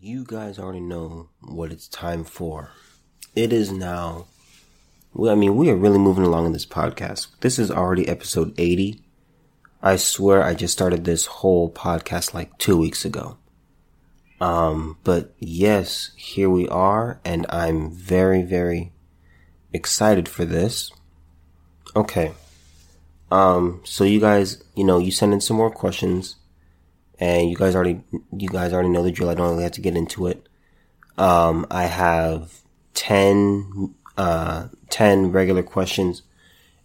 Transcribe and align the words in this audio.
You 0.00 0.24
guys 0.24 0.60
already 0.60 0.78
know 0.78 1.28
what 1.40 1.72
it's 1.72 1.88
time 1.88 2.22
for. 2.22 2.70
It 3.34 3.52
is 3.52 3.72
now. 3.72 4.26
Well, 5.12 5.32
I 5.32 5.34
mean, 5.34 5.56
we 5.56 5.70
are 5.70 5.76
really 5.76 5.98
moving 5.98 6.22
along 6.22 6.46
in 6.46 6.52
this 6.52 6.64
podcast. 6.64 7.26
This 7.40 7.58
is 7.58 7.68
already 7.68 8.06
episode 8.06 8.54
80. 8.56 9.02
I 9.82 9.96
swear 9.96 10.44
I 10.44 10.54
just 10.54 10.72
started 10.72 11.04
this 11.04 11.26
whole 11.26 11.68
podcast 11.68 12.32
like 12.32 12.56
two 12.58 12.76
weeks 12.76 13.04
ago. 13.04 13.38
Um, 14.40 14.98
but 15.02 15.34
yes, 15.40 16.12
here 16.14 16.48
we 16.48 16.68
are, 16.68 17.18
and 17.24 17.44
I'm 17.48 17.90
very, 17.90 18.42
very 18.42 18.92
excited 19.72 20.28
for 20.28 20.44
this. 20.44 20.92
Okay. 21.96 22.34
Um, 23.32 23.80
so 23.82 24.04
you 24.04 24.20
guys, 24.20 24.62
you 24.76 24.84
know, 24.84 24.98
you 24.98 25.10
send 25.10 25.32
in 25.32 25.40
some 25.40 25.56
more 25.56 25.72
questions 25.72 26.36
and 27.18 27.50
you 27.50 27.56
guys 27.56 27.74
already 27.74 28.00
you 28.36 28.48
guys 28.48 28.72
already 28.72 28.88
know 28.88 29.02
the 29.02 29.10
drill. 29.10 29.30
I 29.30 29.34
don't 29.34 29.50
really 29.50 29.62
have 29.64 29.72
to 29.72 29.80
get 29.80 29.96
into 29.96 30.26
it. 30.26 30.48
Um, 31.16 31.66
I 31.70 31.84
have 31.84 32.60
10, 32.94 33.94
uh, 34.16 34.68
10 34.90 35.32
regular 35.32 35.64
questions 35.64 36.22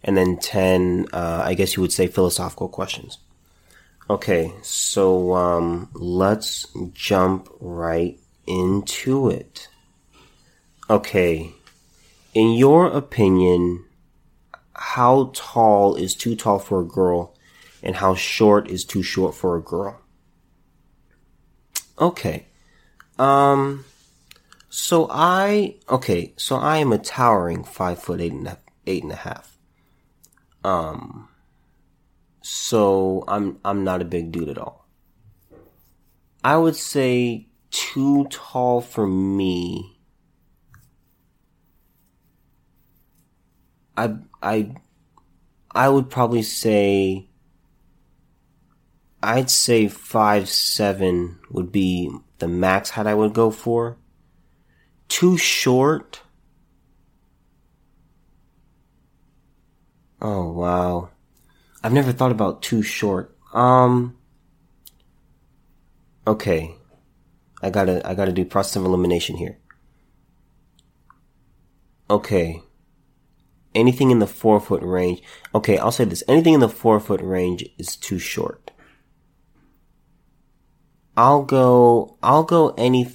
and 0.02 0.16
then 0.16 0.36
10, 0.36 1.06
uh, 1.12 1.42
I 1.44 1.54
guess 1.54 1.76
you 1.76 1.80
would 1.80 1.92
say 1.92 2.06
philosophical 2.08 2.68
questions. 2.68 3.18
Okay, 4.10 4.52
so 4.60 5.34
um, 5.34 5.88
let's 5.94 6.66
jump 6.92 7.48
right 7.58 8.18
into 8.46 9.30
it. 9.30 9.68
Okay, 10.90 11.52
in 12.34 12.52
your 12.52 12.86
opinion, 12.88 13.86
how 14.74 15.30
tall 15.32 15.94
is 15.96 16.14
too 16.14 16.36
tall 16.36 16.58
for 16.58 16.82
a 16.82 16.84
girl 16.84 17.34
and 17.82 17.96
how 17.96 18.14
short 18.14 18.68
is 18.68 18.84
too 18.84 19.02
short 19.02 19.34
for 19.34 19.56
a 19.56 19.62
girl? 19.62 19.98
Okay. 21.98 22.46
Um, 23.18 23.84
so 24.68 25.06
I, 25.10 25.76
okay, 25.88 26.34
so 26.36 26.56
I 26.56 26.78
am 26.78 26.92
a 26.92 26.98
towering 26.98 27.62
five 27.62 28.02
foot 28.02 28.20
eight 28.20 28.32
and 28.32 28.48
a, 28.48 28.58
eight 28.86 29.02
and 29.02 29.12
a 29.12 29.16
half. 29.16 29.56
Um, 30.64 31.28
so 32.42 33.24
I'm, 33.28 33.60
I'm 33.64 33.84
not 33.84 34.02
a 34.02 34.04
big 34.04 34.32
dude 34.32 34.48
at 34.48 34.58
all. 34.58 34.88
I 36.42 36.56
would 36.56 36.76
say 36.76 37.46
too 37.70 38.26
tall 38.30 38.80
for 38.80 39.06
me. 39.06 39.98
I, 43.96 44.16
I, 44.42 44.74
I 45.70 45.88
would 45.88 46.10
probably 46.10 46.42
say 46.42 47.28
I'd 49.24 49.50
say 49.50 49.88
five 49.88 50.48
seven 50.48 51.38
would 51.50 51.72
be 51.72 52.10
the 52.38 52.48
max 52.48 52.90
height 52.90 53.06
I 53.06 53.14
would 53.14 53.32
go 53.32 53.50
for. 53.50 53.96
Too 55.08 55.36
short. 55.38 56.20
Oh 60.20 60.52
wow. 60.52 61.10
I've 61.82 61.92
never 61.92 62.12
thought 62.12 62.32
about 62.32 62.62
too 62.62 62.82
short. 62.82 63.36
Um 63.52 64.16
Okay. 66.26 66.74
I 67.62 67.70
gotta 67.70 68.06
I 68.06 68.14
gotta 68.14 68.32
do 68.32 68.44
process 68.44 68.76
of 68.76 68.84
elimination 68.84 69.36
here. 69.36 69.58
Okay. 72.10 72.62
Anything 73.74 74.10
in 74.10 74.18
the 74.18 74.26
four 74.26 74.60
foot 74.60 74.82
range. 74.82 75.22
Okay, 75.54 75.78
I'll 75.78 75.90
say 75.90 76.04
this. 76.04 76.22
Anything 76.28 76.54
in 76.54 76.60
the 76.60 76.68
four 76.68 77.00
foot 77.00 77.20
range 77.20 77.64
is 77.78 77.96
too 77.96 78.18
short. 78.18 78.70
I'll 81.16 81.44
go, 81.44 82.16
I'll 82.22 82.42
go 82.42 82.74
any, 82.76 83.14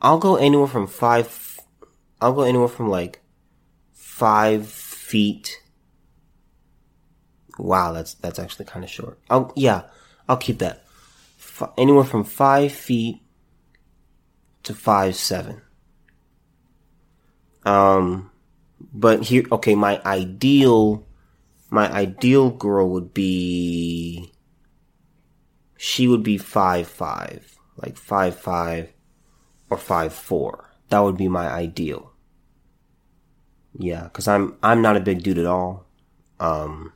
I'll 0.00 0.18
go 0.18 0.36
anywhere 0.36 0.68
from 0.68 0.86
five, 0.86 1.60
I'll 2.20 2.32
go 2.32 2.42
anywhere 2.42 2.68
from 2.68 2.88
like 2.88 3.20
five 3.92 4.68
feet. 4.68 5.62
Wow, 7.58 7.92
that's, 7.92 8.14
that's 8.14 8.38
actually 8.38 8.66
kind 8.66 8.84
of 8.84 8.90
short. 8.90 9.18
I'll, 9.28 9.52
yeah, 9.56 9.82
I'll 10.28 10.36
keep 10.36 10.58
that. 10.60 10.84
F- 11.38 11.70
anywhere 11.76 12.04
from 12.04 12.24
five 12.24 12.72
feet 12.72 13.20
to 14.62 14.74
five 14.74 15.16
seven. 15.16 15.62
Um, 17.64 18.30
but 18.92 19.24
here, 19.24 19.44
okay, 19.52 19.74
my 19.74 20.00
ideal, 20.04 21.06
my 21.68 21.90
ideal 21.90 22.50
girl 22.50 22.88
would 22.90 23.12
be 23.12 24.29
she 25.82 26.06
would 26.06 26.22
be 26.22 26.36
five 26.36 26.86
five, 26.86 27.56
like 27.78 27.96
five 27.96 28.38
five 28.38 28.92
or 29.70 29.78
five 29.78 30.12
four. 30.12 30.68
That 30.90 30.98
would 30.98 31.16
be 31.16 31.26
my 31.26 31.48
ideal. 31.48 32.12
Yeah, 33.72 34.02
because 34.02 34.28
I'm 34.28 34.58
I'm 34.62 34.82
not 34.82 34.98
a 34.98 35.00
big 35.00 35.22
dude 35.22 35.38
at 35.38 35.46
all. 35.46 35.86
Um, 36.38 36.92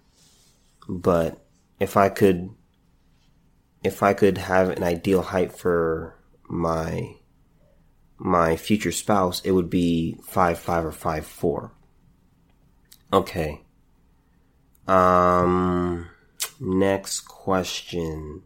but 0.87 1.43
if 1.81 1.97
I 1.97 2.11
could, 2.11 2.51
if 3.83 4.03
I 4.03 4.13
could 4.13 4.37
have 4.37 4.69
an 4.69 4.83
ideal 4.83 5.23
height 5.23 5.53
for 5.53 6.19
my 6.47 7.17
my 8.19 8.55
future 8.55 8.93
spouse, 8.93 9.41
it 9.47 9.53
would 9.53 9.71
be 9.71 10.19
five 10.23 10.59
five 10.59 10.85
or 10.85 10.93
five 10.93 11.25
four. 11.25 11.73
Okay. 13.15 13.63
Um, 14.87 16.11
next 16.61 17.23
question. 17.23 18.43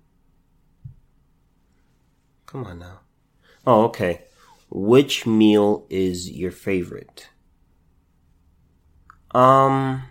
Come 2.49 2.65
on 2.65 2.79
now. 2.79 3.01
Oh, 3.67 3.85
okay. 3.85 4.23
Which 4.71 5.27
meal 5.27 5.87
is 5.91 6.31
your 6.31 6.51
favorite? 6.51 7.29
Um, 9.33 10.05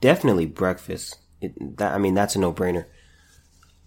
definitely 0.00 0.46
breakfast. 0.46 1.18
It, 1.40 1.76
that, 1.78 1.92
I 1.92 1.98
mean, 1.98 2.14
that's 2.14 2.36
a 2.36 2.38
no-brainer. 2.38 2.84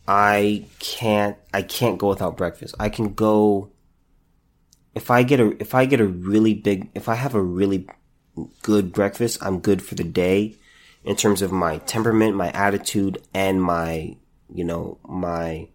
I 0.09 0.65
can't, 0.79 1.37
I 1.53 1.61
can't 1.61 1.97
go 1.97 2.09
without 2.09 2.35
breakfast. 2.35 2.75
I 2.77 2.89
can 2.89 3.13
go, 3.13 3.71
if 4.93 5.09
I 5.09 5.23
get 5.23 5.39
a, 5.39 5.55
if 5.61 5.73
I 5.73 5.85
get 5.85 6.01
a 6.01 6.05
really 6.05 6.53
big, 6.53 6.89
if 6.93 7.07
I 7.07 7.15
have 7.15 7.33
a 7.33 7.41
really 7.41 7.87
good 8.61 8.91
breakfast, 8.91 9.37
I'm 9.41 9.61
good 9.61 9.81
for 9.81 9.95
the 9.95 10.03
day 10.03 10.57
in 11.05 11.15
terms 11.15 11.41
of 11.41 11.53
my 11.53 11.77
temperament, 11.77 12.35
my 12.35 12.51
attitude, 12.51 13.19
and 13.33 13.63
my, 13.63 14.17
you 14.53 14.65
know, 14.65 14.99
my, 15.07 15.69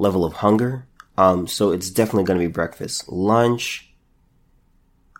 level 0.00 0.24
of 0.24 0.34
hunger. 0.34 0.86
Um, 1.16 1.46
so 1.46 1.70
it's 1.70 1.90
definitely 1.90 2.24
going 2.24 2.40
to 2.40 2.46
be 2.46 2.52
breakfast. 2.52 3.08
Lunch. 3.08 3.92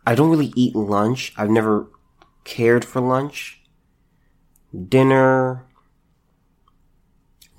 I 0.07 0.15
don't 0.15 0.31
really 0.31 0.53
eat 0.57 0.75
lunch. 0.75 1.33
I've 1.37 1.51
never 1.51 1.87
cared 2.45 2.85
for 2.85 3.01
lunch. 3.01 3.61
Dinner. 4.89 5.65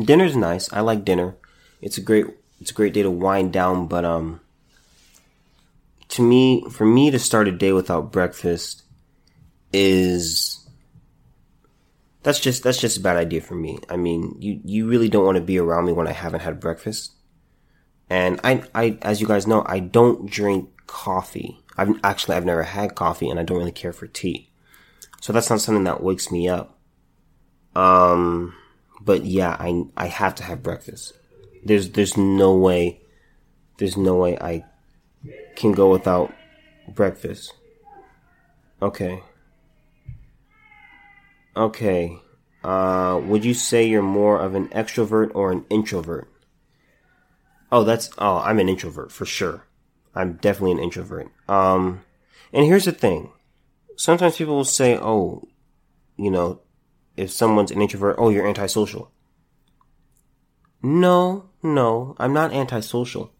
Dinner's 0.03 0.35
nice. 0.35 0.71
I 0.73 0.81
like 0.81 1.05
dinner. 1.05 1.37
It's 1.81 1.97
a 1.97 2.01
great, 2.01 2.25
it's 2.59 2.71
a 2.71 2.73
great 2.73 2.93
day 2.93 3.03
to 3.03 3.11
wind 3.11 3.53
down, 3.53 3.87
but, 3.87 4.03
um, 4.03 4.41
to 6.09 6.21
me, 6.21 6.65
for 6.69 6.85
me 6.85 7.09
to 7.11 7.19
start 7.19 7.47
a 7.47 7.51
day 7.51 7.71
without 7.71 8.11
breakfast 8.11 8.83
is 9.71 10.50
that's 12.23 12.39
just 12.39 12.63
that's 12.63 12.79
just 12.79 12.97
a 12.97 13.01
bad 13.01 13.17
idea 13.17 13.41
for 13.41 13.55
me. 13.55 13.79
I 13.89 13.97
mean, 13.97 14.35
you 14.39 14.59
you 14.63 14.87
really 14.87 15.09
don't 15.09 15.25
want 15.25 15.37
to 15.37 15.43
be 15.43 15.57
around 15.57 15.85
me 15.85 15.93
when 15.93 16.07
I 16.07 16.11
haven't 16.13 16.41
had 16.41 16.59
breakfast. 16.59 17.13
And 18.09 18.39
I 18.43 18.63
I 18.75 18.97
as 19.01 19.21
you 19.21 19.27
guys 19.27 19.47
know, 19.47 19.63
I 19.65 19.79
don't 19.79 20.29
drink 20.29 20.69
coffee. 20.87 21.59
I've 21.77 21.99
actually 22.03 22.35
I've 22.35 22.45
never 22.45 22.63
had 22.63 22.95
coffee 22.95 23.29
and 23.29 23.39
I 23.39 23.43
don't 23.43 23.57
really 23.57 23.71
care 23.71 23.93
for 23.93 24.07
tea. 24.07 24.49
So 25.21 25.33
that's 25.33 25.49
not 25.49 25.61
something 25.61 25.85
that 25.85 26.03
wakes 26.03 26.31
me 26.31 26.47
up. 26.47 26.77
Um 27.75 28.53
but 28.99 29.25
yeah, 29.25 29.55
I 29.59 29.85
I 29.97 30.07
have 30.07 30.35
to 30.35 30.43
have 30.43 30.61
breakfast. 30.61 31.13
There's 31.63 31.91
there's 31.91 32.17
no 32.17 32.55
way 32.55 33.01
there's 33.77 33.97
no 33.97 34.15
way 34.15 34.37
I 34.37 34.65
can 35.55 35.71
go 35.71 35.89
without 35.89 36.33
breakfast. 36.87 37.53
Okay. 38.81 39.23
Okay. 41.55 42.19
Uh, 42.63 43.19
would 43.23 43.43
you 43.43 43.53
say 43.53 43.87
you're 43.87 44.01
more 44.01 44.39
of 44.39 44.55
an 44.55 44.67
extrovert 44.69 45.31
or 45.33 45.51
an 45.51 45.65
introvert? 45.69 46.31
Oh, 47.71 47.83
that's, 47.83 48.09
oh, 48.17 48.37
I'm 48.37 48.59
an 48.59 48.69
introvert 48.69 49.11
for 49.11 49.25
sure. 49.25 49.65
I'm 50.13 50.33
definitely 50.33 50.73
an 50.73 50.79
introvert. 50.79 51.31
Um, 51.47 52.03
and 52.53 52.65
here's 52.65 52.85
the 52.85 52.91
thing. 52.91 53.31
Sometimes 53.95 54.37
people 54.37 54.55
will 54.55 54.65
say, 54.65 54.97
oh, 54.97 55.47
you 56.17 56.29
know, 56.29 56.61
if 57.15 57.31
someone's 57.31 57.71
an 57.71 57.81
introvert, 57.81 58.15
oh, 58.17 58.29
you're 58.29 58.47
antisocial. 58.47 59.11
No, 60.83 61.49
no, 61.63 62.15
I'm 62.17 62.33
not 62.33 62.53
antisocial. 62.53 63.31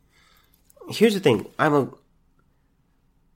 Here's 0.90 1.14
the 1.14 1.20
thing. 1.20 1.48
I'm 1.58 1.74
a, 1.74 1.90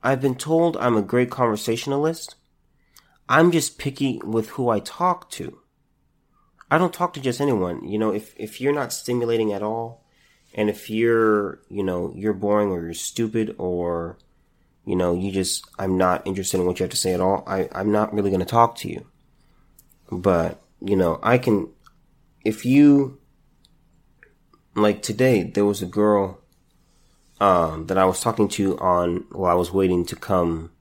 I've 0.04 0.22
been 0.22 0.36
told 0.36 0.78
I'm 0.78 0.98
a 0.98 1.02
great 1.02 1.30
conversationalist 1.30 2.36
I'm 3.28 3.52
just 3.52 3.78
picky 3.78 4.22
with 4.24 4.50
who 4.50 4.70
I 4.70 4.80
talk 4.80 5.30
to. 5.32 5.60
I 6.70 6.78
don't 6.78 6.94
talk 6.94 7.14
to 7.14 7.20
just 7.20 7.42
anyone. 7.42 7.88
You 7.88 7.98
know, 7.98 8.12
if, 8.14 8.34
if 8.38 8.60
you're 8.62 8.74
not 8.74 8.94
stimulating 8.94 9.54
at 9.54 9.64
all 9.64 10.06
And 10.58 10.70
if 10.70 10.90
you're, 10.90 11.60
you 11.70 11.84
know, 11.84 12.14
you're 12.16 12.34
boring 12.34 12.70
or 12.70 12.82
you're 12.82 12.94
stupid 12.94 13.54
or, 13.58 14.18
you 14.86 14.96
know, 14.96 15.14
you 15.14 15.32
just, 15.32 15.68
I'm 15.78 15.98
not 15.98 16.26
interested 16.26 16.60
in 16.60 16.66
what 16.66 16.80
you 16.80 16.86
have 16.86 16.92
to 16.92 16.98
say 16.98 17.14
at 17.14 17.20
all, 17.20 17.44
I, 17.46 17.68
I'm 17.74 17.92
not 17.92 18.14
really 18.14 18.30
going 18.30 18.40
to 18.40 18.46
talk 18.46 18.78
to 18.78 18.90
you. 18.90 19.06
But, 20.10 20.62
you 20.80 20.96
know, 20.96 21.20
I 21.22 21.40
can, 21.40 21.70
if 22.46 22.66
you, 22.66 23.20
like 24.76 25.02
today, 25.02 25.44
there 25.44 25.66
was 25.66 25.82
a 25.82 25.88
girl, 25.88 26.40
um, 27.42 27.88
that 27.88 27.98
I 27.98 28.06
was 28.06 28.22
talking 28.22 28.48
to 28.50 28.80
on, 28.80 29.26
while 29.32 29.52
I 29.52 29.60
was 29.60 29.74
waiting 29.74 30.06
to 30.06 30.16
come 30.16 30.72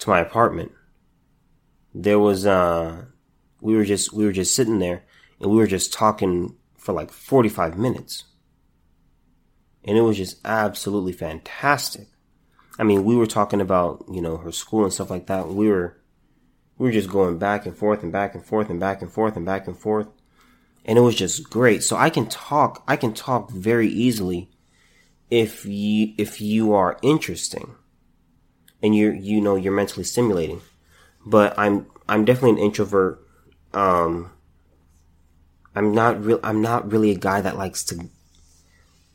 to 0.00 0.10
my 0.10 0.20
apartment. 0.20 0.72
There 1.94 2.18
was, 2.18 2.46
uh, 2.46 3.04
we 3.60 3.74
were 3.74 3.84
just, 3.84 4.12
we 4.12 4.24
were 4.24 4.32
just 4.32 4.54
sitting 4.54 4.78
there 4.78 5.04
and 5.40 5.50
we 5.50 5.56
were 5.56 5.66
just 5.66 5.92
talking 5.92 6.56
for 6.76 6.92
like 6.92 7.10
45 7.10 7.78
minutes. 7.78 8.24
And 9.84 9.96
it 9.96 10.02
was 10.02 10.16
just 10.16 10.38
absolutely 10.44 11.12
fantastic. 11.12 12.08
I 12.78 12.84
mean, 12.84 13.04
we 13.04 13.16
were 13.16 13.26
talking 13.26 13.60
about, 13.60 14.04
you 14.10 14.20
know, 14.20 14.36
her 14.36 14.52
school 14.52 14.84
and 14.84 14.92
stuff 14.92 15.10
like 15.10 15.26
that. 15.26 15.48
We 15.48 15.68
were, 15.68 15.98
we 16.76 16.86
were 16.86 16.92
just 16.92 17.10
going 17.10 17.38
back 17.38 17.66
and 17.66 17.76
forth 17.76 18.02
and 18.02 18.12
back 18.12 18.34
and 18.34 18.44
forth 18.44 18.70
and 18.70 18.78
back 18.78 19.02
and 19.02 19.10
forth 19.10 19.36
and 19.36 19.44
back 19.44 19.66
and 19.66 19.76
forth. 19.76 20.08
And 20.84 20.96
it 20.96 21.02
was 21.02 21.16
just 21.16 21.50
great. 21.50 21.82
So 21.82 21.96
I 21.96 22.10
can 22.10 22.26
talk, 22.26 22.84
I 22.86 22.96
can 22.96 23.12
talk 23.12 23.50
very 23.50 23.88
easily 23.88 24.50
if 25.30 25.66
you, 25.66 26.14
if 26.16 26.40
you 26.40 26.72
are 26.72 26.98
interesting 27.02 27.74
and 28.82 28.94
you're, 28.94 29.14
you 29.14 29.40
know, 29.40 29.56
you're 29.56 29.72
mentally 29.72 30.04
stimulating. 30.04 30.60
But 31.28 31.58
I'm, 31.58 31.86
I'm 32.08 32.24
definitely 32.24 32.52
an 32.52 32.66
introvert. 32.66 33.20
Um, 33.74 34.32
I'm 35.74 35.92
not 35.92 36.24
real, 36.24 36.40
I'm 36.42 36.62
not 36.62 36.90
really 36.90 37.10
a 37.10 37.18
guy 37.18 37.42
that 37.42 37.58
likes 37.58 37.84
to, 37.84 38.08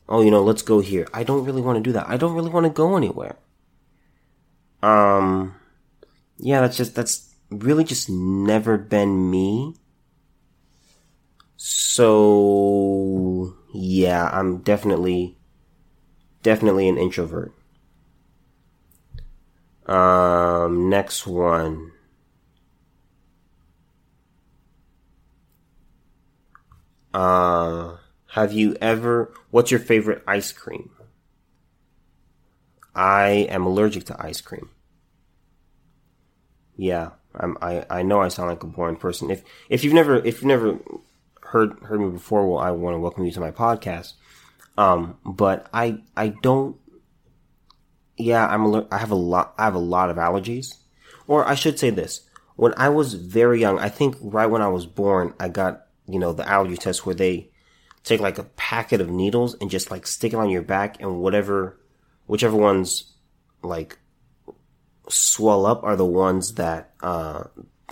oh, 0.08 0.22
you 0.22 0.30
know, 0.30 0.44
let's 0.44 0.62
go 0.62 0.80
here. 0.80 1.08
I 1.12 1.24
don't 1.24 1.44
really 1.44 1.62
want 1.62 1.78
to 1.78 1.82
do 1.82 1.92
that. 1.94 2.08
I 2.08 2.18
don't 2.18 2.36
really 2.36 2.52
want 2.52 2.66
to 2.66 2.70
go 2.70 2.96
anywhere. 2.96 3.38
Um, 4.84 5.56
yeah, 6.38 6.62
that's 6.62 6.78
just, 6.78 6.94
that's 6.94 7.34
really 7.50 7.84
just 7.84 8.12
never 8.12 8.78
been 8.78 9.32
me. 9.32 9.74
So, 11.58 13.56
yeah, 13.74 14.30
I'm 14.32 14.60
definitely, 14.60 15.38
definitely 16.44 16.88
an 16.88 17.00
introvert. 17.00 17.54
Um, 19.88 20.90
next 20.90 21.26
one. 21.26 21.93
Uh, 27.14 27.98
have 28.32 28.52
you 28.52 28.76
ever, 28.82 29.34
what's 29.52 29.70
your 29.70 29.80
favorite 29.80 30.24
ice 30.28 30.52
cream? 30.52 30.90
I 32.96 33.48
am 33.50 33.66
allergic 33.66 34.06
to 34.06 34.16
ice 34.20 34.42
cream. 34.42 34.70
Yeah, 36.76 37.12
I'm, 37.36 37.58
I, 37.62 37.86
I 37.90 38.02
know 38.02 38.22
I 38.22 38.30
sound 38.30 38.50
like 38.50 38.64
a 38.64 38.68
boring 38.68 38.96
person. 38.96 39.30
If, 39.30 39.44
if 39.70 39.84
you've 39.84 39.94
never, 39.94 40.16
if 40.16 40.36
you've 40.42 40.46
never 40.46 40.80
heard, 41.42 41.78
heard 41.84 42.02
me 42.02 42.10
before, 42.10 42.48
well, 42.48 42.60
I 42.60 42.72
want 42.72 42.96
to 42.96 43.00
welcome 43.00 43.26
you 43.26 43.32
to 43.32 43.40
my 43.40 43.52
podcast. 43.52 44.14
Um, 44.76 45.18
but 45.24 45.68
I, 45.72 46.00
I 46.18 46.30
don't, 46.30 46.78
yeah, 48.18 48.48
I'm, 48.48 48.66
aller- 48.66 48.88
I 48.92 48.98
have 48.98 49.12
a 49.12 49.16
lot, 49.16 49.54
I 49.58 49.66
have 49.66 49.76
a 49.76 49.80
lot 49.80 50.10
of 50.10 50.18
allergies. 50.18 50.78
Or 51.28 51.48
I 51.48 51.54
should 51.54 51.78
say 51.78 51.92
this. 51.92 52.22
When 52.56 52.74
I 52.76 52.90
was 52.90 53.14
very 53.14 53.60
young, 53.60 53.78
I 53.80 53.90
think 53.90 54.16
right 54.20 54.48
when 54.48 54.62
I 54.62 54.68
was 54.68 54.86
born, 54.88 55.34
I 55.40 55.50
got, 55.50 55.86
you 56.08 56.20
know, 56.20 56.34
the 56.34 56.48
allergy 56.48 56.78
test 56.78 57.06
where 57.06 57.16
they 57.16 57.50
take 58.04 58.20
like 58.20 58.38
a 58.38 58.44
packet 58.44 59.02
of 59.02 59.10
needles 59.10 59.56
and 59.62 59.70
just 59.70 59.90
like 59.90 60.06
stick 60.06 60.34
it 60.34 60.38
on 60.38 60.50
your 60.50 60.62
back 60.62 61.02
and 61.02 61.20
whatever, 61.20 61.80
whichever 62.28 62.58
ones 62.58 63.14
like 63.62 63.98
swell 65.10 65.66
up 65.66 65.84
are 65.84 65.96
the 65.96 66.06
ones 66.06 66.56
that 66.56 66.94
uh, 67.02 67.44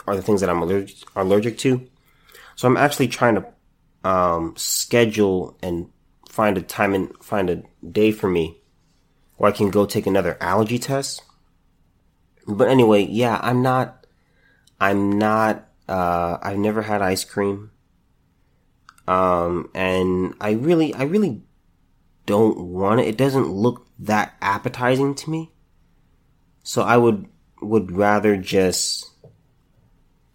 are 0.07 0.15
the 0.15 0.21
things 0.21 0.41
that 0.41 0.49
I'm 0.49 0.61
allergic 0.61 0.97
allergic 1.15 1.57
to. 1.59 1.87
So 2.55 2.67
I'm 2.67 2.77
actually 2.77 3.07
trying 3.07 3.35
to 3.35 4.09
um, 4.09 4.53
schedule 4.57 5.57
and 5.61 5.89
find 6.29 6.57
a 6.57 6.61
time 6.61 6.93
and 6.93 7.11
find 7.23 7.49
a 7.49 7.63
day 7.89 8.11
for 8.11 8.29
me 8.29 8.57
where 9.37 9.51
I 9.51 9.55
can 9.55 9.69
go 9.69 9.85
take 9.85 10.07
another 10.07 10.37
allergy 10.39 10.79
test. 10.79 11.23
But 12.47 12.67
anyway, 12.67 13.03
yeah, 13.03 13.39
I'm 13.41 13.61
not. 13.61 14.05
I'm 14.79 15.17
not. 15.17 15.67
Uh, 15.87 16.37
I've 16.41 16.57
never 16.57 16.81
had 16.81 17.01
ice 17.01 17.23
cream. 17.23 17.71
Um, 19.07 19.69
and 19.73 20.35
I 20.39 20.51
really, 20.51 20.93
I 20.93 21.03
really 21.03 21.41
don't 22.25 22.59
want 22.59 22.99
it. 23.01 23.07
It 23.07 23.17
doesn't 23.17 23.47
look 23.47 23.87
that 23.99 24.35
appetizing 24.41 25.15
to 25.15 25.29
me. 25.29 25.51
So 26.63 26.83
I 26.83 26.97
would 26.97 27.27
would 27.61 27.91
rather 27.91 28.37
just 28.37 29.11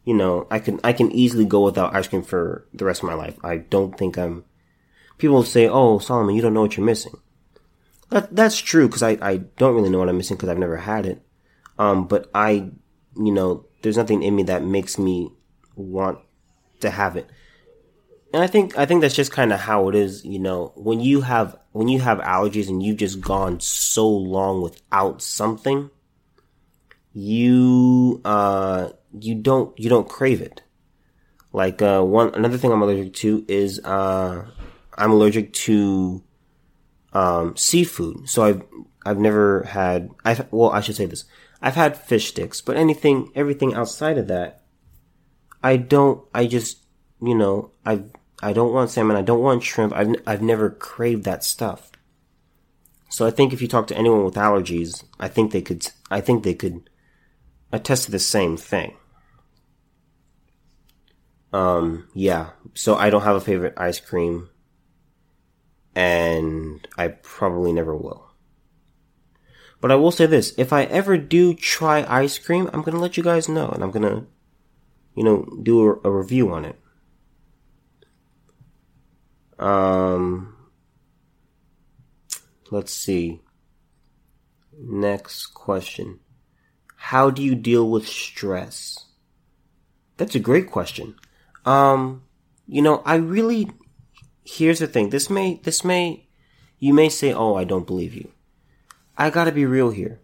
you 0.06 0.14
know, 0.14 0.46
I 0.50 0.60
can 0.60 0.80
I 0.84 0.92
can 0.92 1.10
easily 1.10 1.44
go 1.44 1.64
without 1.64 1.94
ice 1.94 2.06
cream 2.06 2.22
for 2.22 2.64
the 2.72 2.84
rest 2.84 3.02
of 3.02 3.08
my 3.08 3.14
life. 3.14 3.36
I 3.44 3.58
don't 3.58 3.98
think 3.98 4.16
I'm 4.16 4.44
people 5.18 5.42
say, 5.42 5.68
"Oh, 5.68 5.98
Solomon, 5.98 6.36
you 6.36 6.40
don't 6.40 6.54
know 6.54 6.62
what 6.62 6.76
you're 6.76 6.86
missing." 6.86 7.14
That 8.10 8.34
that's 8.34 8.56
true 8.56 8.88
cuz 8.88 9.02
I 9.02 9.18
I 9.20 9.38
don't 9.58 9.74
really 9.74 9.90
know 9.90 9.98
what 9.98 10.08
I'm 10.08 10.16
missing 10.16 10.36
cuz 10.36 10.48
I've 10.48 10.58
never 10.58 10.76
had 10.76 11.06
it. 11.06 11.22
Um 11.76 12.06
but 12.06 12.30
I 12.32 12.70
you 13.16 13.32
know, 13.32 13.64
there's 13.82 13.96
nothing 13.96 14.22
in 14.22 14.36
me 14.36 14.44
that 14.44 14.62
makes 14.62 14.96
me 14.96 15.32
want 15.74 16.20
to 16.80 16.90
have 16.90 17.16
it. 17.16 17.28
And 18.32 18.42
I 18.42 18.46
think 18.46 18.76
I 18.76 18.86
think 18.86 19.00
that's 19.00 19.14
just 19.14 19.32
kind 19.32 19.52
of 19.52 19.60
how 19.60 19.88
it 19.88 19.94
is, 19.94 20.24
you 20.24 20.38
know, 20.38 20.72
when 20.74 21.00
you 21.00 21.22
have 21.22 21.56
when 21.72 21.88
you 21.88 22.00
have 22.00 22.18
allergies 22.18 22.68
and 22.68 22.82
you've 22.82 22.96
just 22.96 23.20
gone 23.20 23.60
so 23.60 24.08
long 24.08 24.62
without 24.62 25.22
something, 25.22 25.90
you 27.12 28.20
uh 28.24 28.90
you 29.18 29.34
don't 29.34 29.78
you 29.78 29.88
don't 29.88 30.08
crave 30.08 30.42
it. 30.42 30.62
Like 31.52 31.80
uh 31.80 32.02
one 32.02 32.34
another 32.34 32.58
thing 32.58 32.72
I'm 32.72 32.82
allergic 32.82 33.14
to 33.14 33.44
is 33.48 33.80
uh 33.84 34.44
I'm 34.98 35.10
allergic 35.12 35.52
to 35.54 36.22
um 37.12 37.56
seafood. 37.56 38.28
So 38.28 38.42
I've 38.42 38.62
I've 39.06 39.18
never 39.18 39.62
had 39.62 40.10
I've 40.24 40.52
well 40.52 40.70
I 40.70 40.80
should 40.80 40.96
say 40.96 41.06
this. 41.06 41.24
I've 41.62 41.76
had 41.76 41.96
fish 41.96 42.28
sticks, 42.28 42.60
but 42.60 42.76
anything 42.76 43.30
everything 43.34 43.72
outside 43.72 44.18
of 44.18 44.26
that 44.28 44.62
I 45.62 45.76
don't 45.78 46.22
I 46.34 46.46
just 46.46 46.82
you 47.22 47.34
know 47.34 47.70
I 47.84 48.02
I 48.42 48.52
don't 48.52 48.72
want 48.72 48.90
salmon, 48.90 49.16
I 49.16 49.22
don't 49.22 49.42
want 49.42 49.62
shrimp. 49.62 49.92
I've 49.94 50.14
I've 50.26 50.42
never 50.42 50.70
craved 50.70 51.24
that 51.24 51.44
stuff. 51.44 51.90
So 53.08 53.26
I 53.26 53.30
think 53.30 53.52
if 53.52 53.62
you 53.62 53.68
talk 53.68 53.86
to 53.88 53.96
anyone 53.96 54.24
with 54.24 54.34
allergies, 54.34 55.04
I 55.18 55.28
think 55.28 55.52
they 55.52 55.62
could 55.62 55.86
I 56.10 56.20
think 56.20 56.42
they 56.42 56.54
could 56.54 56.90
attest 57.72 58.04
to 58.04 58.10
the 58.10 58.18
same 58.18 58.56
thing. 58.56 58.96
Um, 61.52 62.08
yeah. 62.14 62.50
So 62.74 62.96
I 62.96 63.10
don't 63.10 63.22
have 63.22 63.36
a 63.36 63.40
favorite 63.40 63.74
ice 63.76 64.00
cream. 64.00 64.50
And 65.94 66.86
I 66.98 67.08
probably 67.08 67.72
never 67.72 67.96
will. 67.96 68.26
But 69.80 69.90
I 69.90 69.94
will 69.94 70.10
say 70.10 70.26
this. 70.26 70.52
If 70.58 70.72
I 70.72 70.84
ever 70.84 71.16
do 71.16 71.54
try 71.54 72.04
ice 72.06 72.38
cream, 72.38 72.68
I'm 72.72 72.82
gonna 72.82 73.00
let 73.00 73.16
you 73.16 73.22
guys 73.22 73.48
know. 73.48 73.68
And 73.68 73.82
I'm 73.82 73.90
gonna, 73.90 74.26
you 75.14 75.24
know, 75.24 75.48
do 75.62 75.80
a, 75.80 76.08
a 76.08 76.10
review 76.10 76.52
on 76.52 76.66
it. 76.66 76.78
Um, 79.58 80.54
let's 82.70 82.92
see. 82.92 83.40
Next 84.78 85.46
question. 85.46 86.20
How 86.96 87.30
do 87.30 87.42
you 87.42 87.54
deal 87.54 87.88
with 87.88 88.06
stress? 88.06 89.06
That's 90.16 90.34
a 90.34 90.40
great 90.40 90.70
question. 90.70 91.16
Um, 91.64 92.22
you 92.66 92.82
know, 92.82 93.02
I 93.04 93.16
really, 93.16 93.70
here's 94.44 94.80
the 94.80 94.86
thing. 94.86 95.10
This 95.10 95.30
may, 95.30 95.60
this 95.62 95.84
may, 95.84 96.26
you 96.78 96.92
may 96.92 97.08
say, 97.08 97.32
oh, 97.32 97.54
I 97.54 97.64
don't 97.64 97.86
believe 97.86 98.14
you. 98.14 98.30
I 99.16 99.30
gotta 99.30 99.52
be 99.52 99.64
real 99.64 99.90
here. 99.90 100.20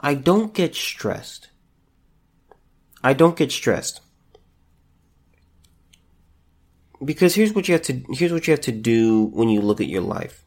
I 0.00 0.14
don't 0.14 0.52
get 0.52 0.74
stressed. 0.74 1.48
I 3.02 3.12
don't 3.12 3.36
get 3.36 3.52
stressed. 3.52 4.00
Because 7.04 7.34
here's 7.34 7.52
what 7.52 7.68
you 7.68 7.74
have 7.74 7.82
to, 7.82 8.02
here's 8.10 8.32
what 8.32 8.46
you 8.46 8.52
have 8.52 8.62
to 8.62 8.72
do 8.72 9.26
when 9.26 9.48
you 9.48 9.60
look 9.60 9.80
at 9.80 9.88
your 9.88 10.02
life. 10.02 10.44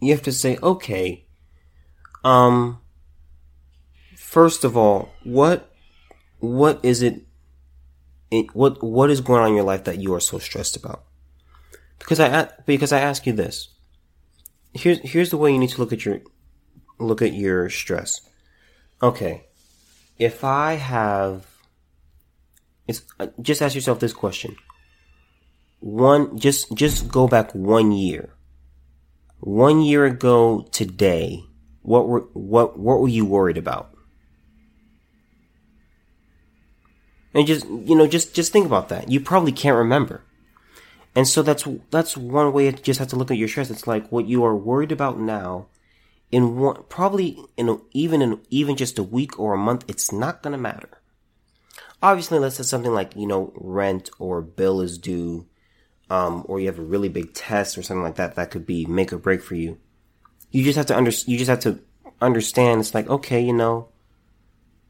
You 0.00 0.12
have 0.12 0.22
to 0.22 0.32
say, 0.32 0.58
okay, 0.62 1.26
um, 2.24 2.80
first 4.16 4.64
of 4.64 4.76
all, 4.76 5.10
what 5.22 5.70
what 6.40 6.80
is 6.82 7.02
it, 7.02 7.22
what 8.52 8.82
what 8.82 9.10
is 9.10 9.20
going 9.20 9.42
on 9.42 9.48
in 9.50 9.54
your 9.54 9.64
life 9.64 9.84
that 9.84 10.00
you 10.00 10.14
are 10.14 10.20
so 10.20 10.38
stressed 10.38 10.76
about? 10.76 11.04
Because 11.98 12.20
I 12.20 12.48
because 12.66 12.92
I 12.92 13.00
ask 13.00 13.26
you 13.26 13.32
this. 13.32 13.68
Here's 14.72 14.98
here's 15.00 15.30
the 15.30 15.36
way 15.36 15.52
you 15.52 15.58
need 15.58 15.70
to 15.70 15.80
look 15.80 15.92
at 15.92 16.04
your 16.04 16.20
look 16.98 17.22
at 17.22 17.32
your 17.32 17.70
stress. 17.70 18.20
Okay. 19.02 19.44
If 20.18 20.44
I 20.44 20.74
have 20.74 21.46
it's 22.86 23.02
uh, 23.18 23.28
just 23.40 23.62
ask 23.62 23.74
yourself 23.74 24.00
this 24.00 24.12
question. 24.12 24.56
One 25.84 26.38
just 26.38 26.72
just 26.74 27.08
go 27.08 27.28
back 27.28 27.52
one 27.54 27.92
year. 27.92 28.32
one 29.40 29.82
year 29.82 30.06
ago 30.06 30.66
today, 30.72 31.44
what 31.82 32.08
were 32.08 32.20
what 32.32 32.78
what 32.78 33.00
were 33.00 33.08
you 33.08 33.26
worried 33.26 33.58
about? 33.58 33.94
And 37.34 37.46
just 37.46 37.66
you 37.68 37.94
know, 37.94 38.06
just 38.06 38.34
just 38.34 38.52
think 38.52 38.64
about 38.66 38.88
that. 38.88 39.10
You 39.10 39.20
probably 39.20 39.52
can't 39.52 39.76
remember. 39.76 40.22
And 41.14 41.28
so 41.28 41.42
that's 41.42 41.68
that's 41.90 42.16
one 42.16 42.52
way 42.54 42.66
you 42.66 42.72
just 42.72 42.98
have 42.98 43.08
to 43.08 43.16
look 43.16 43.30
at 43.30 43.36
your 43.36 43.48
stress. 43.48 43.70
It's 43.70 43.86
like 43.86 44.10
what 44.10 44.26
you 44.26 44.44
are 44.44 44.56
worried 44.56 44.92
about 44.92 45.18
now 45.20 45.66
in 46.32 46.56
one 46.56 46.82
probably 46.88 47.38
in 47.56 47.68
a, 47.68 47.76
even 47.92 48.22
in 48.22 48.40
even 48.50 48.76
just 48.76 48.98
a 48.98 49.02
week 49.02 49.38
or 49.38 49.52
a 49.54 49.58
month, 49.58 49.84
it's 49.88 50.10
not 50.10 50.42
gonna 50.42 50.58
matter. 50.58 51.00
Obviously, 52.02 52.38
unless 52.38 52.58
it's 52.58 52.68
something 52.70 52.94
like 52.94 53.14
you 53.14 53.26
know 53.26 53.52
rent 53.56 54.08
or 54.18 54.40
bill 54.40 54.80
is 54.80 54.96
due, 54.98 55.46
um, 56.10 56.44
or 56.46 56.60
you 56.60 56.66
have 56.66 56.78
a 56.78 56.82
really 56.82 57.08
big 57.08 57.34
test 57.34 57.78
or 57.78 57.82
something 57.82 58.02
like 58.02 58.16
that, 58.16 58.34
that 58.34 58.50
could 58.50 58.66
be 58.66 58.86
make 58.86 59.12
or 59.12 59.18
break 59.18 59.42
for 59.42 59.54
you. 59.54 59.78
You 60.50 60.62
just 60.62 60.76
have 60.76 60.86
to 60.86 60.96
under 60.96 61.10
you 61.26 61.38
just 61.38 61.48
have 61.48 61.60
to 61.60 61.80
understand. 62.20 62.80
It's 62.80 62.94
like 62.94 63.08
okay, 63.08 63.40
you 63.40 63.52
know, 63.52 63.88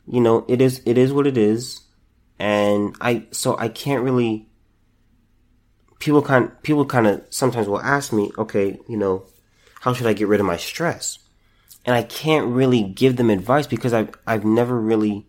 you 0.07 0.21
know, 0.21 0.45
it 0.49 0.61
is 0.61 0.83
it 0.85 0.99
is 0.99 1.13
what 1.13 1.27
it 1.27 1.39
is, 1.39 1.83
and 2.39 2.95
I 3.01 3.27
so 3.31 3.57
I 3.59 3.69
can't 3.69 4.03
really. 4.03 4.49
People 6.01 6.21
kind 6.21 6.51
people 6.63 6.85
kind 6.85 7.07
of 7.07 7.25
sometimes 7.31 7.67
will 7.67 7.81
ask 7.81 8.13
me, 8.13 8.31
okay, 8.37 8.79
you 8.89 8.97
know, 8.97 9.25
how 9.81 9.95
should 9.95 10.07
I 10.07 10.13
get 10.13 10.29
rid 10.29 10.41
of 10.41 10.47
my 10.47 10.59
stress? 10.59 11.19
And 11.87 11.95
I 11.95 12.03
can't 12.03 12.49
really 12.49 12.83
give 12.83 13.17
them 13.17 13.31
advice 13.31 13.67
because 13.67 13.95
I've 13.95 14.11
I've 14.27 14.45
never 14.45 14.79
really 14.79 15.27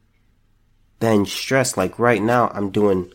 been 1.00 1.25
stressed. 1.25 1.77
Like 1.77 1.98
right 2.00 2.22
now, 2.22 2.50
I'm 2.54 2.72
doing 2.72 3.13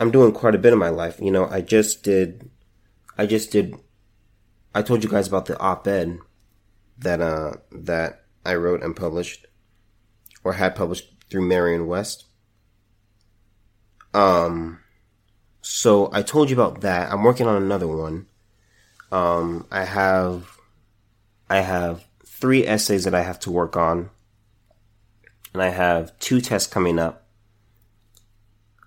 I'm 0.00 0.10
doing 0.10 0.32
quite 0.32 0.54
a 0.54 0.58
bit 0.58 0.72
in 0.72 0.78
my 0.78 0.88
life. 0.88 1.20
You 1.20 1.30
know, 1.30 1.46
I 1.46 1.60
just 1.60 2.02
did 2.02 2.50
I 3.16 3.26
just 3.26 3.52
did 3.52 3.76
I 4.74 4.82
told 4.82 5.04
you 5.04 5.10
guys 5.10 5.28
about 5.28 5.46
the 5.46 5.58
op-ed 5.58 6.18
that 6.98 7.20
uh 7.20 7.52
that 7.70 8.24
I 8.44 8.54
wrote 8.54 8.82
and 8.82 8.96
published 8.96 9.46
or 10.42 10.54
had 10.54 10.74
published 10.74 11.12
through 11.30 11.46
Merion 11.46 11.86
West. 11.86 12.24
Um, 14.12 14.80
so 15.62 16.10
I 16.12 16.22
told 16.22 16.50
you 16.50 16.56
about 16.56 16.80
that. 16.80 17.12
I'm 17.12 17.22
working 17.22 17.46
on 17.46 17.62
another 17.62 17.86
one. 17.86 18.26
Um, 19.12 19.66
I 19.70 19.84
have, 19.84 20.56
I 21.48 21.60
have 21.60 22.04
three 22.24 22.66
essays 22.66 23.04
that 23.04 23.14
I 23.14 23.22
have 23.22 23.40
to 23.40 23.50
work 23.50 23.76
on, 23.76 24.10
and 25.52 25.62
I 25.62 25.68
have 25.68 26.18
two 26.18 26.40
tests 26.40 26.72
coming 26.72 26.98
up. 26.98 27.19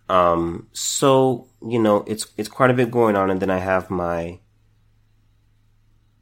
Um, 0.10 0.68
so 0.74 1.50
you 1.66 1.80
know, 1.80 2.04
it's 2.08 2.28
it's 2.38 2.50
quite 2.50 2.70
a 2.70 2.74
bit 2.74 2.92
going 2.92 3.16
on, 3.16 3.30
and 3.30 3.42
then 3.42 3.50
I 3.50 3.60
have 3.60 3.90
my, 3.90 4.40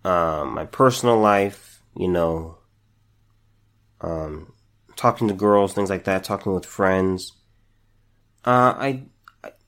um, 0.03 0.53
my 0.53 0.65
personal 0.65 1.19
life. 1.19 1.81
You 1.95 2.07
know, 2.07 2.57
um, 4.01 4.53
talking 4.95 5.27
to 5.27 5.33
girls, 5.33 5.73
things 5.73 5.89
like 5.89 6.03
that, 6.05 6.23
talking 6.23 6.53
with 6.53 6.65
friends. 6.65 7.33
Uh, 8.45 8.73
I, 8.77 9.03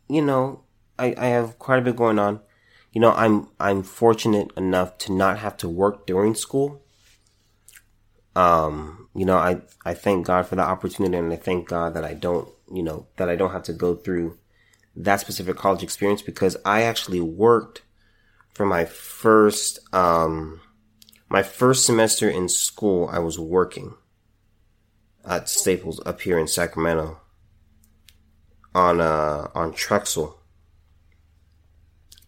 you 0.07 0.21
know, 0.21 0.63
I, 0.97 1.15
I 1.17 1.27
have 1.27 1.59
quite 1.59 1.79
a 1.79 1.81
bit 1.81 1.95
going 1.95 2.19
on. 2.19 2.39
You 2.91 3.01
know, 3.01 3.11
I'm, 3.11 3.49
I'm 3.59 3.81
fortunate 3.81 4.51
enough 4.55 4.97
to 4.99 5.11
not 5.11 5.39
have 5.39 5.57
to 5.57 5.69
work 5.69 6.05
during 6.05 6.35
school. 6.35 6.83
Um, 8.35 9.09
you 9.15 9.25
know, 9.25 9.37
I, 9.37 9.61
I 9.85 9.93
thank 9.93 10.27
God 10.27 10.47
for 10.47 10.55
the 10.55 10.61
opportunity 10.61 11.17
and 11.17 11.31
I 11.33 11.35
thank 11.35 11.67
God 11.67 11.93
that 11.95 12.03
I 12.03 12.13
don't, 12.13 12.47
you 12.71 12.83
know, 12.83 13.07
that 13.17 13.29
I 13.29 13.35
don't 13.35 13.51
have 13.51 13.63
to 13.63 13.73
go 13.73 13.95
through 13.95 14.37
that 14.95 15.19
specific 15.19 15.57
college 15.57 15.83
experience 15.83 16.21
because 16.21 16.57
I 16.65 16.83
actually 16.83 17.21
worked 17.21 17.81
for 18.53 18.65
my 18.65 18.85
first, 18.85 19.79
um, 19.93 20.61
my 21.29 21.41
first 21.41 21.85
semester 21.85 22.29
in 22.29 22.49
school. 22.49 23.09
I 23.11 23.19
was 23.19 23.39
working 23.39 23.95
at 25.25 25.49
Staples 25.49 26.01
up 26.05 26.21
here 26.21 26.37
in 26.37 26.47
Sacramento 26.47 27.19
on 28.75 28.99
uh 28.99 29.49
on 29.53 29.73
Truxel. 29.73 30.35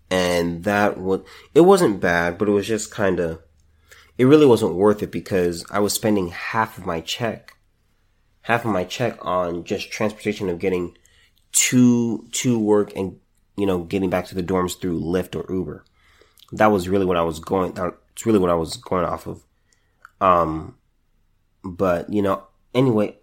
And 0.09 0.63
that 0.63 0.99
would 0.99 1.25
it 1.53 1.61
wasn't 1.61 1.99
bad, 1.99 2.37
but 2.37 2.47
it 2.47 2.51
was 2.51 2.67
just 2.67 2.91
kind 2.91 3.19
of 3.19 3.41
it 4.17 4.25
really 4.25 4.45
wasn't 4.45 4.75
worth 4.75 5.03
it 5.03 5.11
because 5.11 5.65
I 5.69 5.79
was 5.79 5.93
spending 5.93 6.29
half 6.29 6.77
of 6.77 6.85
my 6.85 7.01
check 7.01 7.54
half 8.45 8.63
of 8.63 8.71
my 8.71 8.83
check 8.83 9.17
on 9.25 9.63
just 9.63 9.91
transportation 9.91 10.49
of 10.49 10.59
getting 10.59 10.97
to 11.51 12.27
to 12.31 12.59
work 12.59 12.95
and 12.95 13.17
you 13.57 13.65
know 13.65 13.79
getting 13.79 14.09
back 14.09 14.25
to 14.27 14.35
the 14.35 14.43
dorms 14.43 14.79
through 14.79 14.99
Lyft 14.99 15.35
or 15.35 15.51
Uber. 15.51 15.83
That 16.51 16.67
was 16.67 16.87
really 16.87 17.05
what 17.05 17.17
I 17.17 17.23
was 17.23 17.39
going 17.39 17.73
that's 17.73 18.25
really 18.25 18.39
what 18.39 18.51
I 18.51 18.55
was 18.55 18.77
going 18.77 19.05
off 19.05 19.27
of. 19.27 19.43
Um 20.21 20.75
but 21.63 22.11
you 22.11 22.21
know 22.21 22.43
anyway, 22.75 23.17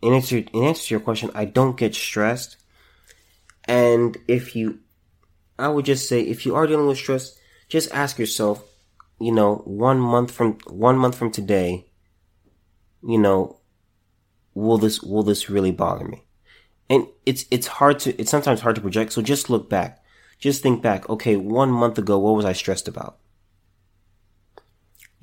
in 0.00 0.14
answer 0.14 0.38
in 0.38 0.64
answer 0.64 0.84
to 0.84 0.94
your 0.94 1.00
question, 1.00 1.30
I 1.34 1.44
don't 1.44 1.76
get 1.76 1.94
stressed. 1.94 2.56
And 3.64 4.16
if 4.28 4.54
you, 4.54 4.80
I 5.58 5.68
would 5.68 5.84
just 5.84 6.08
say, 6.08 6.20
if 6.20 6.46
you 6.46 6.54
are 6.54 6.66
dealing 6.66 6.86
with 6.86 6.98
stress, 6.98 7.38
just 7.68 7.92
ask 7.92 8.18
yourself, 8.18 8.62
you 9.20 9.32
know, 9.32 9.56
one 9.64 9.98
month 9.98 10.30
from 10.30 10.58
one 10.68 10.96
month 10.96 11.16
from 11.16 11.30
today, 11.30 11.86
you 13.06 13.18
know, 13.18 13.58
will 14.54 14.78
this 14.78 15.02
will 15.02 15.22
this 15.22 15.50
really 15.50 15.72
bother 15.72 16.04
me? 16.04 16.24
And 16.88 17.06
it's 17.26 17.44
it's 17.50 17.66
hard 17.66 17.98
to 18.00 18.20
it's 18.20 18.30
sometimes 18.30 18.60
hard 18.60 18.76
to 18.76 18.80
project. 18.80 19.12
So 19.12 19.22
just 19.22 19.50
look 19.50 19.68
back, 19.68 20.02
just 20.38 20.62
think 20.62 20.82
back. 20.82 21.08
Okay, 21.08 21.36
one 21.36 21.70
month 21.70 21.98
ago, 21.98 22.18
what 22.18 22.34
was 22.34 22.44
I 22.44 22.52
stressed 22.52 22.88
about? 22.88 23.18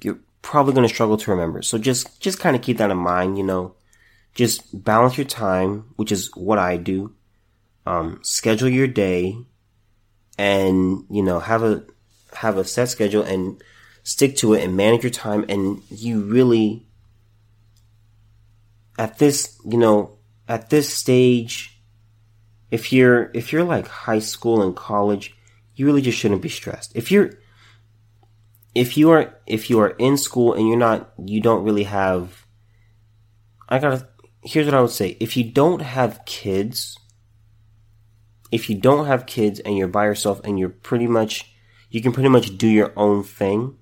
You're 0.04 0.20
probably 0.42 0.74
going 0.74 0.88
to 0.88 0.94
struggle 0.94 1.18
to 1.18 1.32
remember. 1.32 1.62
So 1.62 1.78
just, 1.78 2.20
just 2.20 2.40
kind 2.40 2.56
of 2.56 2.62
keep 2.62 2.78
that 2.78 2.92
in 2.92 2.98
mind, 2.98 3.38
you 3.38 3.44
know, 3.44 3.76
just 4.34 4.84
balance 4.84 5.18
your 5.18 5.26
time, 5.26 5.86
which 5.96 6.12
is 6.12 6.32
what 6.36 6.58
I 6.58 6.78
do. 6.78 7.14
Um, 7.86 8.20
schedule 8.24 8.70
your 8.70 8.88
day 8.88 9.38
and, 10.38 11.06
you 11.10 11.24
know, 11.24 11.40
have 11.40 11.64
a, 11.64 11.84
have 12.34 12.58
a 12.58 12.66
set 12.66 12.90
schedule 12.90 13.24
and 13.24 13.62
stick 14.04 14.36
to 14.38 14.54
it 14.54 14.64
and 14.64 14.76
manage 14.76 15.04
your 15.04 15.12
time. 15.12 15.46
And 15.50 15.82
you 15.90 16.22
really, 16.22 16.86
at 19.02 19.18
this, 19.18 19.60
you 19.66 19.78
know, 19.78 20.18
at 20.48 20.70
this 20.70 20.94
stage, 20.94 21.82
if 22.70 22.94
you're, 22.94 23.32
if 23.34 23.52
you're 23.52 23.64
like 23.64 23.88
high 23.88 24.20
school 24.20 24.62
and 24.62 24.76
college, 24.76 25.36
you 25.76 25.86
really 25.86 26.02
just 26.02 26.18
shouldn't 26.18 26.42
be 26.42 26.50
stressed. 26.50 26.96
If 26.96 27.12
you're, 27.12 27.32
if 28.74 28.98
you 28.98 29.12
are 29.12 29.38
if 29.46 29.70
you 29.70 29.80
are 29.80 29.90
in 29.90 30.18
school 30.18 30.54
and 30.54 30.68
you're 30.68 30.78
not 30.78 31.12
you 31.26 31.42
don't 31.42 31.64
really 31.64 31.84
have 31.84 32.46
I 33.68 33.80
gotta 33.80 34.08
here's 34.44 34.66
what 34.66 34.76
I 34.76 34.82
would 34.82 34.92
say. 34.92 35.18
If 35.20 35.36
you 35.36 35.44
don't 35.44 35.82
have 35.82 36.26
kids 36.26 36.98
if 38.52 38.70
you 38.70 38.78
don't 38.78 39.08
have 39.08 39.26
kids 39.26 39.60
and 39.60 39.78
you're 39.78 39.88
by 39.88 40.06
yourself 40.06 40.42
and 40.44 40.60
you're 40.60 40.70
pretty 40.70 41.08
much 41.08 41.54
you 41.90 42.02
can 42.02 42.12
pretty 42.12 42.30
much 42.30 42.58
do 42.58 42.68
your 42.68 42.94
own 42.96 43.24
thing, 43.24 43.78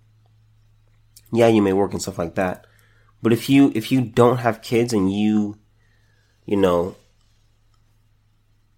yeah, 1.31 1.47
you 1.47 1.61
may 1.61 1.73
work 1.73 1.93
and 1.93 2.01
stuff 2.01 2.17
like 2.17 2.35
that. 2.35 2.65
But 3.21 3.33
if 3.33 3.49
you 3.49 3.71
if 3.75 3.91
you 3.91 4.01
don't 4.01 4.37
have 4.37 4.61
kids 4.61 4.93
and 4.93 5.11
you 5.11 5.57
you 6.45 6.57
know 6.57 6.95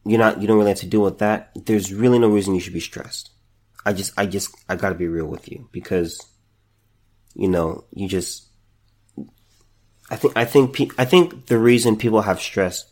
you're 0.05 0.19
not 0.19 0.41
you 0.41 0.47
don't 0.47 0.57
really 0.57 0.71
have 0.71 0.79
to 0.79 0.87
deal 0.87 1.01
with 1.03 1.19
that, 1.19 1.51
there's 1.55 1.93
really 1.93 2.19
no 2.19 2.29
reason 2.29 2.55
you 2.55 2.61
should 2.61 2.73
be 2.73 2.79
stressed. 2.79 3.31
I 3.85 3.93
just, 3.93 4.13
I 4.17 4.25
just, 4.25 4.55
I 4.69 4.75
gotta 4.75 4.95
be 4.95 5.07
real 5.07 5.25
with 5.25 5.49
you 5.51 5.67
because, 5.71 6.23
you 7.33 7.47
know, 7.47 7.85
you 7.91 8.07
just, 8.07 8.47
I 10.09 10.15
think, 10.15 10.33
I 10.35 10.45
think, 10.45 10.93
I 10.99 11.05
think 11.05 11.47
the 11.47 11.57
reason 11.57 11.95
people 11.95 12.21
have 12.21 12.39
stress 12.39 12.85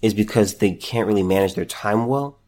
is 0.00 0.14
because 0.14 0.56
they 0.56 0.72
can't 0.72 1.06
really 1.06 1.22
manage 1.22 1.54
their 1.54 1.64
time 1.64 2.06
well 2.06 2.40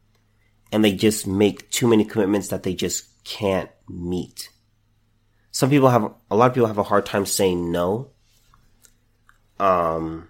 and 0.73 0.85
they 0.85 0.93
just 0.93 1.27
make 1.27 1.71
too 1.71 1.87
many 1.87 2.05
commitments 2.05 2.49
that 2.49 2.65
they 2.65 2.75
just 2.75 3.23
can't 3.25 3.71
meet. 3.89 4.49
Some 5.53 5.71
people 5.71 5.91
have, 5.91 6.13
a 6.31 6.37
lot 6.37 6.49
of 6.49 6.55
people 6.55 6.67
have 6.67 6.79
a 6.79 6.83
hard 6.83 7.07
time 7.07 7.27
saying 7.27 7.71
no. 7.71 8.11
Um, 9.59 10.29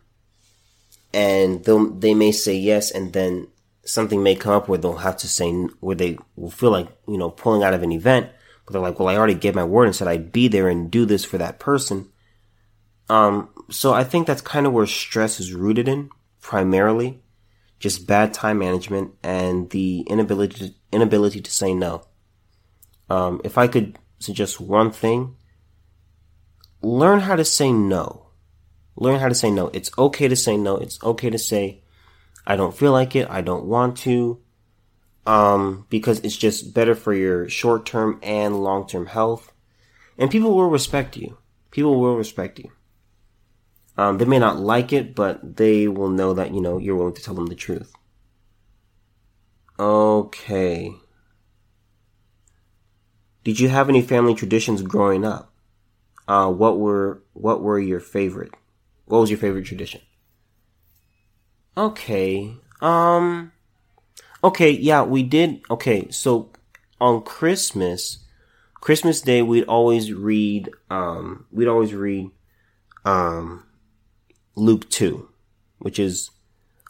and 1.12 1.64
they 1.64 1.78
they 1.98 2.14
may 2.14 2.32
say 2.32 2.54
yes 2.56 2.90
and 2.90 3.12
then 3.12 3.48
something 3.84 4.22
may 4.22 4.34
come 4.34 4.52
up 4.52 4.68
where 4.68 4.78
they'll 4.78 4.96
have 4.96 5.16
to 5.18 5.28
say, 5.28 5.52
where 5.80 5.96
they 5.96 6.18
will 6.36 6.50
feel 6.50 6.70
like, 6.70 6.88
you 7.06 7.18
know, 7.18 7.30
pulling 7.30 7.62
out 7.62 7.74
of 7.74 7.82
an 7.82 7.92
event, 7.92 8.30
but 8.64 8.72
they're 8.72 8.82
like, 8.82 8.98
well, 8.98 9.08
I 9.08 9.16
already 9.16 9.34
gave 9.34 9.54
my 9.54 9.64
word 9.64 9.84
and 9.84 9.94
said 9.94 10.08
I'd 10.08 10.32
be 10.32 10.48
there 10.48 10.68
and 10.68 10.90
do 10.90 11.04
this 11.04 11.24
for 11.24 11.38
that 11.38 11.58
person. 11.58 12.10
Um, 13.08 13.50
so 13.70 13.92
I 13.92 14.04
think 14.04 14.26
that's 14.26 14.40
kind 14.40 14.66
of 14.66 14.72
where 14.72 14.86
stress 14.86 15.38
is 15.38 15.52
rooted 15.52 15.88
in, 15.88 16.10
primarily. 16.40 17.20
Just 17.78 18.06
bad 18.06 18.32
time 18.32 18.58
management 18.58 19.12
and 19.22 19.68
the 19.70 20.00
inability 20.02 20.68
to, 20.68 20.74
inability 20.90 21.40
to 21.42 21.50
say 21.50 21.74
no. 21.74 22.04
Um, 23.10 23.40
if 23.44 23.58
I 23.58 23.68
could 23.68 23.98
suggest 24.18 24.60
one 24.60 24.90
thing, 24.90 25.36
learn 26.80 27.20
how 27.20 27.36
to 27.36 27.44
say 27.44 27.72
no. 27.72 28.23
Learn 28.96 29.20
how 29.20 29.28
to 29.28 29.34
say 29.34 29.50
no. 29.50 29.68
It's 29.68 29.90
okay 29.98 30.28
to 30.28 30.36
say 30.36 30.56
no. 30.56 30.76
It's 30.76 31.02
okay 31.02 31.30
to 31.30 31.38
say, 31.38 31.82
I 32.46 32.56
don't 32.56 32.76
feel 32.76 32.92
like 32.92 33.16
it. 33.16 33.28
I 33.28 33.40
don't 33.40 33.64
want 33.64 33.96
to. 33.98 34.40
Um, 35.26 35.86
because 35.88 36.20
it's 36.20 36.36
just 36.36 36.74
better 36.74 36.94
for 36.94 37.14
your 37.14 37.48
short 37.48 37.86
term 37.86 38.20
and 38.22 38.62
long 38.62 38.86
term 38.86 39.06
health. 39.06 39.52
and 40.18 40.30
people 40.30 40.54
will 40.54 40.70
respect 40.70 41.16
you. 41.16 41.38
People 41.70 41.98
will 41.98 42.16
respect 42.16 42.58
you. 42.58 42.70
Um, 43.96 44.18
they 44.18 44.24
may 44.24 44.38
not 44.38 44.58
like 44.58 44.92
it, 44.92 45.14
but 45.14 45.56
they 45.56 45.88
will 45.88 46.08
know 46.08 46.34
that, 46.34 46.52
you 46.54 46.60
know, 46.60 46.78
you're 46.78 46.96
willing 46.96 47.14
to 47.14 47.22
tell 47.22 47.34
them 47.34 47.46
the 47.46 47.54
truth. 47.54 47.92
Okay. 49.78 50.92
Did 53.44 53.60
you 53.60 53.68
have 53.68 53.88
any 53.88 54.02
family 54.02 54.34
traditions 54.34 54.82
growing 54.82 55.24
up? 55.24 55.52
Uh, 56.26 56.50
what 56.50 56.78
were, 56.78 57.22
what 57.34 57.62
were 57.62 57.78
your 57.78 58.00
favorite? 58.00 58.52
What 59.06 59.20
was 59.20 59.30
your 59.30 59.38
favorite 59.38 59.66
tradition? 59.66 60.00
Okay. 61.76 62.54
Um, 62.80 63.52
okay. 64.42 64.70
Yeah, 64.70 65.02
we 65.02 65.22
did. 65.22 65.62
Okay. 65.70 66.10
So 66.10 66.50
on 67.00 67.22
Christmas, 67.22 68.18
Christmas 68.80 69.20
Day, 69.20 69.42
we'd 69.42 69.64
always 69.64 70.12
read, 70.12 70.70
um, 70.90 71.46
we'd 71.50 71.68
always 71.68 71.94
read, 71.94 72.30
um, 73.04 73.64
Luke 74.54 74.88
2, 74.90 75.28
which 75.78 75.98
is, 75.98 76.30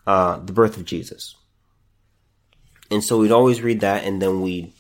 uh, 0.07 0.39
the 0.39 0.53
birth 0.53 0.77
of 0.77 0.85
Jesus. 0.85 1.37
And 2.91 3.03
so 3.03 3.19
we'd 3.19 3.33
always 3.33 3.63
read 3.63 3.81
that 3.81 4.05
and 4.05 4.21
then 4.21 4.43
we'd 4.43 4.73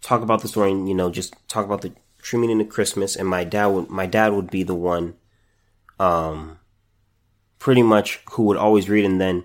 talk 0.00 0.22
about 0.22 0.42
the 0.42 0.48
story 0.48 0.70
and, 0.70 0.88
you 0.88 0.94
know, 0.94 1.10
just 1.10 1.34
talk 1.48 1.64
about 1.64 1.82
the 1.82 1.92
true 2.22 2.40
meaning 2.40 2.60
of 2.60 2.68
Christmas. 2.68 3.16
And 3.16 3.28
my 3.28 3.42
dad 3.44 3.66
would, 3.66 3.90
my 3.90 4.06
dad 4.06 4.32
would 4.32 4.50
be 4.50 4.62
the 4.62 4.74
one, 4.74 5.14
um, 5.98 6.58
pretty 7.58 7.82
much 7.82 8.20
who 8.32 8.44
would 8.44 8.56
always 8.56 8.88
read. 8.88 9.04
And 9.04 9.20
then 9.20 9.44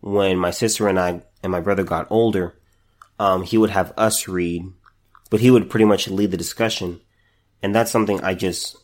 when 0.00 0.38
my 0.38 0.50
sister 0.50 0.88
and 0.88 0.98
I 0.98 1.22
and 1.42 1.52
my 1.52 1.60
brother 1.60 1.84
got 1.84 2.06
older, 2.10 2.54
um, 3.18 3.42
he 3.42 3.58
would 3.58 3.70
have 3.70 3.92
us 3.96 4.28
read, 4.28 4.64
but 5.30 5.40
he 5.40 5.50
would 5.50 5.70
pretty 5.70 5.84
much 5.84 6.08
lead 6.08 6.30
the 6.30 6.36
discussion. 6.36 7.00
And 7.62 7.74
that's 7.74 7.90
something 7.90 8.22
I 8.22 8.34
just, 8.34 8.76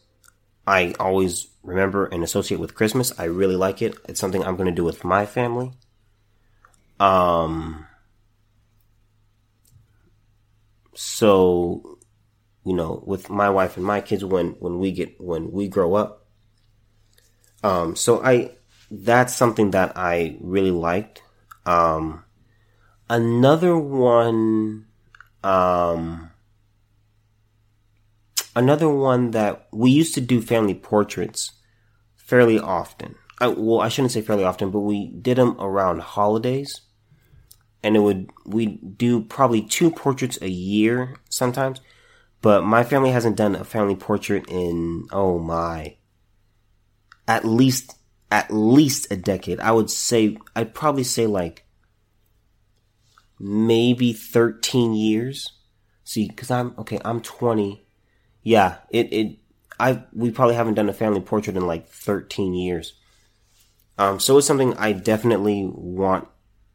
I 0.66 0.94
always 1.00 1.46
remember 1.62 2.06
and 2.06 2.22
associate 2.22 2.60
with 2.60 2.74
Christmas. 2.74 3.18
I 3.18 3.24
really 3.24 3.56
like 3.56 3.80
it. 3.80 3.96
It's 4.08 4.20
something 4.20 4.44
I'm 4.44 4.56
going 4.56 4.68
to 4.68 4.72
do 4.72 4.84
with 4.84 5.04
my 5.04 5.24
family. 5.24 5.72
Um, 7.00 7.86
so, 10.94 11.98
you 12.64 12.74
know, 12.74 13.02
with 13.06 13.30
my 13.30 13.48
wife 13.48 13.76
and 13.76 13.86
my 13.86 14.00
kids 14.00 14.24
when, 14.24 14.50
when 14.58 14.78
we 14.78 14.92
get, 14.92 15.20
when 15.20 15.50
we 15.50 15.68
grow 15.68 15.94
up. 15.94 16.25
Um, 17.66 17.96
so 17.96 18.22
I, 18.22 18.52
that's 18.92 19.34
something 19.34 19.72
that 19.72 19.96
I 19.96 20.36
really 20.40 20.70
liked. 20.70 21.22
Um, 21.64 22.22
another 23.10 23.76
one, 23.76 24.86
um, 25.42 26.30
another 28.54 28.88
one 28.88 29.32
that 29.32 29.66
we 29.72 29.90
used 29.90 30.14
to 30.14 30.20
do 30.20 30.40
family 30.40 30.74
portraits 30.74 31.52
fairly 32.14 32.60
often. 32.60 33.16
I, 33.40 33.48
well, 33.48 33.80
I 33.80 33.88
shouldn't 33.88 34.12
say 34.12 34.20
fairly 34.20 34.44
often, 34.44 34.70
but 34.70 34.80
we 34.80 35.08
did 35.08 35.36
them 35.36 35.56
around 35.58 36.02
holidays. 36.02 36.82
And 37.82 37.96
it 37.96 38.00
would, 38.00 38.30
we 38.44 38.66
do 38.66 39.22
probably 39.22 39.62
two 39.62 39.90
portraits 39.90 40.38
a 40.40 40.48
year 40.48 41.16
sometimes. 41.28 41.80
But 42.42 42.62
my 42.62 42.84
family 42.84 43.10
hasn't 43.10 43.36
done 43.36 43.56
a 43.56 43.64
family 43.64 43.96
portrait 43.96 44.44
in, 44.48 45.08
oh 45.10 45.40
my, 45.40 45.95
at 47.28 47.44
least, 47.44 47.96
at 48.30 48.50
least 48.50 49.10
a 49.10 49.16
decade. 49.16 49.60
I 49.60 49.72
would 49.72 49.90
say, 49.90 50.36
I'd 50.54 50.74
probably 50.74 51.04
say 51.04 51.26
like 51.26 51.64
maybe 53.38 54.12
13 54.12 54.94
years. 54.94 55.52
See, 56.04 56.28
cause 56.28 56.50
I'm, 56.50 56.74
okay, 56.78 57.00
I'm 57.04 57.20
20. 57.20 57.84
Yeah, 58.42 58.76
it, 58.90 59.12
it, 59.12 59.38
I, 59.78 60.04
we 60.12 60.30
probably 60.30 60.54
haven't 60.54 60.74
done 60.74 60.88
a 60.88 60.94
family 60.94 61.20
portrait 61.20 61.56
in 61.56 61.66
like 61.66 61.88
13 61.88 62.54
years. 62.54 62.94
Um, 63.98 64.20
so 64.20 64.38
it's 64.38 64.46
something 64.46 64.74
I 64.74 64.92
definitely 64.92 65.64
want, 65.64 66.28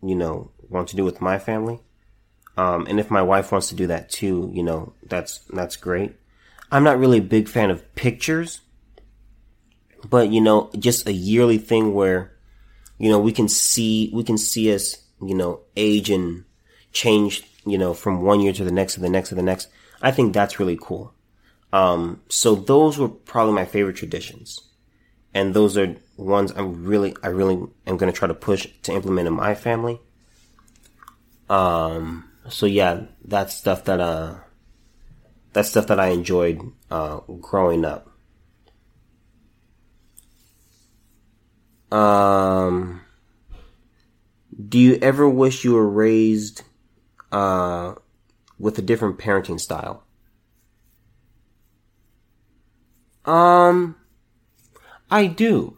you 0.03 0.15
know, 0.15 0.51
want 0.69 0.89
to 0.89 0.95
do 0.95 1.05
with 1.05 1.21
my 1.21 1.37
family. 1.39 1.79
Um, 2.57 2.85
and 2.87 2.99
if 2.99 3.09
my 3.09 3.21
wife 3.21 3.51
wants 3.51 3.69
to 3.69 3.75
do 3.75 3.87
that 3.87 4.09
too, 4.09 4.51
you 4.53 4.63
know, 4.63 4.93
that's, 5.07 5.39
that's 5.53 5.77
great. 5.77 6.15
I'm 6.71 6.83
not 6.83 6.99
really 6.99 7.19
a 7.19 7.23
big 7.23 7.47
fan 7.47 7.69
of 7.69 7.95
pictures, 7.95 8.61
but 10.09 10.29
you 10.29 10.41
know, 10.41 10.69
just 10.77 11.07
a 11.07 11.13
yearly 11.13 11.57
thing 11.57 11.93
where, 11.93 12.31
you 12.97 13.09
know, 13.09 13.19
we 13.19 13.31
can 13.31 13.47
see, 13.47 14.09
we 14.13 14.23
can 14.23 14.37
see 14.37 14.73
us, 14.73 14.97
you 15.21 15.35
know, 15.35 15.61
age 15.75 16.09
and 16.09 16.45
change, 16.91 17.43
you 17.65 17.77
know, 17.77 17.93
from 17.93 18.21
one 18.21 18.39
year 18.39 18.53
to 18.53 18.63
the 18.63 18.71
next 18.71 18.95
to 18.95 18.99
the 18.99 19.09
next 19.09 19.29
to 19.29 19.35
the 19.35 19.43
next. 19.43 19.67
I 20.01 20.11
think 20.11 20.33
that's 20.33 20.59
really 20.59 20.77
cool. 20.81 21.13
Um, 21.73 22.21
so 22.29 22.55
those 22.55 22.97
were 22.97 23.09
probably 23.09 23.53
my 23.53 23.65
favorite 23.65 23.95
traditions. 23.95 24.59
And 25.33 25.53
those 25.53 25.77
are 25.77 25.95
ones 26.17 26.51
I'm 26.51 26.83
really, 26.83 27.15
I 27.23 27.27
really 27.27 27.55
am 27.87 27.97
going 27.97 28.11
to 28.11 28.17
try 28.17 28.27
to 28.27 28.33
push 28.33 28.67
to 28.83 28.91
implement 28.91 29.27
in 29.27 29.33
my 29.33 29.55
family. 29.55 30.01
Um, 31.49 32.29
so 32.49 32.65
yeah, 32.65 33.03
that's 33.23 33.55
stuff 33.55 33.85
that, 33.85 34.01
uh, 34.01 34.35
that's 35.53 35.69
stuff 35.69 35.87
that 35.87 35.99
I 35.99 36.07
enjoyed, 36.07 36.61
uh, 36.89 37.19
growing 37.39 37.85
up. 37.85 38.10
Um, 41.91 43.01
do 44.67 44.79
you 44.79 44.97
ever 45.01 45.27
wish 45.27 45.63
you 45.63 45.73
were 45.73 45.89
raised, 45.89 46.63
uh, 47.31 47.95
with 48.57 48.77
a 48.77 48.81
different 48.81 49.17
parenting 49.17 49.59
style? 49.59 50.05
Um, 53.25 53.95
I 55.09 55.27
do. 55.27 55.77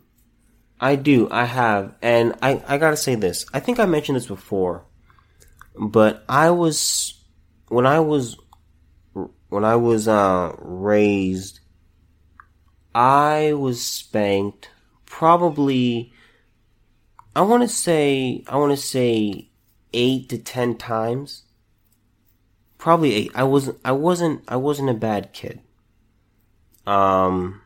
I 0.79 0.95
do. 0.95 1.27
I 1.31 1.45
have. 1.45 1.95
And 2.01 2.35
I, 2.41 2.61
I 2.67 2.77
gotta 2.77 2.97
say 2.97 3.15
this. 3.15 3.45
I 3.53 3.59
think 3.59 3.79
I 3.79 3.85
mentioned 3.85 4.15
this 4.15 4.27
before. 4.27 4.85
But 5.75 6.23
I 6.29 6.51
was, 6.51 7.19
when 7.69 7.87
I 7.87 7.99
was, 7.99 8.37
when 9.49 9.65
I 9.65 9.75
was, 9.75 10.07
uh, 10.07 10.55
raised, 10.59 11.61
I 12.93 13.53
was 13.53 13.83
spanked 13.83 14.69
probably, 15.13 16.11
I 17.35 17.41
want 17.41 17.61
to 17.61 17.69
say, 17.69 18.43
I 18.47 18.57
want 18.57 18.71
to 18.71 18.83
say 18.83 19.47
eight 19.93 20.27
to 20.29 20.39
ten 20.39 20.75
times. 20.75 21.43
Probably 22.79 23.13
eight. 23.13 23.31
I 23.35 23.43
wasn't, 23.43 23.79
I 23.85 23.91
wasn't, 23.91 24.43
I 24.47 24.55
wasn't 24.55 24.89
a 24.89 24.95
bad 24.95 25.31
kid. 25.31 25.61
Um, 26.87 27.61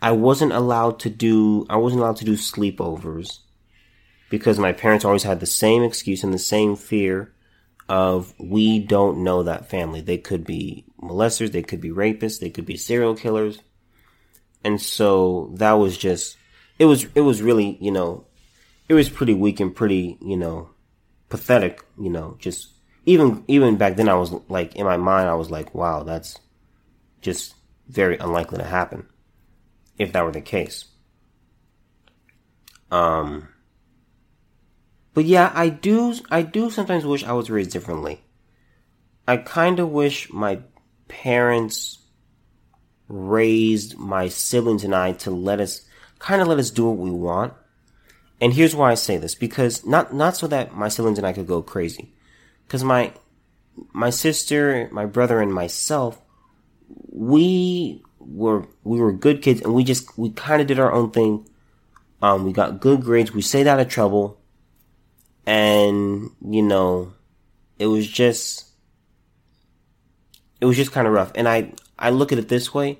I 0.00 0.12
wasn't 0.12 0.52
allowed 0.52 1.00
to 1.00 1.10
do, 1.10 1.66
I 1.68 1.76
wasn't 1.76 2.00
allowed 2.00 2.16
to 2.16 2.24
do 2.24 2.32
sleepovers 2.32 3.40
because 4.30 4.58
my 4.58 4.72
parents 4.72 5.04
always 5.04 5.22
had 5.22 5.40
the 5.40 5.46
same 5.46 5.82
excuse 5.82 6.24
and 6.24 6.32
the 6.32 6.38
same 6.38 6.76
fear 6.76 7.34
of 7.90 8.32
we 8.38 8.78
don't 8.78 9.22
know 9.22 9.42
that 9.42 9.68
family. 9.68 10.00
They 10.00 10.18
could 10.18 10.46
be 10.46 10.86
molesters, 10.98 11.52
they 11.52 11.62
could 11.62 11.82
be 11.82 11.90
rapists, 11.90 12.40
they 12.40 12.50
could 12.50 12.64
be 12.64 12.78
serial 12.78 13.14
killers. 13.14 13.58
And 14.66 14.82
so 14.82 15.52
that 15.58 15.74
was 15.74 15.96
just 15.96 16.36
it 16.80 16.86
was 16.86 17.06
it 17.14 17.20
was 17.20 17.40
really, 17.40 17.78
you 17.80 17.92
know, 17.92 18.26
it 18.88 18.94
was 18.94 19.08
pretty 19.08 19.32
weak 19.32 19.60
and 19.60 19.72
pretty, 19.72 20.18
you 20.20 20.36
know, 20.36 20.70
pathetic, 21.28 21.84
you 21.96 22.10
know, 22.10 22.34
just 22.40 22.72
even 23.04 23.44
even 23.46 23.76
back 23.76 23.94
then 23.94 24.08
I 24.08 24.14
was 24.14 24.32
like 24.48 24.74
in 24.74 24.84
my 24.84 24.96
mind 24.96 25.28
I 25.28 25.34
was 25.34 25.52
like, 25.52 25.72
wow, 25.72 26.02
that's 26.02 26.40
just 27.20 27.54
very 27.86 28.18
unlikely 28.18 28.58
to 28.58 28.64
happen 28.64 29.06
if 29.98 30.12
that 30.12 30.24
were 30.24 30.32
the 30.32 30.40
case. 30.40 30.86
Um 32.90 33.46
but 35.14 35.26
yeah, 35.26 35.52
I 35.54 35.68
do, 35.68 36.12
I 36.28 36.42
do 36.42 36.70
sometimes 36.70 37.06
wish 37.06 37.22
I 37.22 37.34
was 37.34 37.50
raised 37.50 37.70
differently. 37.70 38.20
I 39.28 39.36
kind 39.36 39.78
of 39.78 39.90
wish 39.90 40.32
my 40.32 40.58
parents 41.06 42.00
raised 43.08 43.96
my 43.98 44.28
siblings 44.28 44.84
and 44.84 44.94
I 44.94 45.12
to 45.12 45.30
let 45.30 45.60
us, 45.60 45.82
kind 46.18 46.40
of 46.40 46.48
let 46.48 46.58
us 46.58 46.70
do 46.70 46.86
what 46.86 46.98
we 46.98 47.10
want. 47.10 47.54
And 48.40 48.52
here's 48.52 48.74
why 48.74 48.90
I 48.90 48.94
say 48.94 49.16
this, 49.16 49.34
because 49.34 49.86
not, 49.86 50.14
not 50.14 50.36
so 50.36 50.46
that 50.48 50.74
my 50.74 50.88
siblings 50.88 51.18
and 51.18 51.26
I 51.26 51.32
could 51.32 51.46
go 51.46 51.62
crazy. 51.62 52.12
Cause 52.68 52.82
my, 52.82 53.12
my 53.92 54.10
sister, 54.10 54.88
my 54.92 55.06
brother 55.06 55.40
and 55.40 55.52
myself, 55.52 56.20
we 57.10 58.02
were, 58.18 58.66
we 58.84 59.00
were 59.00 59.12
good 59.12 59.40
kids 59.40 59.60
and 59.62 59.74
we 59.74 59.84
just, 59.84 60.18
we 60.18 60.30
kind 60.30 60.60
of 60.60 60.66
did 60.66 60.78
our 60.78 60.92
own 60.92 61.10
thing. 61.10 61.48
Um, 62.20 62.44
we 62.44 62.52
got 62.52 62.80
good 62.80 63.02
grades. 63.02 63.32
We 63.32 63.42
stayed 63.42 63.66
out 63.66 63.80
of 63.80 63.88
trouble 63.88 64.40
and 65.46 66.30
you 66.46 66.62
know 66.62 67.12
it 67.78 67.86
was 67.86 68.06
just 68.06 68.66
it 70.60 70.66
was 70.66 70.76
just 70.76 70.92
kind 70.92 71.06
of 71.06 71.12
rough 71.12 71.30
and 71.36 71.48
i 71.48 71.72
i 71.98 72.10
look 72.10 72.32
at 72.32 72.38
it 72.38 72.48
this 72.48 72.72
way 72.72 72.98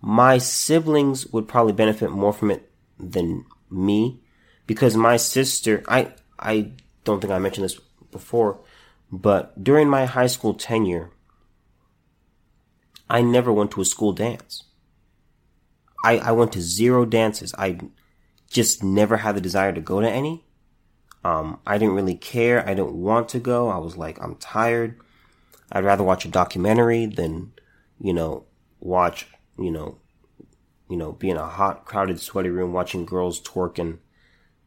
my 0.00 0.38
siblings 0.38 1.26
would 1.28 1.48
probably 1.48 1.72
benefit 1.72 2.10
more 2.10 2.32
from 2.32 2.50
it 2.50 2.70
than 2.98 3.44
me 3.70 4.20
because 4.66 4.96
my 4.96 5.16
sister 5.16 5.82
i 5.88 6.12
i 6.38 6.70
don't 7.04 7.20
think 7.20 7.32
i 7.32 7.38
mentioned 7.38 7.64
this 7.64 7.80
before 8.10 8.60
but 9.10 9.62
during 9.62 9.88
my 9.88 10.04
high 10.04 10.26
school 10.26 10.54
tenure 10.54 11.10
I 13.08 13.22
never 13.22 13.52
went 13.52 13.70
to 13.72 13.80
a 13.80 13.84
school 13.84 14.12
dance. 14.12 14.64
I, 16.04 16.18
I 16.18 16.32
went 16.32 16.52
to 16.52 16.60
zero 16.60 17.04
dances. 17.04 17.54
I 17.56 17.78
just 18.50 18.82
never 18.82 19.18
had 19.18 19.36
the 19.36 19.40
desire 19.40 19.72
to 19.72 19.80
go 19.80 20.00
to 20.00 20.08
any. 20.08 20.44
Um, 21.24 21.58
I 21.66 21.78
didn't 21.78 21.94
really 21.94 22.14
care. 22.14 22.62
I 22.62 22.74
didn't 22.74 22.94
want 22.94 23.28
to 23.30 23.38
go. 23.38 23.68
I 23.68 23.78
was 23.78 23.96
like, 23.96 24.20
I'm 24.22 24.36
tired. 24.36 25.00
I'd 25.70 25.84
rather 25.84 26.04
watch 26.04 26.24
a 26.24 26.28
documentary 26.28 27.06
than, 27.06 27.52
you 28.00 28.12
know, 28.12 28.44
watch, 28.80 29.26
you 29.58 29.70
know, 29.70 29.98
you 30.88 30.96
know, 30.96 31.12
be 31.12 31.30
in 31.30 31.36
a 31.36 31.46
hot, 31.46 31.84
crowded, 31.84 32.20
sweaty 32.20 32.48
room 32.48 32.72
watching 32.72 33.04
girls 33.04 33.40
twerk 33.40 33.78
and, 33.78 33.98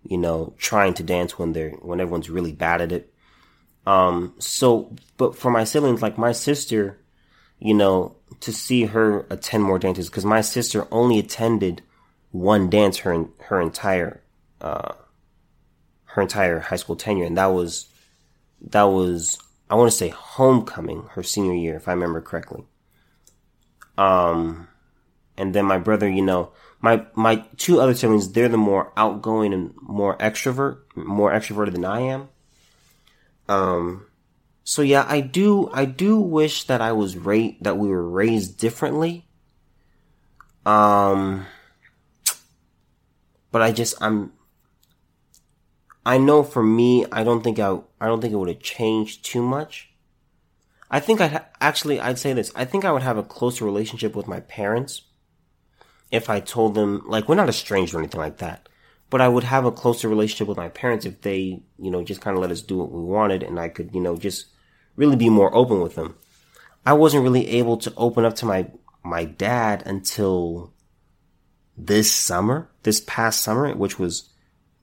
you 0.03 0.17
know, 0.17 0.53
trying 0.57 0.93
to 0.95 1.03
dance 1.03 1.39
when 1.39 1.53
they're, 1.53 1.71
when 1.71 1.99
everyone's 1.99 2.29
really 2.29 2.51
bad 2.51 2.81
at 2.81 2.91
it. 2.91 3.13
Um, 3.85 4.35
so, 4.39 4.95
but 5.17 5.35
for 5.35 5.49
my 5.49 5.63
siblings, 5.63 6.01
like 6.01 6.17
my 6.17 6.31
sister, 6.31 6.99
you 7.59 7.73
know, 7.73 8.15
to 8.41 8.51
see 8.51 8.85
her 8.85 9.25
attend 9.29 9.63
more 9.63 9.79
dances, 9.79 10.09
because 10.09 10.25
my 10.25 10.41
sister 10.41 10.87
only 10.91 11.19
attended 11.19 11.81
one 12.31 12.69
dance 12.69 12.99
her, 12.99 13.25
her 13.39 13.61
entire, 13.61 14.21
uh, 14.61 14.93
her 16.05 16.21
entire 16.21 16.59
high 16.59 16.75
school 16.75 16.95
tenure. 16.95 17.25
And 17.25 17.37
that 17.37 17.47
was, 17.47 17.87
that 18.61 18.83
was, 18.83 19.39
I 19.69 19.75
want 19.75 19.89
to 19.91 19.97
say 19.97 20.09
homecoming, 20.09 21.03
her 21.11 21.23
senior 21.23 21.53
year, 21.53 21.75
if 21.75 21.87
I 21.87 21.93
remember 21.93 22.21
correctly. 22.21 22.65
Um, 23.99 24.69
and 25.35 25.53
then 25.53 25.65
my 25.65 25.77
brother, 25.77 26.07
you 26.07 26.21
know, 26.21 26.53
my, 26.79 27.05
my 27.15 27.45
two 27.57 27.81
other 27.81 27.93
siblings, 27.93 28.31
they're 28.31 28.47
the 28.47 28.55
more 28.55 28.93
outgoing 28.95 29.53
and 29.53 29.73
more 29.81 30.17
extrovert, 30.19 30.77
more 30.95 31.31
extroverted 31.31 31.73
than 31.73 31.83
I 31.83 31.99
am. 32.01 32.29
Um, 33.49 34.05
so 34.63 34.81
yeah, 34.81 35.05
I 35.05 35.19
do, 35.19 35.69
I 35.73 35.83
do 35.83 36.17
wish 36.17 36.63
that 36.63 36.79
I 36.79 36.93
was 36.93 37.17
raised, 37.17 37.61
that 37.65 37.77
we 37.77 37.89
were 37.89 38.07
raised 38.07 38.57
differently. 38.57 39.27
Um, 40.65 41.45
but 43.51 43.61
I 43.61 43.73
just, 43.73 43.95
I'm, 44.01 44.31
I 46.05 46.17
know 46.17 46.43
for 46.43 46.63
me, 46.63 47.05
I 47.11 47.25
don't 47.25 47.43
think 47.43 47.59
I, 47.59 47.79
I 47.99 48.07
don't 48.07 48.21
think 48.21 48.31
it 48.31 48.37
would 48.37 48.47
have 48.47 48.61
changed 48.61 49.25
too 49.25 49.41
much. 49.41 49.88
I 50.91 50.99
think 50.99 51.21
I 51.21 51.45
actually, 51.61 51.99
I'd 51.99 52.17
say 52.17 52.33
this. 52.33 52.51
I 52.55 52.65
think 52.65 52.83
I 52.83 52.91
would 52.91 53.03
have 53.03 53.17
a 53.17 53.23
closer 53.23 53.63
relationship 53.63 54.15
with 54.15 54.27
my 54.27 54.39
parents 54.41 55.03
if 56.11 56.29
I 56.29 56.39
told 56.39 56.73
them, 56.73 57.03
like, 57.05 57.29
we're 57.29 57.35
not 57.35 57.49
estranged 57.49 57.93
or 57.93 57.99
anything 57.99 58.19
like 58.19 58.37
that, 58.37 58.67
but 59.09 59.21
I 59.21 59.27
would 59.27 59.43
have 59.43 59.65
a 59.65 59.71
closer 59.71 60.09
relationship 60.09 60.47
with 60.47 60.57
my 60.57 60.69
parents 60.69 61.05
if 61.05 61.21
they, 61.21 61.61
you 61.77 61.91
know, 61.91 62.03
just 62.03 62.21
kind 62.21 62.35
of 62.35 62.41
let 62.41 62.51
us 62.51 62.61
do 62.61 62.77
what 62.79 62.91
we 62.91 63.01
wanted 63.01 63.43
and 63.43 63.59
I 63.59 63.69
could, 63.69 63.93
you 63.93 64.01
know, 64.01 64.17
just 64.17 64.47
really 64.95 65.15
be 65.15 65.29
more 65.29 65.53
open 65.55 65.81
with 65.81 65.95
them. 65.95 66.15
I 66.85 66.93
wasn't 66.93 67.23
really 67.23 67.47
able 67.49 67.77
to 67.77 67.93
open 67.95 68.25
up 68.25 68.35
to 68.37 68.45
my, 68.47 68.71
my 69.03 69.25
dad 69.25 69.83
until 69.85 70.73
this 71.77 72.11
summer, 72.11 72.69
this 72.83 72.99
past 72.99 73.41
summer, 73.41 73.73
which 73.75 73.99
was 73.99 74.29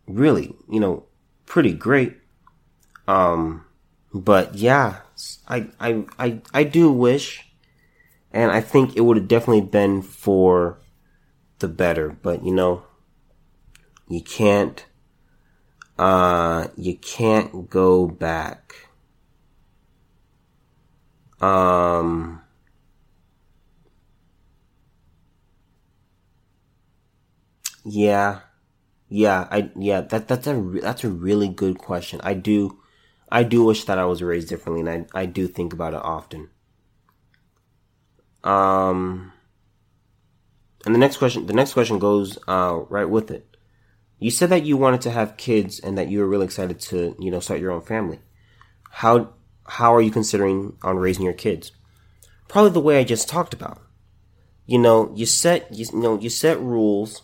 really, 0.07 0.55
you 0.71 0.81
know, 0.81 1.07
pretty 1.45 1.73
great. 1.73 2.17
Um, 3.09 3.66
but 4.25 4.55
yeah, 4.55 5.01
I, 5.49 5.69
I, 5.81 6.05
I, 6.19 6.41
I 6.53 6.65
do 6.65 6.91
wish, 6.91 7.47
and 8.33 8.53
I 8.53 8.61
think 8.61 8.97
it 8.97 9.03
would 9.03 9.17
have 9.19 9.29
definitely 9.29 9.63
been 9.63 10.03
for 10.03 10.79
the 11.61 11.69
better, 11.69 12.11
but 12.23 12.45
you 12.45 12.53
know, 12.53 12.85
you 14.09 14.21
can't, 14.23 14.85
uh, 15.99 16.69
you 16.77 16.97
can't 16.97 17.69
go 17.71 18.07
back. 18.07 18.75
Um, 21.41 22.43
yeah, 27.85 28.41
yeah, 29.09 29.49
I, 29.51 29.71
yeah, 29.77 30.03
that, 30.03 30.29
that's 30.29 30.47
a, 30.47 30.55
that's 30.83 31.05
a 31.05 31.11
really 31.11 31.49
good 31.49 31.79
question. 31.79 32.21
I 32.25 32.35
do, 32.35 32.79
I 33.29 33.43
do 33.43 33.65
wish 33.65 33.85
that 33.85 33.99
I 33.99 34.05
was 34.05 34.23
raised 34.23 34.49
differently 34.49 34.81
and 34.81 35.09
I, 35.15 35.23
I 35.23 35.27
do 35.27 35.49
think 35.49 35.73
about 35.73 35.95
it 35.95 36.01
often. 36.03 36.51
Um, 38.45 39.33
and 40.85 40.95
the 40.95 40.99
next 40.99 41.17
question, 41.17 41.47
the 41.47 41.53
next 41.53 41.73
question 41.73 41.99
goes 41.99 42.39
uh, 42.47 42.81
right 42.89 43.09
with 43.09 43.31
it. 43.31 43.57
You 44.19 44.31
said 44.31 44.51
that 44.51 44.65
you 44.65 44.77
wanted 44.77 45.01
to 45.03 45.11
have 45.11 45.37
kids 45.37 45.81
and 45.81 45.99
that 45.99 46.09
you 46.09 46.21
were 46.21 46.29
really 46.29 46.45
excited 46.45 46.79
to, 46.81 47.17
you 47.19 47.31
know, 47.31 47.41
start 47.41 47.61
your 47.61 47.73
own 47.73 47.83
family. 47.83 48.21
How 48.91 49.35
how 49.69 49.95
are 49.95 50.01
you 50.01 50.13
considering 50.13 50.79
on 50.83 50.97
raising 50.97 51.25
your 51.25 51.35
kids? 51.35 51.73
Probably 52.49 52.71
the 52.71 52.81
way 52.81 52.99
I 52.99 53.05
just 53.05 53.29
talked 53.29 53.53
about. 53.53 53.83
You 54.65 54.79
know, 54.79 55.13
you 55.15 55.27
set 55.27 55.73
you, 55.75 55.87
you 55.93 56.01
know 56.01 56.19
you 56.19 56.31
set 56.31 56.61
rules, 56.61 57.23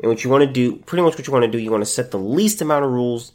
and 0.00 0.10
what 0.10 0.24
you 0.24 0.30
want 0.30 0.42
to 0.44 0.52
do, 0.52 0.76
pretty 0.76 1.02
much 1.02 1.16
what 1.16 1.26
you 1.26 1.32
want 1.32 1.44
to 1.44 1.50
do, 1.50 1.58
you 1.58 1.70
want 1.70 1.82
to 1.82 1.90
set 1.90 2.10
the 2.10 2.18
least 2.18 2.60
amount 2.60 2.84
of 2.84 2.90
rules 2.90 3.32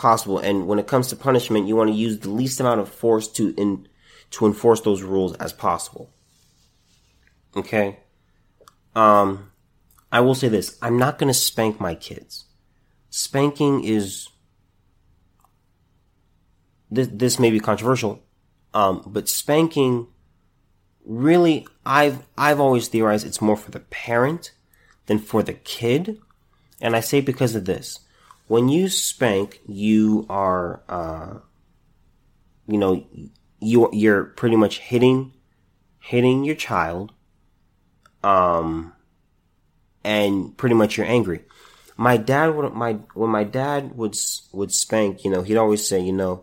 possible. 0.00 0.38
And 0.38 0.66
when 0.66 0.78
it 0.78 0.86
comes 0.86 1.08
to 1.08 1.16
punishment, 1.16 1.68
you 1.68 1.76
want 1.76 1.90
to 1.90 1.96
use 1.96 2.18
the 2.20 2.30
least 2.30 2.58
amount 2.58 2.80
of 2.80 2.88
force 2.88 3.28
to 3.28 3.54
in 3.56 3.86
to 4.30 4.46
enforce 4.46 4.80
those 4.80 5.02
rules 5.02 5.34
as 5.36 5.52
possible. 5.52 6.10
Okay. 7.54 7.98
Um, 8.94 9.50
I 10.10 10.20
will 10.20 10.34
say 10.34 10.48
this. 10.48 10.78
I'm 10.80 10.98
not 10.98 11.18
going 11.18 11.28
to 11.28 11.34
spank 11.34 11.80
my 11.80 11.94
kids. 11.94 12.44
Spanking 13.10 13.84
is, 13.84 14.28
this, 16.90 17.08
this 17.12 17.38
may 17.38 17.50
be 17.50 17.58
controversial. 17.58 18.22
Um, 18.72 19.02
but 19.04 19.28
spanking 19.28 20.06
really, 21.04 21.66
I've, 21.84 22.24
I've 22.38 22.60
always 22.60 22.86
theorized 22.86 23.26
it's 23.26 23.42
more 23.42 23.56
for 23.56 23.72
the 23.72 23.80
parent 23.80 24.52
than 25.06 25.18
for 25.18 25.42
the 25.42 25.54
kid. 25.54 26.20
And 26.80 26.94
I 26.94 27.00
say 27.00 27.20
because 27.20 27.56
of 27.56 27.64
this. 27.64 27.98
When 28.50 28.68
you 28.68 28.88
spank, 28.88 29.60
you 29.68 30.26
are, 30.28 30.82
uh, 30.88 31.38
you 32.66 32.78
know, 32.78 33.06
you, 33.60 33.88
you're 33.92 34.24
pretty 34.24 34.56
much 34.56 34.80
hitting, 34.80 35.34
hitting 36.00 36.42
your 36.42 36.56
child 36.56 37.12
um, 38.24 38.92
and 40.02 40.56
pretty 40.56 40.74
much 40.74 40.96
you're 40.96 41.06
angry. 41.06 41.44
My 41.96 42.16
dad 42.16 42.56
would 42.56 42.72
my 42.72 42.94
when 43.14 43.30
my 43.30 43.44
dad 43.44 43.96
would 43.96 44.16
would 44.52 44.72
spank, 44.72 45.24
you 45.24 45.30
know, 45.30 45.42
he'd 45.42 45.56
always 45.56 45.86
say, 45.86 46.00
you 46.00 46.12
know, 46.12 46.42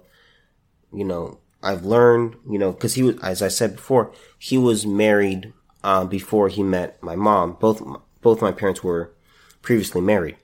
you 0.93 1.03
know, 1.03 1.39
I've 1.61 1.83
learned, 1.83 2.37
you 2.49 2.57
know, 2.57 2.71
because 2.71 2.93
he 2.93 3.03
was, 3.03 3.17
as 3.21 3.41
I 3.41 3.49
said 3.49 3.75
before, 3.75 4.13
he 4.39 4.57
was 4.57 4.85
married 4.85 5.51
uh, 5.83 6.05
before 6.05 6.47
he 6.47 6.63
met 6.63 7.03
my 7.03 7.17
mom. 7.17 7.57
Both 7.59 7.83
both 8.21 8.41
my 8.41 8.53
parents 8.53 8.81
were 8.81 9.13
previously 9.61 9.99
married. 9.99 10.37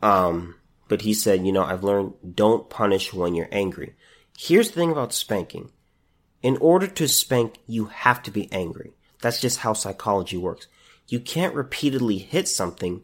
Um, 0.00 0.54
but 0.88 1.02
he 1.02 1.14
said, 1.14 1.46
you 1.46 1.52
know, 1.52 1.62
I've 1.62 1.84
learned 1.84 2.14
don't 2.34 2.68
punish 2.68 3.12
when 3.12 3.34
you're 3.34 3.48
angry. 3.52 3.94
Here's 4.36 4.68
the 4.68 4.74
thing 4.74 4.90
about 4.90 5.12
spanking. 5.12 5.70
In 6.42 6.56
order 6.58 6.86
to 6.86 7.08
spank, 7.08 7.58
you 7.66 7.86
have 7.86 8.22
to 8.22 8.30
be 8.30 8.50
angry. 8.52 8.92
That's 9.20 9.40
just 9.40 9.58
how 9.58 9.72
psychology 9.72 10.36
works. 10.36 10.68
You 11.08 11.20
can't 11.20 11.54
repeatedly 11.54 12.18
hit 12.18 12.48
something 12.48 13.02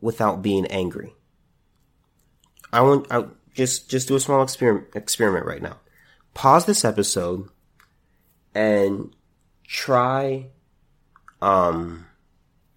without 0.00 0.42
being 0.42 0.66
angry. 0.66 1.14
I 2.72 2.80
want 2.80 3.06
I 3.10 3.24
just 3.54 3.90
just 3.90 4.08
do 4.08 4.16
a 4.16 4.20
small 4.20 4.42
experiment 4.42 4.88
experiment 4.94 5.46
right 5.46 5.62
now. 5.62 5.78
Pause 6.34 6.66
this 6.66 6.84
episode 6.84 7.48
and 8.54 9.14
try 9.66 10.46
um 11.42 12.06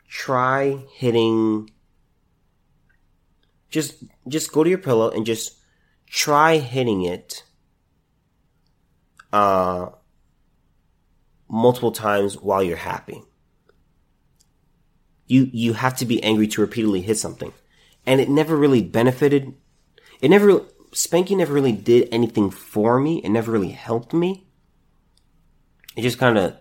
try 0.07 0.83
hitting 0.93 1.69
just 3.69 4.03
just 4.27 4.51
go 4.51 4.63
to 4.63 4.69
your 4.69 4.79
pillow 4.79 5.10
and 5.10 5.25
just 5.25 5.58
try 6.08 6.58
hitting 6.58 7.03
it 7.03 7.43
uh 9.32 9.89
multiple 11.49 11.91
times 11.91 12.38
while 12.38 12.63
you're 12.63 12.77
happy. 12.77 13.23
You, 15.25 15.49
you 15.51 15.73
have 15.73 15.97
to 15.97 16.05
be 16.05 16.23
angry 16.23 16.47
to 16.47 16.62
repeatedly 16.62 17.01
hit 17.01 17.17
something. 17.17 17.51
And 18.05 18.21
it 18.21 18.29
never 18.29 18.55
really 18.55 18.82
benefited. 18.82 19.53
It 20.21 20.29
never, 20.29 20.62
spanking 20.93 21.39
never 21.39 21.53
really 21.53 21.71
did 21.71 22.08
anything 22.12 22.51
for 22.51 22.99
me. 22.99 23.17
It 23.19 23.29
never 23.29 23.51
really 23.51 23.71
helped 23.71 24.13
me. 24.13 24.47
It 25.95 26.01
just 26.03 26.17
kind 26.17 26.38
of 26.38 26.55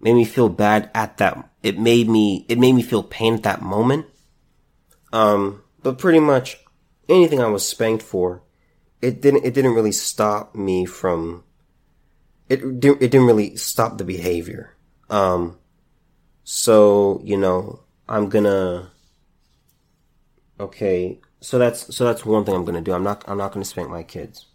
made 0.00 0.14
me 0.14 0.24
feel 0.24 0.48
bad 0.48 0.90
at 0.94 1.18
that. 1.18 1.50
It 1.62 1.78
made 1.78 2.08
me, 2.08 2.46
it 2.48 2.58
made 2.58 2.72
me 2.72 2.82
feel 2.82 3.02
pain 3.02 3.34
at 3.34 3.42
that 3.44 3.62
moment. 3.62 4.06
Um, 5.12 5.62
but 5.82 5.98
pretty 5.98 6.20
much 6.20 6.58
anything 7.08 7.40
I 7.40 7.48
was 7.48 7.66
spanked 7.66 8.02
for, 8.02 8.42
it 9.00 9.20
didn't, 9.20 9.44
it 9.44 9.54
didn't 9.54 9.74
really 9.74 9.92
stop 9.92 10.54
me 10.54 10.86
from 10.86 11.44
it 12.48 12.62
it 12.62 12.80
didn't 13.10 13.26
really 13.26 13.56
stop 13.56 13.96
the 13.96 14.04
behavior. 14.04 14.76
Um, 15.08 15.58
so 16.44 17.20
you 17.24 17.36
know, 17.36 17.80
I'm 18.08 18.28
gonna. 18.28 18.90
Okay, 20.60 21.20
so 21.40 21.58
that's 21.58 21.94
so 21.94 22.04
that's 22.04 22.26
one 22.26 22.44
thing 22.44 22.54
I'm 22.54 22.64
gonna 22.64 22.82
do. 22.82 22.92
I'm 22.92 23.02
not 23.02 23.24
I'm 23.26 23.38
not 23.38 23.52
gonna 23.52 23.64
spank 23.64 23.88
my 23.88 24.02
kids. 24.02 24.46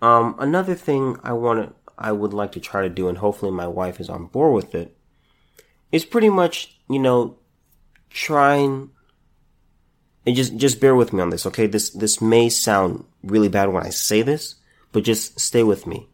Um, 0.00 0.34
another 0.38 0.74
thing 0.74 1.18
I 1.22 1.34
want 1.34 1.68
to 1.68 1.74
I 1.98 2.12
would 2.12 2.32
like 2.32 2.52
to 2.52 2.60
try 2.60 2.82
to 2.82 2.88
do, 2.88 3.08
and 3.08 3.18
hopefully 3.18 3.52
my 3.52 3.66
wife 3.66 4.00
is 4.00 4.08
on 4.08 4.26
board 4.26 4.54
with 4.54 4.74
it, 4.74 4.96
is 5.92 6.06
pretty 6.06 6.30
much, 6.30 6.80
you 6.88 6.98
know, 6.98 7.36
trying 8.08 8.90
and 10.26 10.36
just 10.36 10.56
just 10.56 10.80
bear 10.80 10.94
with 10.94 11.12
me 11.12 11.20
on 11.20 11.30
this, 11.30 11.46
okay? 11.46 11.66
This 11.66 11.90
this 11.90 12.20
may 12.20 12.48
sound 12.48 13.04
really 13.22 13.48
bad 13.48 13.70
when 13.70 13.84
I 13.84 13.90
say 13.90 14.22
this, 14.22 14.56
but 14.92 15.04
just 15.04 15.40
stay 15.40 15.62
with 15.62 15.86
me. 15.86 16.08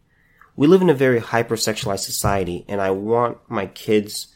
We 0.55 0.67
live 0.67 0.83
in 0.83 0.91
a 0.91 0.95
very 0.95 1.21
hypersexualized 1.21 2.05
society, 2.05 2.65
and 2.69 2.81
I 2.81 2.91
want 2.91 3.39
my 3.49 3.67
kids 3.67 4.29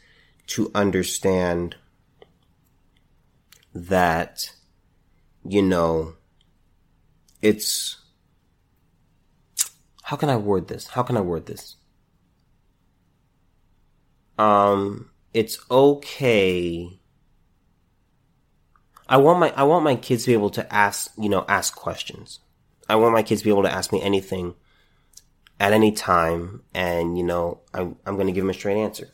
to 0.47 0.69
understand 0.75 1.75
that, 3.73 4.51
you 5.43 5.61
know, 5.61 6.15
it's 7.41 7.97
how 10.03 10.17
can 10.17 10.29
I 10.29 10.35
word 10.35 10.67
this? 10.67 10.87
How 10.87 11.03
can 11.03 11.15
I 11.15 11.21
word 11.21 11.45
this? 11.45 11.77
Um, 14.37 15.09
it's 15.33 15.57
okay. 15.71 16.99
I 19.11 19.17
want 19.17 19.39
my 19.39 19.53
I 19.57 19.63
want 19.63 19.83
my 19.83 19.97
kids 19.97 20.23
to 20.23 20.29
be 20.29 20.33
able 20.33 20.51
to 20.51 20.73
ask, 20.73 21.11
you 21.17 21.27
know, 21.27 21.43
ask 21.49 21.75
questions. 21.75 22.39
I 22.87 22.95
want 22.95 23.13
my 23.13 23.23
kids 23.23 23.41
to 23.41 23.45
be 23.45 23.51
able 23.51 23.63
to 23.63 23.71
ask 23.71 23.91
me 23.91 24.01
anything 24.01 24.55
at 25.59 25.73
any 25.73 25.91
time 25.91 26.63
and, 26.73 27.17
you 27.17 27.25
know, 27.25 27.59
I'm 27.73 27.97
I'm 28.05 28.15
going 28.15 28.27
to 28.27 28.33
give 28.33 28.43
them 28.43 28.51
a 28.51 28.53
straight 28.53 28.81
answer. 28.81 29.09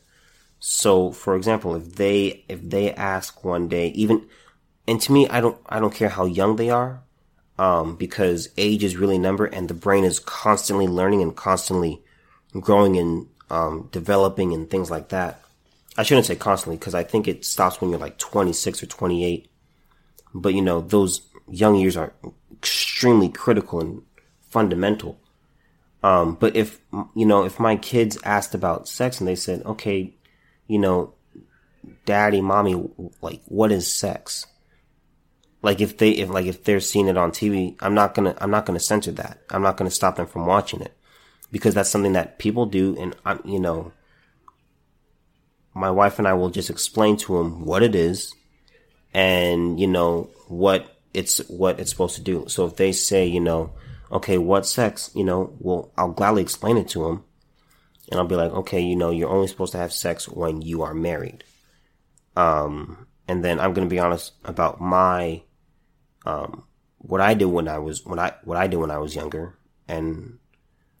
So, 0.60 1.10
for 1.10 1.34
example, 1.34 1.74
if 1.74 1.96
they 1.96 2.44
if 2.48 2.62
they 2.62 2.94
ask 2.94 3.44
one 3.44 3.66
day, 3.66 3.88
even 3.88 4.28
and 4.86 5.00
to 5.00 5.10
me, 5.10 5.28
I 5.28 5.40
don't 5.40 5.58
I 5.68 5.80
don't 5.80 5.94
care 5.94 6.10
how 6.10 6.26
young 6.26 6.54
they 6.54 6.70
are, 6.70 7.02
um, 7.58 7.96
because 7.96 8.50
age 8.56 8.84
is 8.84 8.96
really 8.96 9.18
number, 9.18 9.46
and 9.46 9.68
the 9.68 9.74
brain 9.74 10.04
is 10.04 10.20
constantly 10.20 10.86
learning 10.86 11.22
and 11.22 11.34
constantly 11.34 12.04
growing 12.52 12.96
and 12.96 13.26
um, 13.50 13.88
developing 13.90 14.52
and 14.52 14.70
things 14.70 14.92
like 14.92 15.08
that. 15.08 15.42
I 15.96 16.04
shouldn't 16.04 16.26
say 16.26 16.36
constantly 16.36 16.76
because 16.76 16.94
I 16.94 17.02
think 17.02 17.26
it 17.26 17.44
stops 17.44 17.80
when 17.80 17.90
you're 17.90 17.98
like 17.98 18.18
26 18.18 18.84
or 18.84 18.86
28. 18.86 19.50
But 20.34 20.54
you 20.54 20.62
know, 20.62 20.80
those 20.80 21.22
young 21.50 21.74
years 21.76 21.96
are 21.96 22.12
extremely 22.52 23.28
critical 23.28 23.80
and 23.80 24.02
fundamental. 24.50 25.18
Um, 26.02 26.34
but 26.34 26.54
if, 26.56 26.80
you 27.14 27.26
know, 27.26 27.44
if 27.44 27.58
my 27.58 27.76
kids 27.76 28.18
asked 28.24 28.54
about 28.54 28.88
sex 28.88 29.18
and 29.18 29.28
they 29.28 29.34
said, 29.34 29.64
okay, 29.64 30.14
you 30.66 30.78
know, 30.78 31.14
daddy, 32.04 32.40
mommy, 32.40 32.88
like, 33.20 33.42
what 33.46 33.72
is 33.72 33.92
sex? 33.92 34.46
Like 35.60 35.80
if 35.80 35.98
they, 35.98 36.10
if 36.10 36.28
like, 36.28 36.46
if 36.46 36.62
they're 36.62 36.80
seeing 36.80 37.08
it 37.08 37.16
on 37.16 37.32
TV, 37.32 37.76
I'm 37.80 37.94
not 37.94 38.14
gonna, 38.14 38.36
I'm 38.40 38.50
not 38.50 38.64
gonna 38.64 38.78
censor 38.78 39.10
that. 39.12 39.42
I'm 39.50 39.62
not 39.62 39.76
gonna 39.76 39.90
stop 39.90 40.16
them 40.16 40.26
from 40.26 40.46
watching 40.46 40.80
it 40.80 40.96
because 41.50 41.74
that's 41.74 41.90
something 41.90 42.12
that 42.12 42.38
people 42.38 42.66
do. 42.66 42.96
And 42.96 43.16
I'm, 43.24 43.40
you 43.44 43.58
know, 43.58 43.92
my 45.74 45.90
wife 45.90 46.18
and 46.18 46.28
I 46.28 46.34
will 46.34 46.50
just 46.50 46.70
explain 46.70 47.16
to 47.18 47.38
them 47.38 47.64
what 47.64 47.82
it 47.82 47.96
is 47.96 48.34
and, 49.18 49.80
you 49.80 49.88
know, 49.88 50.30
what 50.46 50.96
it's, 51.12 51.38
what 51.48 51.80
it's 51.80 51.90
supposed 51.90 52.14
to 52.16 52.22
do. 52.22 52.44
So 52.48 52.66
if 52.66 52.76
they 52.76 52.92
say, 52.92 53.26
you 53.26 53.40
know, 53.40 53.72
okay, 54.12 54.38
what 54.38 54.64
sex, 54.64 55.10
you 55.14 55.24
know, 55.24 55.56
well, 55.58 55.92
I'll 55.96 56.12
gladly 56.12 56.42
explain 56.42 56.76
it 56.76 56.88
to 56.90 57.02
them. 57.02 57.24
And 58.10 58.20
I'll 58.20 58.26
be 58.26 58.36
like, 58.36 58.52
okay, 58.52 58.80
you 58.80 58.94
know, 58.94 59.10
you're 59.10 59.28
only 59.28 59.48
supposed 59.48 59.72
to 59.72 59.78
have 59.78 59.92
sex 59.92 60.28
when 60.28 60.62
you 60.62 60.82
are 60.82 60.94
married. 60.94 61.42
Um, 62.36 63.06
and 63.26 63.44
then 63.44 63.58
I'm 63.58 63.74
to 63.74 63.86
be 63.86 63.98
honest 63.98 64.32
about 64.44 64.80
my, 64.80 65.42
um, 66.24 66.64
what 66.98 67.20
I 67.20 67.34
did 67.34 67.46
when 67.46 67.66
I 67.66 67.78
was, 67.78 68.06
when 68.06 68.18
I, 68.18 68.34
what 68.44 68.56
I 68.56 68.68
did 68.68 68.76
when 68.76 68.90
I 68.90 68.98
was 68.98 69.16
younger. 69.16 69.58
And, 69.88 70.38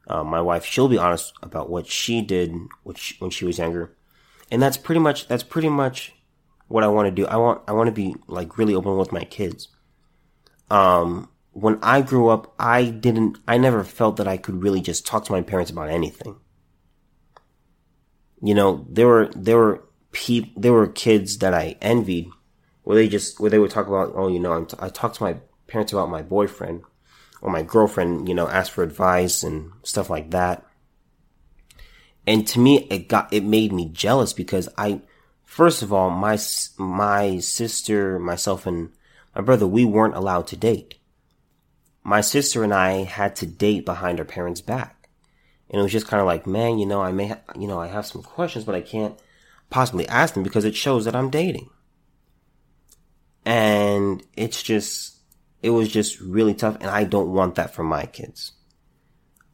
uh, 0.08 0.24
my 0.24 0.40
wife, 0.40 0.64
she'll 0.64 0.88
be 0.88 0.98
honest 0.98 1.32
about 1.42 1.70
what 1.70 1.86
she 1.86 2.20
did 2.20 2.52
when 2.82 2.96
she, 2.96 3.14
when 3.18 3.30
she 3.30 3.44
was 3.44 3.58
younger 3.58 3.94
and 4.50 4.62
that's 4.62 4.76
pretty 4.76 5.00
much 5.00 5.28
that's 5.28 5.42
pretty 5.42 5.68
much 5.68 6.12
what 6.68 6.84
I 6.84 6.88
want 6.88 7.06
to 7.06 7.10
do. 7.10 7.26
I 7.26 7.36
want 7.36 7.62
I 7.66 7.72
want 7.72 7.88
to 7.88 7.92
be 7.92 8.14
like 8.26 8.58
really 8.58 8.74
open 8.74 8.96
with 8.96 9.12
my 9.12 9.24
kids. 9.24 9.68
Um, 10.70 11.30
when 11.52 11.78
I 11.82 12.02
grew 12.02 12.28
up, 12.28 12.54
I 12.58 12.84
didn't 12.84 13.38
I 13.48 13.58
never 13.58 13.82
felt 13.82 14.16
that 14.16 14.28
I 14.28 14.36
could 14.36 14.62
really 14.62 14.80
just 14.80 15.06
talk 15.06 15.24
to 15.24 15.32
my 15.32 15.42
parents 15.42 15.70
about 15.70 15.88
anything. 15.88 16.36
You 18.40 18.54
know, 18.54 18.86
there 18.88 19.06
were 19.06 19.30
there 19.34 19.56
were 19.56 19.88
peop 20.12 20.52
there 20.56 20.72
were 20.72 20.86
kids 20.86 21.38
that 21.38 21.54
I 21.54 21.76
envied 21.80 22.30
where 22.82 22.96
they 22.96 23.08
just 23.08 23.40
where 23.40 23.50
they 23.50 23.58
would 23.58 23.70
talk 23.70 23.86
about 23.86 24.12
oh 24.14 24.28
you 24.28 24.40
know 24.40 24.52
I'm 24.52 24.66
t- 24.66 24.76
I 24.80 24.88
talked 24.88 25.16
to 25.16 25.22
my 25.22 25.36
parents 25.66 25.92
about 25.92 26.08
my 26.08 26.22
boyfriend 26.22 26.82
or 27.42 27.50
my 27.50 27.62
girlfriend 27.62 28.28
you 28.28 28.34
know 28.34 28.48
ask 28.48 28.72
for 28.72 28.82
advice 28.82 29.42
and 29.42 29.70
stuff 29.82 30.08
like 30.08 30.30
that 30.30 30.64
and 32.26 32.46
to 32.48 32.58
me 32.58 32.86
it 32.90 33.08
got 33.08 33.30
it 33.32 33.44
made 33.44 33.72
me 33.72 33.90
jealous 33.90 34.32
because 34.32 34.68
I 34.78 35.02
first 35.48 35.80
of 35.82 35.92
all 35.92 36.10
my 36.10 36.38
my 36.76 37.38
sister 37.38 38.18
myself 38.18 38.66
and 38.66 38.90
my 39.34 39.40
brother 39.40 39.66
we 39.66 39.84
weren't 39.84 40.14
allowed 40.14 40.46
to 40.48 40.56
date. 40.56 40.96
My 42.04 42.20
sister 42.20 42.62
and 42.62 42.72
I 42.72 43.04
had 43.04 43.34
to 43.36 43.46
date 43.46 43.84
behind 43.84 44.18
our 44.18 44.24
parents' 44.24 44.60
back. 44.60 45.08
And 45.70 45.80
it 45.80 45.82
was 45.82 45.92
just 45.92 46.06
kind 46.06 46.20
of 46.20 46.26
like, 46.26 46.46
man, 46.46 46.78
you 46.78 46.86
know, 46.86 47.02
I 47.02 47.12
may 47.12 47.28
ha- 47.28 47.40
you 47.58 47.66
know, 47.66 47.80
I 47.80 47.86
have 47.88 48.06
some 48.06 48.22
questions 48.22 48.66
but 48.66 48.74
I 48.74 48.82
can't 48.82 49.18
possibly 49.70 50.06
ask 50.06 50.34
them 50.34 50.42
because 50.42 50.66
it 50.66 50.76
shows 50.76 51.06
that 51.06 51.16
I'm 51.16 51.30
dating. 51.30 51.70
And 53.46 54.22
it's 54.36 54.62
just 54.62 55.16
it 55.62 55.70
was 55.70 55.88
just 55.88 56.20
really 56.20 56.54
tough 56.54 56.76
and 56.76 56.90
I 56.90 57.04
don't 57.04 57.32
want 57.32 57.54
that 57.54 57.72
for 57.74 57.82
my 57.82 58.04
kids. 58.04 58.52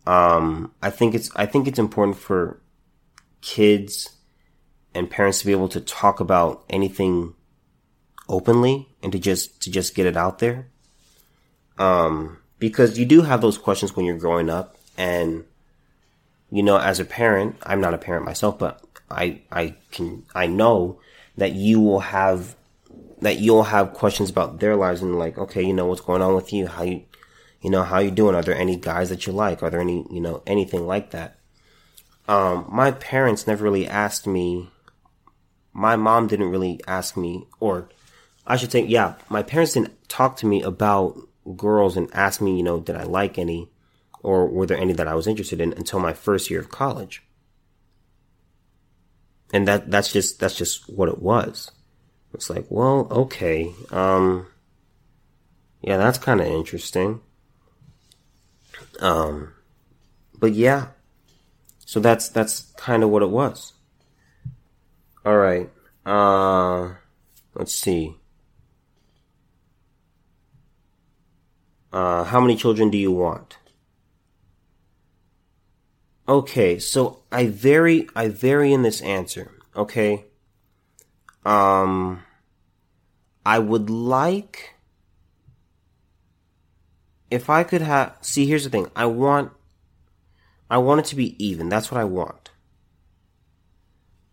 Um, 0.06 0.74
I 0.82 0.90
think 0.90 1.14
it's, 1.14 1.30
I 1.34 1.46
think 1.46 1.66
it's 1.66 1.78
important 1.78 2.18
for 2.18 2.60
kids 3.40 4.14
and 4.94 5.10
parents 5.10 5.40
to 5.40 5.46
be 5.46 5.52
able 5.52 5.68
to 5.68 5.80
talk 5.80 6.20
about 6.20 6.64
anything 6.70 7.34
openly 8.28 8.88
and 9.02 9.12
to 9.12 9.18
just 9.18 9.60
to 9.62 9.70
just 9.70 9.94
get 9.94 10.06
it 10.06 10.16
out 10.16 10.38
there. 10.38 10.68
Um 11.78 12.38
because 12.58 12.98
you 12.98 13.04
do 13.04 13.22
have 13.22 13.40
those 13.40 13.58
questions 13.58 13.94
when 13.94 14.06
you're 14.06 14.16
growing 14.16 14.48
up 14.48 14.76
and 14.96 15.44
you 16.50 16.62
know 16.62 16.78
as 16.78 17.00
a 17.00 17.04
parent 17.04 17.56
i'm 17.64 17.80
not 17.80 17.92
a 17.92 17.98
parent 17.98 18.24
myself 18.24 18.58
but 18.58 18.80
i 19.10 19.40
i 19.50 19.74
can 19.90 20.22
i 20.34 20.46
know 20.46 20.98
that 21.36 21.52
you 21.52 21.80
will 21.80 22.00
have 22.00 22.54
that 23.20 23.38
you'll 23.38 23.64
have 23.64 23.94
questions 23.94 24.30
about 24.30 24.60
their 24.60 24.76
lives 24.76 25.02
and 25.02 25.18
like 25.18 25.36
okay 25.38 25.62
you 25.62 25.72
know 25.72 25.86
what's 25.86 26.00
going 26.00 26.22
on 26.22 26.34
with 26.34 26.52
you? 26.52 26.66
How 26.66 26.82
you 26.82 27.04
you 27.60 27.70
know 27.70 27.82
how 27.82 27.98
you 27.98 28.10
doing? 28.10 28.34
Are 28.34 28.42
there 28.42 28.56
any 28.56 28.76
guys 28.76 29.08
that 29.08 29.26
you 29.26 29.32
like? 29.32 29.62
Are 29.62 29.70
there 29.70 29.80
any 29.80 30.06
you 30.10 30.20
know 30.20 30.42
anything 30.46 30.86
like 30.86 31.10
that? 31.10 31.38
Um, 32.28 32.66
my 32.70 32.90
parents 32.90 33.46
never 33.46 33.64
really 33.64 33.86
asked 33.86 34.26
me. 34.26 34.70
My 35.74 35.96
mom 35.96 36.28
didn't 36.28 36.50
really 36.50 36.80
ask 36.86 37.16
me, 37.16 37.46
or 37.60 37.88
I 38.46 38.56
should 38.56 38.72
say, 38.72 38.84
yeah, 38.84 39.14
my 39.28 39.42
parents 39.42 39.74
didn't 39.74 40.08
talk 40.08 40.36
to 40.38 40.46
me 40.46 40.62
about 40.62 41.18
girls 41.56 41.96
and 41.96 42.08
ask 42.14 42.40
me, 42.40 42.56
you 42.56 42.62
know, 42.62 42.80
did 42.80 42.96
I 42.96 43.02
like 43.02 43.38
any, 43.38 43.68
or 44.22 44.46
were 44.46 44.66
there 44.66 44.78
any 44.78 44.94
that 44.94 45.08
I 45.08 45.14
was 45.14 45.26
interested 45.26 45.60
in 45.60 45.72
until 45.74 46.00
my 46.00 46.14
first 46.14 46.50
year 46.50 46.60
of 46.60 46.70
college. 46.70 47.22
And 49.52 49.68
that 49.68 49.90
that's 49.90 50.12
just 50.12 50.40
that's 50.40 50.56
just 50.56 50.88
what 50.88 51.08
it 51.08 51.20
was. 51.20 51.70
It's 52.32 52.50
like, 52.50 52.66
well, 52.68 53.06
okay, 53.10 53.72
um, 53.92 54.46
yeah, 55.82 55.98
that's 55.98 56.18
kind 56.18 56.40
of 56.40 56.46
interesting. 56.46 57.20
Um, 58.98 59.52
but 60.38 60.52
yeah, 60.52 60.88
so 61.84 62.00
that's 62.00 62.28
that's 62.30 62.72
kind 62.76 63.04
of 63.04 63.10
what 63.10 63.22
it 63.22 63.30
was. 63.30 63.73
All 65.24 65.36
right. 65.38 65.70
Uh 66.04 66.94
let's 67.54 67.72
see. 67.74 68.16
Uh 71.92 72.24
how 72.24 72.40
many 72.40 72.56
children 72.56 72.90
do 72.90 72.98
you 72.98 73.10
want? 73.10 73.56
Okay, 76.28 76.78
so 76.78 77.22
I 77.32 77.46
vary 77.46 78.08
I 78.14 78.28
vary 78.28 78.72
in 78.72 78.82
this 78.82 79.00
answer, 79.00 79.50
okay? 79.74 80.26
Um 81.44 82.22
I 83.46 83.58
would 83.58 83.88
like 83.88 84.74
if 87.30 87.48
I 87.48 87.62
could 87.64 87.82
have 87.82 88.16
see 88.20 88.46
here's 88.46 88.64
the 88.64 88.70
thing. 88.70 88.90
I 88.94 89.06
want 89.06 89.52
I 90.70 90.78
want 90.78 91.00
it 91.00 91.06
to 91.06 91.16
be 91.16 91.42
even. 91.44 91.68
That's 91.70 91.90
what 91.90 92.00
I 92.00 92.04
want. 92.04 92.50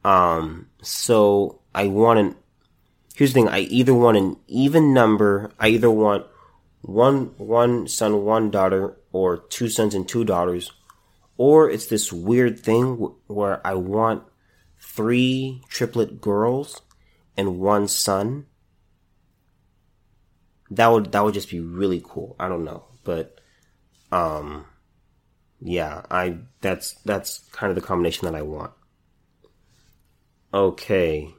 Um, 0.03 0.67
so 0.81 1.61
I 1.73 1.87
want 1.87 2.19
an, 2.19 2.35
here's 3.15 3.33
the 3.33 3.41
thing. 3.41 3.49
I 3.49 3.59
either 3.59 3.93
want 3.93 4.17
an 4.17 4.37
even 4.47 4.93
number. 4.93 5.51
I 5.59 5.69
either 5.69 5.91
want 5.91 6.25
one, 6.81 7.33
one 7.37 7.87
son, 7.87 8.23
one 8.25 8.49
daughter, 8.49 8.97
or 9.11 9.37
two 9.37 9.69
sons 9.69 9.93
and 9.93 10.07
two 10.07 10.23
daughters, 10.23 10.71
or 11.37 11.69
it's 11.69 11.87
this 11.87 12.11
weird 12.11 12.59
thing 12.59 13.13
where 13.27 13.65
I 13.65 13.75
want 13.75 14.23
three 14.79 15.61
triplet 15.69 16.21
girls 16.21 16.81
and 17.37 17.59
one 17.59 17.87
son. 17.87 18.45
That 20.71 20.87
would, 20.87 21.11
that 21.11 21.23
would 21.23 21.33
just 21.33 21.49
be 21.49 21.59
really 21.59 22.01
cool. 22.03 22.35
I 22.39 22.47
don't 22.47 22.63
know, 22.63 22.85
but, 23.03 23.39
um, 24.11 24.65
yeah, 25.61 26.01
I 26.09 26.37
that's 26.61 26.93
that's 27.05 27.39
kind 27.51 27.69
of 27.69 27.75
the 27.75 27.85
combination 27.85 28.25
that 28.25 28.35
I 28.35 28.41
want. 28.41 28.71
Okay. 30.53 31.33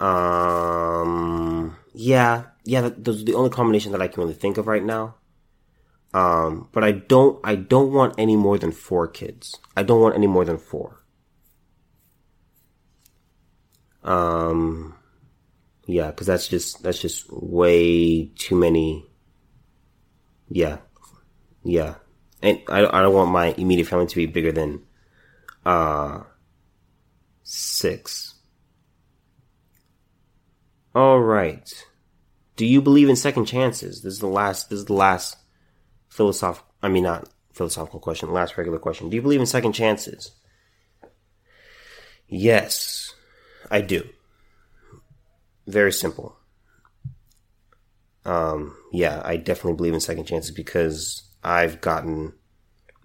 Um. 0.00 1.76
Yeah. 1.94 2.44
Yeah. 2.64 2.90
Those 2.96 3.22
are 3.22 3.24
the 3.24 3.34
only 3.34 3.50
combination 3.50 3.92
that 3.92 4.02
I 4.02 4.08
can 4.08 4.22
really 4.22 4.34
think 4.34 4.58
of 4.58 4.66
right 4.66 4.84
now. 4.84 5.16
Um. 6.12 6.68
But 6.72 6.84
I 6.84 6.92
don't. 6.92 7.40
I 7.44 7.54
don't 7.56 7.92
want 7.92 8.14
any 8.18 8.36
more 8.36 8.58
than 8.58 8.72
four 8.72 9.08
kids. 9.08 9.56
I 9.76 9.82
don't 9.82 10.00
want 10.00 10.14
any 10.14 10.26
more 10.26 10.44
than 10.44 10.58
four. 10.58 11.02
Um. 14.02 14.94
Yeah, 15.86 16.10
because 16.10 16.26
that's 16.26 16.48
just 16.48 16.82
that's 16.82 17.00
just 17.00 17.26
way 17.32 18.26
too 18.36 18.56
many. 18.56 19.06
Yeah. 20.50 20.78
Yeah. 21.64 21.94
And 22.42 22.60
I 22.68 22.86
I 22.86 23.00
don't 23.02 23.14
want 23.14 23.32
my 23.32 23.54
immediate 23.56 23.88
family 23.88 24.06
to 24.06 24.16
be 24.16 24.26
bigger 24.26 24.52
than. 24.52 24.84
Uh. 25.64 26.24
Six. 27.50 28.34
All 30.94 31.18
right. 31.18 31.86
Do 32.56 32.66
you 32.66 32.82
believe 32.82 33.08
in 33.08 33.16
second 33.16 33.46
chances? 33.46 34.02
This 34.02 34.12
is 34.12 34.20
the 34.20 34.26
last. 34.26 34.68
This 34.68 34.80
is 34.80 34.84
the 34.84 34.92
last 34.92 35.34
philosophical. 36.10 36.68
I 36.82 36.88
mean, 36.88 37.04
not 37.04 37.26
philosophical 37.54 38.00
question. 38.00 38.34
Last 38.34 38.58
regular 38.58 38.78
question. 38.78 39.08
Do 39.08 39.16
you 39.16 39.22
believe 39.22 39.40
in 39.40 39.46
second 39.46 39.72
chances? 39.72 40.32
Yes, 42.26 43.14
I 43.70 43.80
do. 43.80 44.06
Very 45.66 45.92
simple. 45.92 46.36
Um, 48.26 48.76
yeah, 48.92 49.22
I 49.24 49.38
definitely 49.38 49.76
believe 49.76 49.94
in 49.94 50.00
second 50.00 50.26
chances 50.26 50.50
because 50.50 51.22
I've 51.42 51.80
gotten 51.80 52.34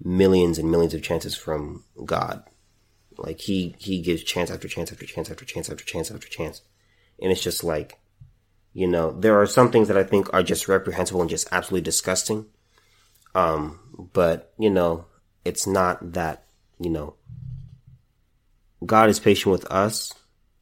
millions 0.04 0.58
and 0.58 0.70
millions 0.70 0.94
of 0.94 1.02
chances 1.02 1.34
from 1.34 1.86
God. 2.04 2.44
Like 3.18 3.42
he 3.42 3.76
he 3.78 4.02
gives 4.02 4.24
chance 4.24 4.50
after 4.52 4.68
chance 4.68 4.92
after 4.92 5.06
chance 5.06 5.30
after 5.30 5.46
chance 5.46 5.70
after 5.70 5.84
chance 5.84 6.12
after 6.12 6.28
chance. 6.28 6.62
And 7.22 7.32
it's 7.32 7.44
just 7.44 7.64
like, 7.64 8.00
you 8.74 8.88
know, 8.88 9.12
there 9.12 9.40
are 9.40 9.46
some 9.46 9.72
things 9.72 9.88
that 9.88 9.98
I 9.98 10.04
think 10.04 10.34
are 10.34 10.44
just 10.44 10.68
reprehensible 10.68 11.22
and 11.22 11.30
just 11.30 11.48
absolutely 11.52 11.84
disgusting. 11.84 12.48
Um, 13.36 14.10
but, 14.14 14.54
you 14.58 14.70
know, 14.70 15.06
it's 15.46 15.66
not 15.68 16.14
that, 16.14 16.46
you 16.80 16.90
know, 16.90 17.16
God 18.86 19.10
is 19.10 19.20
patient 19.20 19.52
with 19.52 19.66
us 19.72 20.14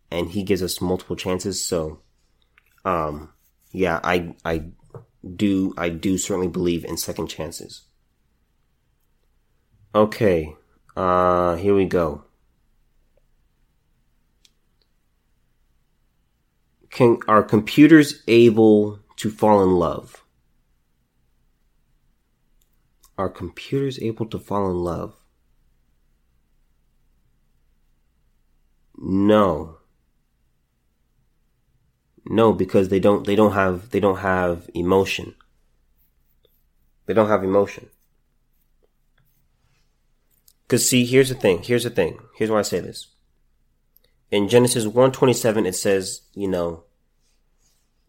and 0.10 0.30
he 0.30 0.44
gives 0.44 0.62
us 0.62 0.82
multiple 0.82 1.16
chances. 1.16 1.66
So, 1.66 2.00
um, 2.86 3.34
yeah, 3.72 4.00
I, 4.04 4.36
I 4.44 4.66
do, 5.36 5.74
I 5.78 5.90
do 5.90 6.18
certainly 6.18 6.48
believe 6.48 6.86
in 6.86 6.98
second 6.98 7.28
chances. 7.28 7.84
Okay. 9.96 10.56
Uh, 10.96 11.56
here 11.56 11.76
we 11.76 11.86
go. 11.86 12.26
Can 16.92 17.20
are 17.28 17.42
computers 17.42 18.22
able 18.28 19.00
to 19.16 19.30
fall 19.32 19.64
in 19.64 19.72
love? 19.72 20.24
Are 23.18 23.30
computers 23.30 24.00
able 24.02 24.26
to 24.28 24.38
fall 24.40 24.70
in 24.70 24.78
love? 24.78 25.16
No. 28.98 29.78
No, 32.26 32.54
because 32.54 32.90
they 32.90 33.00
don't 33.00 33.26
they 33.26 33.36
don't 33.36 33.54
have 33.54 33.90
they 33.92 34.00
don't 34.00 34.20
have 34.20 34.70
emotion. 34.74 35.36
They 37.06 37.14
don't 37.14 37.30
have 37.30 37.44
emotion. 37.44 37.90
Cause 40.68 40.86
see, 40.86 41.06
here's 41.06 41.30
the 41.30 41.36
thing. 41.36 41.64
Here's 41.64 41.84
the 41.84 41.90
thing. 41.90 42.20
Here's 42.36 42.50
why 42.50 42.60
I 42.60 42.64
say 42.64 42.80
this 42.80 43.11
in 44.32 44.48
Genesis 44.48 44.86
127 44.86 45.66
it 45.66 45.76
says, 45.76 46.22
you 46.34 46.48
know, 46.48 46.86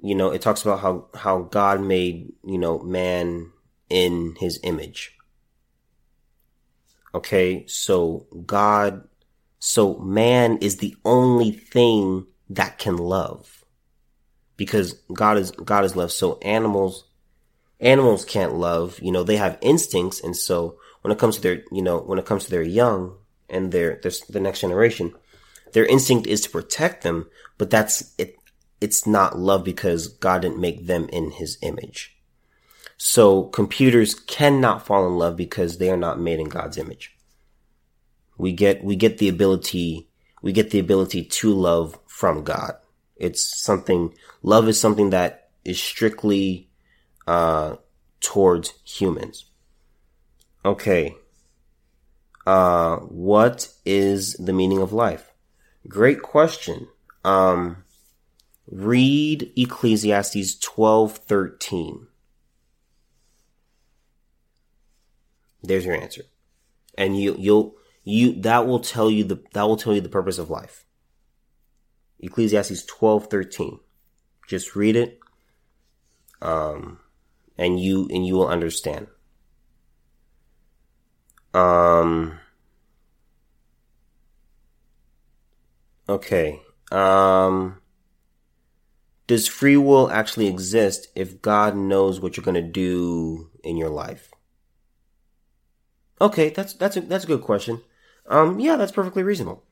you 0.00 0.14
know, 0.14 0.30
it 0.30 0.40
talks 0.40 0.62
about 0.62 0.80
how 0.80 1.08
how 1.14 1.42
God 1.42 1.80
made, 1.80 2.32
you 2.44 2.58
know, 2.58 2.78
man 2.78 3.50
in 3.90 4.37
his 4.38 4.58
image. 4.62 5.16
Okay? 7.14 7.66
So 7.66 8.26
God 8.46 9.06
so 9.58 9.98
man 9.98 10.58
is 10.58 10.78
the 10.78 10.96
only 11.04 11.52
thing 11.52 12.26
that 12.50 12.78
can 12.78 12.96
love. 12.96 13.64
Because 14.56 14.94
God 15.12 15.38
is 15.38 15.50
God 15.50 15.85
is 15.85 15.96
love. 15.96 16.12
So 16.12 16.38
animals 16.38 17.04
animals 17.80 18.24
can't 18.24 18.54
love, 18.54 19.00
you 19.02 19.11
know, 19.11 19.24
they 19.24 19.37
have 19.37 19.58
instincts 19.61 20.20
and 20.20 20.37
so 20.37 20.78
when 21.00 21.11
it 21.11 21.18
comes 21.18 21.37
to 21.37 21.42
their, 21.42 21.64
you 21.72 21.82
know, 21.82 21.98
when 21.98 22.18
it 22.20 22.26
comes 22.26 22.44
to 22.44 22.50
their 22.50 22.62
young 22.62 23.16
and 23.50 23.72
their, 23.72 23.98
their 24.02 24.12
the 24.28 24.38
next 24.38 24.61
generation, 24.61 25.12
their 25.72 25.87
instinct 25.87 26.26
is 26.26 26.40
to 26.42 26.50
protect 26.50 27.02
them, 27.02 27.28
but 27.58 27.70
that's 27.70 28.14
it. 28.18 28.37
It's 28.80 29.06
not 29.06 29.38
love 29.38 29.64
because 29.64 30.08
God 30.08 30.42
didn't 30.42 30.61
make 30.61 30.87
them 30.87 31.08
in 31.12 31.30
his 31.30 31.56
image. 31.62 32.16
So 32.96 33.44
computers 33.44 34.14
cannot 34.14 34.87
fall 34.87 35.06
in 35.06 35.16
love 35.16 35.37
because 35.37 35.78
they 35.78 35.90
are 35.90 35.96
not 35.96 36.20
made 36.20 36.40
in 36.40 36.48
God's 36.48 36.78
image. 36.78 37.16
We 38.38 38.52
get, 38.52 38.82
we 38.85 38.96
get 38.96 39.18
the 39.18 39.28
ability, 39.28 40.08
we 40.40 40.52
get 40.52 40.70
the 40.70 40.78
ability 40.78 41.24
to 41.24 41.52
love 41.52 41.98
from 42.06 42.44
God. 42.44 42.74
It's 43.16 43.42
something, 43.62 44.14
love 44.42 44.68
is 44.68 44.80
something 44.80 45.11
that 45.11 45.50
is 45.64 45.82
strictly, 45.82 46.68
uh, 47.26 47.76
towards 48.20 48.74
humans. 48.85 49.46
Okay. 50.64 51.16
Uh, 52.46 52.96
what 52.96 53.68
is 53.85 54.35
the 54.35 54.52
meaning 54.52 54.80
of 54.80 54.92
life? 54.92 55.31
Great 55.88 56.22
question. 56.22 56.88
Um, 57.24 57.84
read 58.70 59.52
Ecclesiastes 59.56 60.58
12:13. 60.58 62.06
There's 65.62 65.84
your 65.84 65.94
answer. 65.94 66.22
And 66.96 67.18
you 67.18 67.36
you'll 67.38 67.76
you 68.04 68.40
that 68.42 68.66
will 68.66 68.80
tell 68.80 69.10
you 69.10 69.24
the 69.24 69.42
that 69.52 69.62
will 69.62 69.76
tell 69.76 69.94
you 69.94 70.00
the 70.00 70.08
purpose 70.08 70.38
of 70.38 70.50
life. 70.50 70.84
Ecclesiastes 72.20 72.84
12:13. 72.86 73.80
Just 74.48 74.76
read 74.76 74.96
it. 74.96 75.18
Um 76.40 77.00
and 77.56 77.80
you 77.80 78.08
and 78.10 78.26
you 78.26 78.34
will 78.34 78.48
understand. 78.48 79.06
Um 81.54 82.38
Okay. 86.08 86.60
Um, 86.90 87.80
does 89.26 89.48
free 89.48 89.76
will 89.76 90.10
actually 90.10 90.46
exist 90.46 91.08
if 91.14 91.40
God 91.40 91.76
knows 91.76 92.20
what 92.20 92.36
you're 92.36 92.44
going 92.44 92.54
to 92.54 92.62
do 92.62 93.50
in 93.62 93.76
your 93.76 93.88
life? 93.88 94.30
Okay, 96.20 96.50
that's 96.50 96.74
that's 96.74 96.96
a 96.96 97.00
that's 97.00 97.24
a 97.24 97.26
good 97.26 97.42
question. 97.42 97.80
Um, 98.26 98.60
yeah, 98.60 98.76
that's 98.76 98.92
perfectly 98.92 99.22
reasonable. 99.22 99.64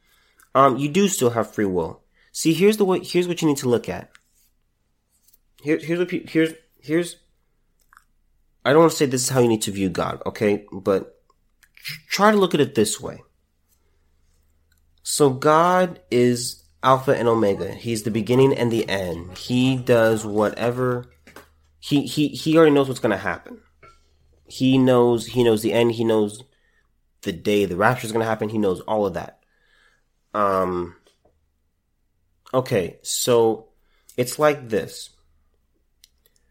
Um, 0.54 0.76
you 0.76 0.88
do 0.88 1.08
still 1.08 1.30
have 1.30 1.54
free 1.54 1.66
will. 1.66 2.02
See, 2.32 2.54
here's 2.54 2.76
the 2.76 2.84
way. 2.84 3.00
Here's 3.00 3.28
what 3.28 3.40
you 3.40 3.48
need 3.48 3.58
to 3.58 3.68
look 3.68 3.88
at. 3.88 4.10
Here, 5.62 5.78
here's 5.78 5.98
what. 5.98 6.10
Here's 6.10 6.52
here's. 6.80 7.16
I 8.64 8.72
don't 8.72 8.80
want 8.80 8.92
to 8.92 8.96
say 8.96 9.06
this 9.06 9.22
is 9.22 9.28
how 9.28 9.40
you 9.40 9.48
need 9.48 9.62
to 9.62 9.70
view 9.70 9.88
God, 9.88 10.22
okay? 10.26 10.66
But 10.72 11.20
try 12.08 12.30
to 12.30 12.36
look 12.36 12.54
at 12.54 12.60
it 12.60 12.74
this 12.74 13.00
way. 13.00 13.22
So 15.02 15.30
God 15.30 16.00
is 16.10 16.62
Alpha 16.82 17.16
and 17.16 17.28
Omega. 17.28 17.72
He's 17.72 18.02
the 18.02 18.10
beginning 18.10 18.54
and 18.54 18.70
the 18.70 18.88
end. 18.88 19.36
He 19.36 19.76
does 19.76 20.24
whatever 20.24 21.10
he 21.80 22.06
he 22.06 22.28
he 22.28 22.56
already 22.56 22.72
knows 22.72 22.88
what's 22.88 23.00
going 23.00 23.10
to 23.10 23.16
happen. 23.16 23.60
He 24.46 24.78
knows 24.78 25.26
he 25.26 25.42
knows 25.42 25.62
the 25.62 25.72
end, 25.72 25.92
he 25.92 26.04
knows 26.04 26.44
the 27.22 27.32
day 27.32 27.64
the 27.64 27.76
rapture 27.76 28.06
is 28.06 28.12
going 28.12 28.22
to 28.22 28.28
happen, 28.28 28.48
he 28.48 28.58
knows 28.58 28.80
all 28.80 29.06
of 29.06 29.14
that. 29.14 29.40
Um 30.34 30.96
Okay, 32.52 32.98
so 33.02 33.68
it's 34.16 34.38
like 34.38 34.68
this. 34.68 35.10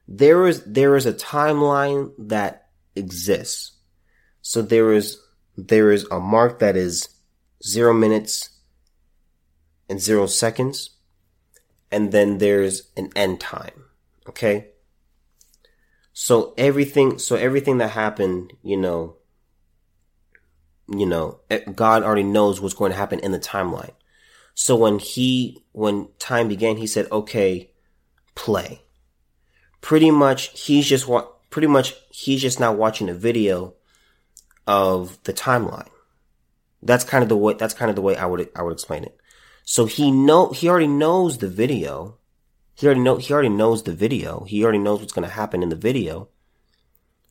There 0.08 0.47
is 0.47 0.64
there 0.66 0.95
is 0.95 1.06
a 1.06 1.14
timeline 1.14 2.12
that 2.18 2.70
exists. 2.95 3.74
So 4.41 4.62
there 4.62 4.93
is 4.93 5.20
there 5.56 5.91
is 5.91 6.08
a 6.10 6.20
mark 6.20 6.60
that 6.60 6.76
is 6.76 7.10
zero 7.64 7.93
minutes 7.93 8.49
and 9.89 10.01
zero 10.01 10.26
seconds. 10.26 10.91
And 11.91 12.12
then 12.12 12.38
there's 12.38 12.89
an 12.95 13.10
end 13.16 13.39
time. 13.39 13.86
Okay. 14.28 14.70
So 16.14 16.53
everything, 16.57 17.18
so 17.18 17.36
everything 17.36 17.78
that 17.80 17.91
happened, 17.91 18.53
you 18.62 18.78
know, 18.78 19.16
you 20.88 21.05
know, 21.05 21.39
eh, 21.49 21.60
God 21.60 22.03
already 22.03 22.24
knows 22.24 22.60
what's 22.60 22.74
going 22.74 22.91
to 22.91 22.97
happen 22.97 23.20
in 23.20 23.32
the 23.32 23.39
timeline. 23.39 23.93
So 24.53 24.76
when 24.76 24.99
he, 24.99 25.64
when 25.72 26.10
time 26.20 26.47
began, 26.47 26.78
he 26.78 26.88
said, 26.88 27.07
okay, 27.12 27.72
play. 28.36 28.82
Pretty 29.82 30.12
much, 30.12 30.60
he's 30.60 30.86
just 30.88 31.07
what, 31.07 31.49
pretty 31.49 31.68
much, 31.68 31.95
he's 32.10 32.41
just 32.41 32.60
now 32.60 32.74
watching 32.74 33.10
a 33.10 33.14
video 33.14 33.76
of 34.68 35.18
the 35.24 35.34
timeline. 35.34 35.89
That's 36.82 37.04
kind 37.04 37.24
of 37.24 37.30
the 37.30 37.38
way, 37.38 37.54
that's 37.54 37.74
kind 37.74 37.90
of 37.90 37.96
the 37.96 38.02
way 38.02 38.16
I 38.16 38.26
would, 38.26 38.50
I 38.56 38.64
would 38.64 38.74
explain 38.74 39.04
it. 39.04 39.18
So 39.64 39.86
he 39.86 40.12
know, 40.12 40.52
he 40.52 40.68
already 40.70 40.88
knows 40.88 41.38
the 41.38 41.48
video. 41.48 42.18
He 42.76 42.88
already 42.88 43.02
know, 43.02 43.18
he 43.18 43.34
already 43.34 43.50
knows 43.50 43.84
the 43.84 43.94
video. 43.94 44.46
He 44.46 44.64
already 44.64 44.80
knows 44.80 45.00
what's 45.00 45.14
going 45.14 45.28
to 45.28 45.34
happen 45.34 45.62
in 45.62 45.70
the 45.70 45.76
video. 45.76 46.30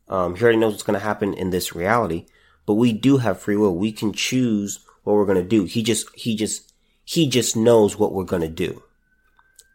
Um, 0.08 0.36
he 0.36 0.42
already 0.42 0.58
knows 0.58 0.72
what's 0.72 0.82
going 0.82 0.98
to 0.98 1.04
happen 1.04 1.34
in 1.34 1.50
this 1.50 1.74
reality, 1.74 2.26
but 2.66 2.74
we 2.74 2.92
do 2.92 3.18
have 3.18 3.40
free 3.40 3.56
will. 3.56 3.76
We 3.76 3.92
can 3.92 4.12
choose 4.12 4.80
what 5.02 5.14
we're 5.14 5.26
going 5.26 5.42
to 5.42 5.48
do. 5.48 5.64
He 5.64 5.82
just, 5.82 6.14
he 6.14 6.36
just, 6.36 6.72
he 7.04 7.28
just 7.28 7.56
knows 7.56 7.98
what 7.98 8.12
we're 8.12 8.24
going 8.24 8.42
to 8.42 8.48
do. 8.48 8.82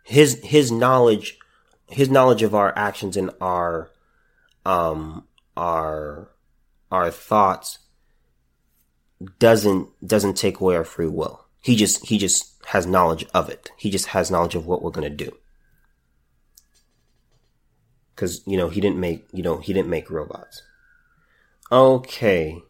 His, 0.04 0.40
his 0.44 0.72
knowledge, 0.72 1.38
his 1.88 2.10
knowledge 2.10 2.44
of 2.44 2.54
our 2.54 2.74
actions 2.78 3.18
and 3.18 3.32
our, 3.42 3.92
um, 4.66 5.28
our, 5.58 6.30
our 6.92 7.10
thoughts 7.12 7.80
doesn't, 9.40 9.90
doesn't 10.06 10.36
take 10.36 10.60
away 10.60 10.76
our 10.76 10.84
free 10.84 11.08
will. 11.08 11.46
He 11.62 11.76
just, 11.76 12.08
he 12.08 12.18
just 12.18 12.54
has 12.68 12.86
knowledge 12.86 13.26
of 13.34 13.50
it. 13.50 13.72
He 13.78 13.90
just 13.90 14.08
has 14.08 14.30
knowledge 14.30 14.56
of 14.56 14.66
what 14.66 14.82
we're 14.82 14.92
to 14.92 15.10
do 15.10 15.38
because 18.16 18.42
you 18.46 18.58
know 18.58 18.70
he 18.70 18.82
didn't 18.82 19.00
make 19.00 19.28
you 19.34 19.44
know 19.44 19.58
he 19.58 19.74
didn't 19.74 19.90
make 19.90 20.10
robots. 20.10 20.62
Okay. 21.72 22.62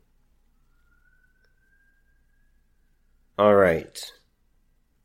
All 3.38 3.56
right. 3.56 4.12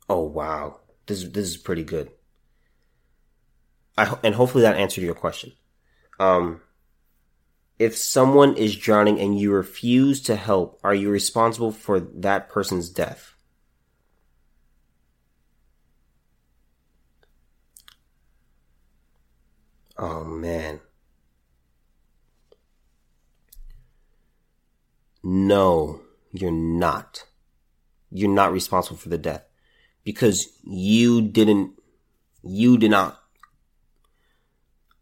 Oh 0.09 0.23
wow, 0.23 0.81
this 1.07 1.25
this 1.25 1.49
is 1.49 1.57
pretty 1.57 1.85
good. 1.85 2.11
I 3.97 4.17
and 4.23 4.35
hopefully 4.35 4.63
that 4.63 4.77
answered 4.77 5.05
your 5.05 5.15
question. 5.15 5.53
Um, 6.21 6.61
if 7.79 7.97
someone 7.97 8.57
is 8.57 8.77
drowning 8.77 9.21
and 9.21 9.39
you 9.39 9.53
refuse 9.53 10.21
to 10.23 10.37
help, 10.37 10.81
are 10.83 10.95
you 10.95 11.11
responsible 11.11 11.71
for 11.71 12.01
that 12.01 12.49
person's 12.49 12.89
death? 12.89 13.35
Oh 19.97 20.25
man. 20.25 20.81
No, 25.23 26.01
you're 26.33 26.51
not. 26.51 27.25
You're 28.11 28.31
not 28.31 28.53
responsible 28.53 28.97
for 28.97 29.09
the 29.09 29.19
death 29.19 29.45
because 30.05 30.49
you 30.63 31.21
didn't, 31.21 31.73
you 32.43 32.79
did 32.79 32.91
not, 32.91 33.23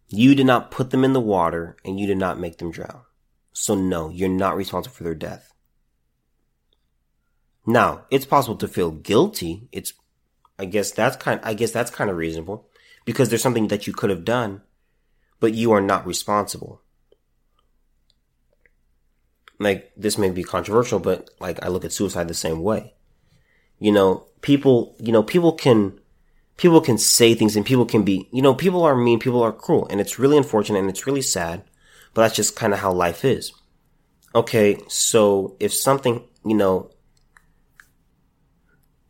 you 0.09 0.35
did 0.35 0.47
not 0.47 0.71
put 0.71 0.91
them 0.91 1.05
in 1.05 1.13
the 1.13 1.21
water 1.21 1.77
and 1.85 1.99
you 1.99 2.07
did 2.07 2.19
not 2.19 2.39
make 2.39 2.59
them 2.59 2.71
drown. 2.71 3.03
So 3.53 3.75
no, 3.75 4.09
you're 4.09 4.29
not 4.29 4.57
responsible 4.57 4.95
for 4.95 5.05
their 5.05 5.15
death. 5.15 5.53
Now, 7.67 8.07
it's 8.11 8.27
possible 8.27 8.57
to 8.57 8.69
feel 8.69 8.91
guilty. 8.93 9.69
It's, 9.73 9.93
I 10.59 10.67
guess 10.67 10.93
that's 10.93 11.17
kind, 11.17 11.41
I 11.43 11.55
guess 11.55 11.73
that's 11.73 11.91
kind 11.91 12.11
of 12.11 12.17
reasonable 12.17 12.69
because 13.05 13.29
there's 13.29 13.43
something 13.43 13.69
that 13.69 13.87
you 13.87 13.93
could 13.93 14.11
have 14.11 14.25
done 14.25 14.63
but 15.41 15.55
you 15.55 15.73
are 15.73 15.81
not 15.81 16.07
responsible. 16.07 16.83
Like, 19.59 19.93
this 19.97 20.19
may 20.19 20.31
be 20.31 20.45
controversial, 20.45 20.99
but 20.99 21.31
like, 21.41 21.65
I 21.65 21.69
look 21.69 21.85
at 21.85 21.93
suicide 21.93 22.29
the 22.29 22.35
same 22.35 22.63
way. 22.63 22.95
You 23.79 23.93
know, 23.93 24.27
people, 24.43 24.97
you 24.99 25.13
know, 25.13 25.23
people 25.23 25.53
can, 25.53 25.99
people 26.57 26.81
can 26.81 26.99
say 26.99 27.35
things 27.35 27.57
and 27.57 27.67
people 27.67 27.87
can 27.87 28.03
be, 28.03 28.29
you 28.33 28.43
know, 28.43 28.55
people 28.55 28.83
are 28.83 28.97
mean, 28.97 29.19
people 29.19 29.43
are 29.43 29.53
cruel, 29.53 29.87
and 29.89 30.01
it's 30.01 30.19
really 30.19 30.37
unfortunate 30.37 30.79
and 30.79 30.91
it's 30.91 31.07
really 31.07 31.23
sad, 31.23 31.63
but 32.15 32.23
that's 32.23 32.37
just 32.37 32.57
kind 32.57 32.73
of 32.73 32.81
how 32.81 32.93
life 32.93 33.25
is. 33.25 33.53
Okay, 34.35 34.79
so 34.89 35.57
if 35.61 35.73
something, 35.73 36.23
you 36.45 36.57
know, 36.57 36.91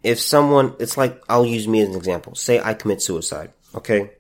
if 0.03 0.20
someone, 0.20 0.74
it's 0.78 0.97
like, 0.97 1.20
I'll 1.28 1.47
use 1.47 1.66
me 1.66 1.80
as 1.80 1.88
an 1.88 1.97
example. 1.97 2.34
Say 2.34 2.61
I 2.61 2.74
commit 2.74 3.03
suicide, 3.03 3.53
okay? 3.74 4.11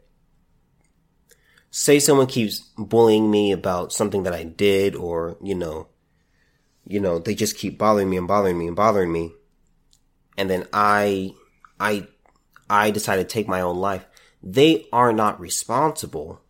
say 1.76 1.98
someone 1.98 2.26
keeps 2.26 2.60
bullying 2.78 3.30
me 3.30 3.52
about 3.52 3.92
something 3.92 4.22
that 4.22 4.32
I 4.32 4.44
did 4.44 4.96
or, 4.96 5.36
you 5.42 5.54
know, 5.54 5.88
you 6.86 7.00
know, 7.00 7.18
they 7.18 7.34
just 7.34 7.58
keep 7.58 7.76
bothering 7.76 8.08
me 8.08 8.16
and 8.16 8.26
bothering 8.26 8.58
me 8.58 8.66
and 8.66 8.74
bothering 8.74 9.12
me. 9.12 9.34
And 10.38 10.48
then 10.48 10.66
I, 10.72 11.34
I, 11.78 12.08
I 12.68 12.90
decide 12.90 13.16
to 13.16 13.24
take 13.24 13.48
my 13.48 13.60
own 13.60 13.76
life. 13.76 14.06
They 14.42 14.86
are 14.92 15.12
not 15.12 15.40
responsible 15.40 16.40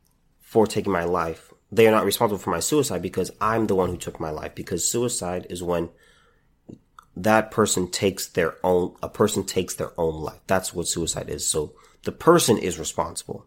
for 0.41 0.67
taking 0.67 0.93
my 0.93 1.05
life. 1.05 1.53
They 1.71 1.87
are 1.87 1.93
not 1.93 2.05
responsible 2.05 2.39
for 2.39 2.51
my 2.51 2.61
suicide 2.61 3.03
because 3.03 3.31
I'm 3.41 3.67
the 3.67 3.75
one 3.75 3.91
who 3.91 3.97
took 3.97 4.21
my 4.21 4.31
life 4.31 4.55
because 4.55 4.89
suicide 4.89 5.47
is 5.51 5.63
when 5.63 5.91
that 7.17 7.51
person 7.51 7.91
takes 7.91 8.27
their 8.27 8.55
own, 8.63 8.95
a 9.03 9.09
person 9.09 9.45
takes 9.45 9.75
their 9.75 9.99
own 9.99 10.23
life. 10.23 10.41
That's 10.47 10.75
what 10.75 10.87
suicide 10.87 11.31
is. 11.31 11.49
So 11.49 11.75
the 12.05 12.13
person 12.13 12.59
is 12.59 12.79
responsible. 12.79 13.47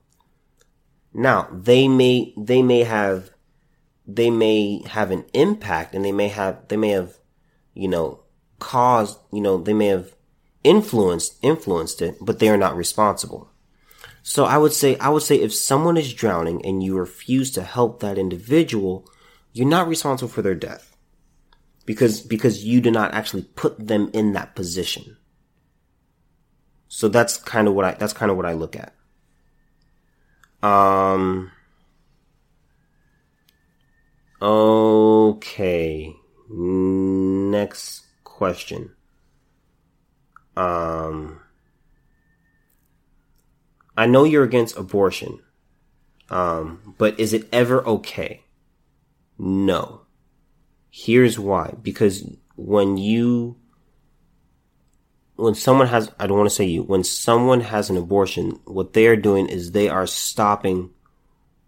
Now, 1.14 1.48
they 1.52 1.88
may, 1.88 2.34
they 2.38 2.62
may 2.62 2.84
have, 2.84 3.32
they 4.06 4.30
may 4.30 4.82
have 4.88 5.12
an 5.12 5.26
impact 5.34 5.96
and 5.96 6.04
they 6.04 6.12
may 6.12 6.28
have, 6.28 6.68
they 6.68 6.78
may 6.78 6.90
have, 6.90 7.18
you 7.74 7.88
know, 7.88 8.22
caused, 8.60 9.20
you 9.32 9.42
know, 9.42 9.58
they 9.58 9.74
may 9.74 9.88
have 9.88 10.14
influenced, 10.64 11.38
influenced 11.42 12.02
it, 12.02 12.18
but 12.22 12.40
they 12.40 12.50
are 12.50 12.58
not 12.58 12.76
responsible. 12.76 13.50
So 14.22 14.46
I 14.46 14.58
would 14.58 14.74
say, 14.74 14.98
I 14.98 15.10
would 15.10 15.24
say 15.24 15.36
if 15.38 15.54
someone 15.54 15.98
is 15.98 16.14
drowning 16.14 16.64
and 16.66 16.84
you 16.84 16.98
refuse 16.98 17.52
to 17.52 17.64
help 17.64 18.00
that 18.00 18.18
individual, 18.18 19.10
you're 19.54 19.68
not 19.68 19.88
responsible 19.88 20.30
for 20.30 20.42
their 20.42 20.56
death. 20.56 20.96
Because, 21.86 22.22
because 22.22 22.64
you 22.64 22.82
do 22.82 22.92
not 22.92 23.14
actually 23.14 23.44
put 23.44 23.88
them 23.88 24.12
in 24.14 24.34
that 24.34 24.56
position. 24.56 25.18
So 26.88 27.08
that's 27.08 27.38
kind 27.38 27.68
of 27.68 27.74
what 27.74 27.86
I, 27.86 27.92
that's 27.94 28.14
kind 28.14 28.30
of 28.30 28.38
what 28.38 28.46
I 28.46 28.54
look 28.54 28.76
at. 28.76 28.94
Um. 30.62 31.52
Okay. 34.42 36.16
Next 36.50 38.06
question. 38.24 38.96
Um. 40.60 41.42
I 43.98 44.06
know 44.06 44.24
you're 44.24 44.44
against 44.44 44.78
abortion. 44.78 45.40
Um, 46.30 46.96
but 46.98 47.20
is 47.20 47.34
it 47.34 47.50
ever 47.52 47.86
okay? 47.86 48.44
No. 49.38 50.02
Here's 50.90 51.40
why. 51.40 51.74
Because 51.82 52.24
when 52.56 52.98
you 52.98 53.58
when 55.40 55.56
someone 55.56 55.88
has, 55.88 56.12
I 56.20 56.28
don't 56.28 56.38
want 56.38 56.50
to 56.50 56.56
say 56.56 56.66
you, 56.66 56.84
when 56.84 57.04
someone 57.04 57.62
has 57.62 57.90
an 57.90 57.98
abortion, 57.98 58.60
what 58.66 58.94
they 58.94 59.08
are 59.08 59.16
doing 59.16 59.48
is 59.48 59.72
they 59.72 59.88
are 59.88 60.06
stopping 60.06 60.92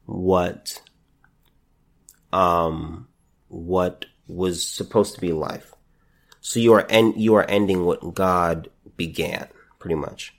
what, 0.06 0.82
um, 2.34 3.08
what 3.48 4.06
was 4.28 4.64
supposed 4.66 5.16
to 5.16 5.22
be 5.22 5.32
life. 5.32 5.74
So 6.42 6.60
you 6.60 6.74
are 6.74 6.86
you 7.16 7.36
are 7.36 7.50
ending 7.50 7.86
what 7.86 8.14
God 8.14 8.70
began, 8.98 9.48
pretty 9.80 9.96
much. 9.96 10.34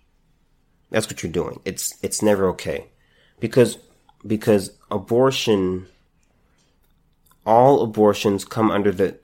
That's 0.90 1.06
what 1.06 1.22
you're 1.22 1.32
doing. 1.32 1.60
It's, 1.64 1.94
it's 2.02 2.20
never 2.20 2.48
okay. 2.50 2.88
Because, 3.40 3.78
because 4.26 4.72
abortion, 4.90 5.86
all 7.46 7.82
abortions 7.82 8.44
come 8.44 8.70
under 8.70 8.92
the, 8.92 9.18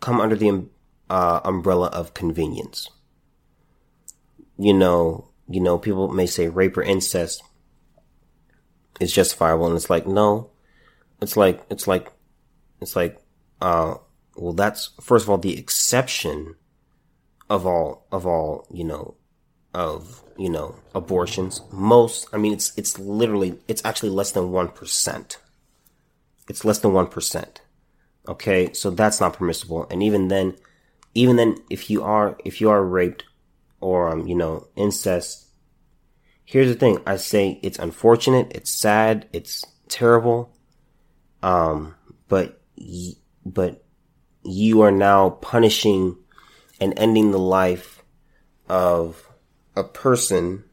come 0.00 0.20
under 0.20 0.36
the, 0.36 0.66
uh, 1.08 1.40
umbrella 1.44 1.86
of 1.88 2.12
convenience 2.14 2.90
you 4.58 4.72
know, 4.72 5.28
you 5.48 5.60
know, 5.60 5.78
people 5.78 6.08
may 6.08 6.26
say 6.26 6.48
rape 6.48 6.76
or 6.76 6.82
incest 6.82 7.42
is 9.00 9.12
justifiable, 9.12 9.66
and 9.66 9.76
it's 9.76 9.90
like 9.90 10.06
no, 10.06 10.50
it's 11.20 11.36
like 11.36 11.64
it's 11.70 11.86
like 11.86 12.12
it's 12.80 12.96
like 12.96 13.20
uh, 13.60 13.94
well, 14.36 14.52
that's 14.52 14.90
first 15.00 15.24
of 15.24 15.30
all 15.30 15.38
the 15.38 15.58
exception 15.58 16.56
of 17.48 17.66
all 17.66 18.06
of 18.10 18.26
all 18.26 18.66
you 18.70 18.84
know 18.84 19.14
of 19.74 20.22
you 20.36 20.48
know 20.48 20.76
abortions. 20.94 21.60
Most, 21.72 22.28
I 22.32 22.38
mean, 22.38 22.52
it's 22.52 22.76
it's 22.76 22.98
literally 22.98 23.58
it's 23.68 23.84
actually 23.84 24.10
less 24.10 24.32
than 24.32 24.50
one 24.50 24.68
percent. 24.68 25.38
It's 26.48 26.64
less 26.64 26.78
than 26.78 26.92
one 26.92 27.08
percent. 27.08 27.62
Okay, 28.28 28.72
so 28.72 28.90
that's 28.90 29.20
not 29.20 29.34
permissible, 29.34 29.86
and 29.90 30.02
even 30.02 30.28
then, 30.28 30.56
even 31.14 31.36
then, 31.36 31.56
if 31.70 31.90
you 31.90 32.02
are 32.02 32.36
if 32.44 32.60
you 32.60 32.70
are 32.70 32.84
raped 32.84 33.24
or 33.80 34.10
um, 34.10 34.26
you 34.26 34.34
know, 34.34 34.66
incest. 34.76 35.44
Here's 36.44 36.68
the 36.68 36.74
thing. 36.74 37.00
I 37.06 37.16
say 37.16 37.58
it's 37.62 37.78
unfortunate, 37.78 38.52
it's 38.54 38.70
sad, 38.70 39.28
it's 39.32 39.64
terrible. 39.88 40.52
Um, 41.42 41.94
but 42.28 42.60
but 43.44 43.84
you 44.46 44.82
are 44.82 44.92
now 44.92 45.30
punishing 45.30 46.16
and 46.80 46.94
ending 46.96 47.30
the 47.30 47.38
life 47.38 48.02
of 48.68 49.28
a 49.74 49.84
person 49.84 50.64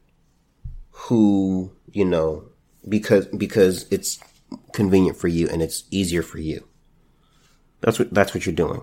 who, 0.90 1.72
you 1.92 2.04
know, 2.04 2.44
because, 2.88 3.26
because 3.26 3.86
it's 3.90 4.18
convenient 4.72 5.16
for 5.16 5.28
you 5.28 5.48
and 5.48 5.62
it's 5.62 5.84
easier 5.90 6.22
for 6.22 6.38
you. 6.38 6.66
That's 7.80 7.98
what, 7.98 8.12
that's 8.12 8.34
what 8.34 8.46
you're 8.46 8.54
doing. 8.54 8.82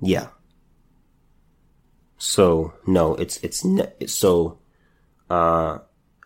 Yeah. 0.00 0.28
So 2.18 2.74
no, 2.86 3.14
it's, 3.14 3.38
it's, 3.38 3.64
ne- 3.64 4.06
so, 4.06 4.58
uh, 5.30 5.78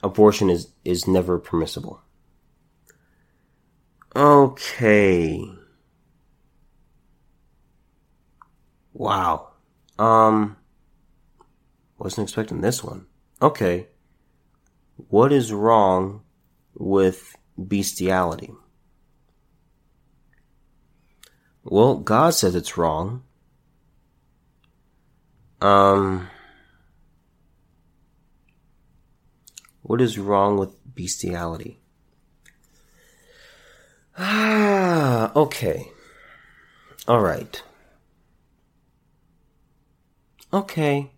abortion 0.03 0.51
is, 0.51 0.69
is 0.85 1.07
never 1.07 1.39
permissible. 1.39 2.03
Okay. 4.19 5.49
Wow. 8.93 9.51
Um 9.97 10.57
wasn't 11.99 12.27
expecting 12.27 12.61
this 12.61 12.83
one. 12.83 13.07
Okay. 13.41 13.87
What 14.97 15.33
is 15.33 15.53
wrong 15.53 16.23
with 16.75 17.37
bestiality? 17.57 18.53
Well, 21.63 21.97
God 21.97 22.35
says 22.35 22.55
it's 22.55 22.77
wrong. 22.77 23.23
Um, 25.61 26.29
what 29.83 30.01
is 30.01 30.19
wrong 30.19 30.57
with 30.57 30.71
bestiality? 30.95 31.81
Ah, 34.19 35.31
okay. 35.37 35.93
All 37.07 37.21
right. 37.21 37.63
Okay. 40.53 41.11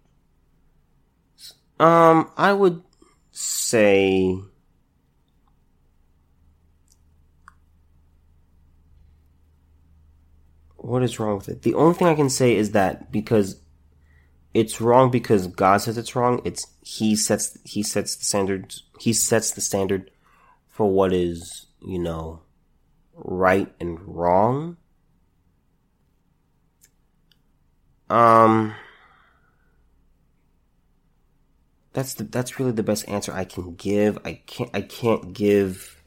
Um, 1.78 2.30
I 2.36 2.52
would 2.52 2.82
say 3.30 4.36
what 10.76 11.02
is 11.02 11.18
wrong 11.18 11.36
with 11.38 11.48
it? 11.48 11.62
The 11.62 11.74
only 11.74 11.94
thing 11.94 12.06
I 12.06 12.14
can 12.14 12.28
say 12.28 12.54
is 12.54 12.72
that 12.72 13.10
because 13.10 13.60
it's 14.52 14.80
wrong 14.80 15.10
because 15.10 15.46
God 15.46 15.78
says 15.78 15.96
it's 15.96 16.14
wrong, 16.14 16.42
it's 16.44 16.66
he 16.82 17.16
sets 17.16 17.56
he 17.64 17.82
sets 17.82 18.16
the 18.16 18.24
standard 18.24 18.74
he 18.98 19.14
sets 19.14 19.52
the 19.52 19.60
standard 19.62 20.10
for 20.68 20.90
what 20.90 21.14
is, 21.14 21.66
you 21.80 21.98
know, 21.98 22.42
right 23.24 23.72
and 23.80 23.98
wrong. 24.06 24.76
Um 28.08 28.74
that's 31.92 32.14
the 32.14 32.24
that's 32.24 32.58
really 32.58 32.72
the 32.72 32.82
best 32.82 33.08
answer 33.08 33.32
I 33.32 33.44
can 33.44 33.74
give. 33.74 34.18
I 34.24 34.40
can't 34.46 34.70
I 34.74 34.80
can't 34.82 35.32
give 35.32 36.02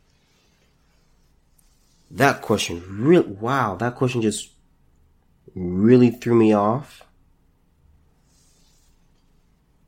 that 2.11 2.41
question 2.41 2.83
really 2.87 3.27
wow, 3.27 3.75
that 3.75 3.95
question 3.95 4.21
just 4.21 4.51
really 5.55 6.09
threw 6.09 6.35
me 6.35 6.53
off. 6.53 7.03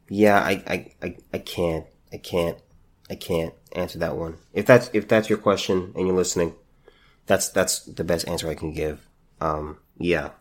Yeah, 0.10 0.40
I, 0.40 0.64
I, 0.68 0.92
I, 1.02 1.18
I 1.34 1.38
can't, 1.40 1.86
I 2.14 2.18
can't, 2.18 2.60
I 3.10 3.16
can't 3.16 3.54
answer 3.72 3.98
that 4.00 4.16
one. 4.16 4.38
If 4.54 4.66
that's, 4.66 4.90
if 4.94 5.08
that's 5.08 5.30
your 5.30 5.40
question 5.40 5.94
and 5.96 6.08
you're 6.08 6.16
listening, 6.16 6.56
that's, 7.26 7.50
that's 7.50 7.82
the 7.82 8.04
best 8.04 8.28
answer 8.28 8.50
I 8.50 8.56
can 8.56 8.74
give. 8.74 9.08
Um, 9.42 9.80
yeah. 9.98 10.32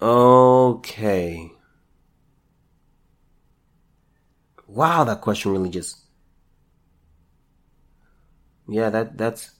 Okay. 0.00 1.50
Wow, 4.66 5.04
that 5.04 5.20
question 5.20 5.52
really 5.52 5.70
just. 5.70 5.96
Yeah, 8.68 8.90
that 8.90 9.16
that's 9.16 9.52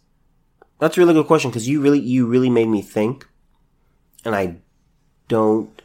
that's 0.78 0.96
a 0.96 1.00
really 1.00 1.14
good 1.14 1.26
question 1.26 1.50
because 1.50 1.68
you 1.68 1.80
really 1.80 2.00
you 2.00 2.26
really 2.26 2.50
made 2.50 2.68
me 2.68 2.82
think, 2.82 3.26
and 4.24 4.34
I 4.34 4.56
don't. 5.28 5.80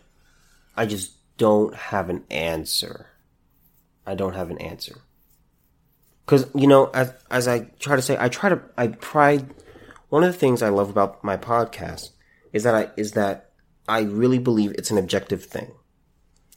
I 0.75 0.85
just 0.85 1.13
don't 1.37 1.75
have 1.75 2.09
an 2.09 2.23
answer. 2.29 3.07
I 4.05 4.15
don't 4.15 4.33
have 4.33 4.49
an 4.49 4.57
answer. 4.57 5.01
Cause 6.25 6.47
you 6.55 6.67
know, 6.67 6.89
as 6.93 7.13
as 7.29 7.47
I 7.47 7.71
try 7.79 7.95
to 7.95 8.01
say, 8.01 8.17
I 8.19 8.29
try 8.29 8.49
to 8.49 8.61
I 8.77 8.87
pride. 8.87 9.53
One 10.09 10.23
of 10.23 10.31
the 10.31 10.37
things 10.37 10.61
I 10.61 10.69
love 10.69 10.89
about 10.89 11.23
my 11.23 11.37
podcast 11.37 12.09
is 12.53 12.63
that 12.63 12.75
I 12.75 12.89
is 12.97 13.13
that 13.13 13.51
I 13.87 14.01
really 14.01 14.39
believe 14.39 14.71
it's 14.71 14.91
an 14.91 14.97
objective 14.97 15.45
thing. 15.45 15.71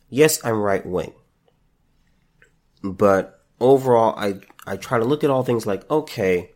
Yes, 0.08 0.44
I'm 0.44 0.60
right 0.60 0.84
wing, 0.84 1.14
but 2.82 3.42
overall, 3.60 4.14
I 4.18 4.40
I 4.66 4.76
try 4.76 4.98
to 4.98 5.04
look 5.04 5.24
at 5.24 5.30
all 5.30 5.42
things 5.42 5.66
like 5.66 5.88
okay 5.90 6.54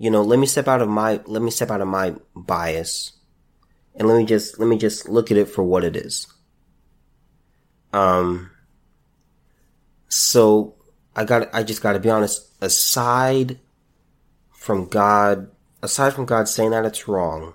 you 0.00 0.10
know, 0.10 0.22
let 0.22 0.38
me 0.38 0.46
step 0.46 0.66
out 0.66 0.80
of 0.80 0.88
my 0.88 1.20
let 1.26 1.42
me 1.42 1.50
step 1.50 1.70
out 1.70 1.82
of 1.82 1.86
my 1.86 2.14
bias 2.34 3.12
and 3.94 4.08
let 4.08 4.16
me 4.16 4.24
just 4.24 4.58
let 4.58 4.66
me 4.66 4.78
just 4.78 5.10
look 5.10 5.30
at 5.30 5.36
it 5.36 5.44
for 5.44 5.62
what 5.62 5.84
it 5.84 5.94
is. 5.94 6.26
Um 7.92 8.50
so 10.08 10.74
I 11.14 11.24
got 11.24 11.52
I 11.54 11.62
just 11.62 11.82
got 11.82 11.92
to 11.94 12.00
be 12.00 12.10
honest 12.10 12.54
aside 12.60 13.58
from 14.50 14.86
God 14.86 15.50
aside 15.82 16.14
from 16.14 16.26
God 16.26 16.48
saying 16.48 16.70
that 16.70 16.84
it's 16.84 17.08
wrong 17.08 17.54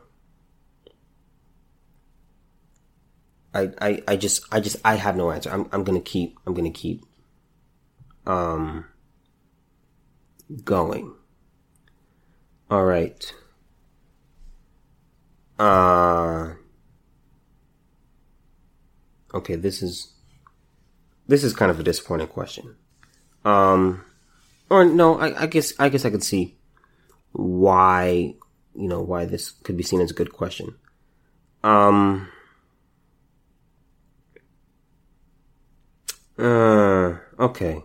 I, 3.55 3.71
I, 3.81 4.03
I 4.09 4.15
just 4.17 4.43
I 4.51 4.59
just 4.59 4.75
I 4.83 4.95
have 4.95 5.15
no 5.15 5.31
answer. 5.31 5.49
I'm 5.49 5.67
I'm 5.71 5.85
gonna 5.85 6.01
keep 6.01 6.37
I'm 6.45 6.53
gonna 6.53 6.71
keep 6.71 7.05
um 8.27 8.85
going. 10.65 11.15
All 12.69 12.83
right. 12.83 13.33
Uh 15.57 16.55
Okay, 19.33 19.55
this 19.55 19.81
is 19.81 20.13
this 21.27 21.45
is 21.45 21.53
kind 21.53 21.71
of 21.71 21.79
a 21.79 21.83
disappointing 21.83 22.27
question. 22.27 22.75
Um 23.45 24.03
or 24.69 24.83
no, 24.83 25.19
I, 25.19 25.43
I 25.43 25.45
guess 25.45 25.73
I 25.79 25.89
guess 25.89 26.03
I 26.03 26.09
could 26.09 26.23
see 26.23 26.57
why 27.31 28.33
you 28.75 28.87
know 28.87 29.01
why 29.01 29.25
this 29.25 29.51
could 29.51 29.77
be 29.77 29.83
seen 29.83 30.01
as 30.01 30.11
a 30.11 30.15
good 30.15 30.33
question. 30.33 30.75
Um 31.63 32.27
uh 36.37 37.15
okay. 37.39 37.83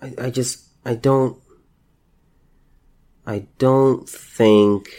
I, 0.00 0.14
I 0.18 0.30
just 0.30 0.66
I 0.84 0.94
don't 0.94 1.38
I 3.26 3.46
don't 3.58 4.08
think 4.08 4.90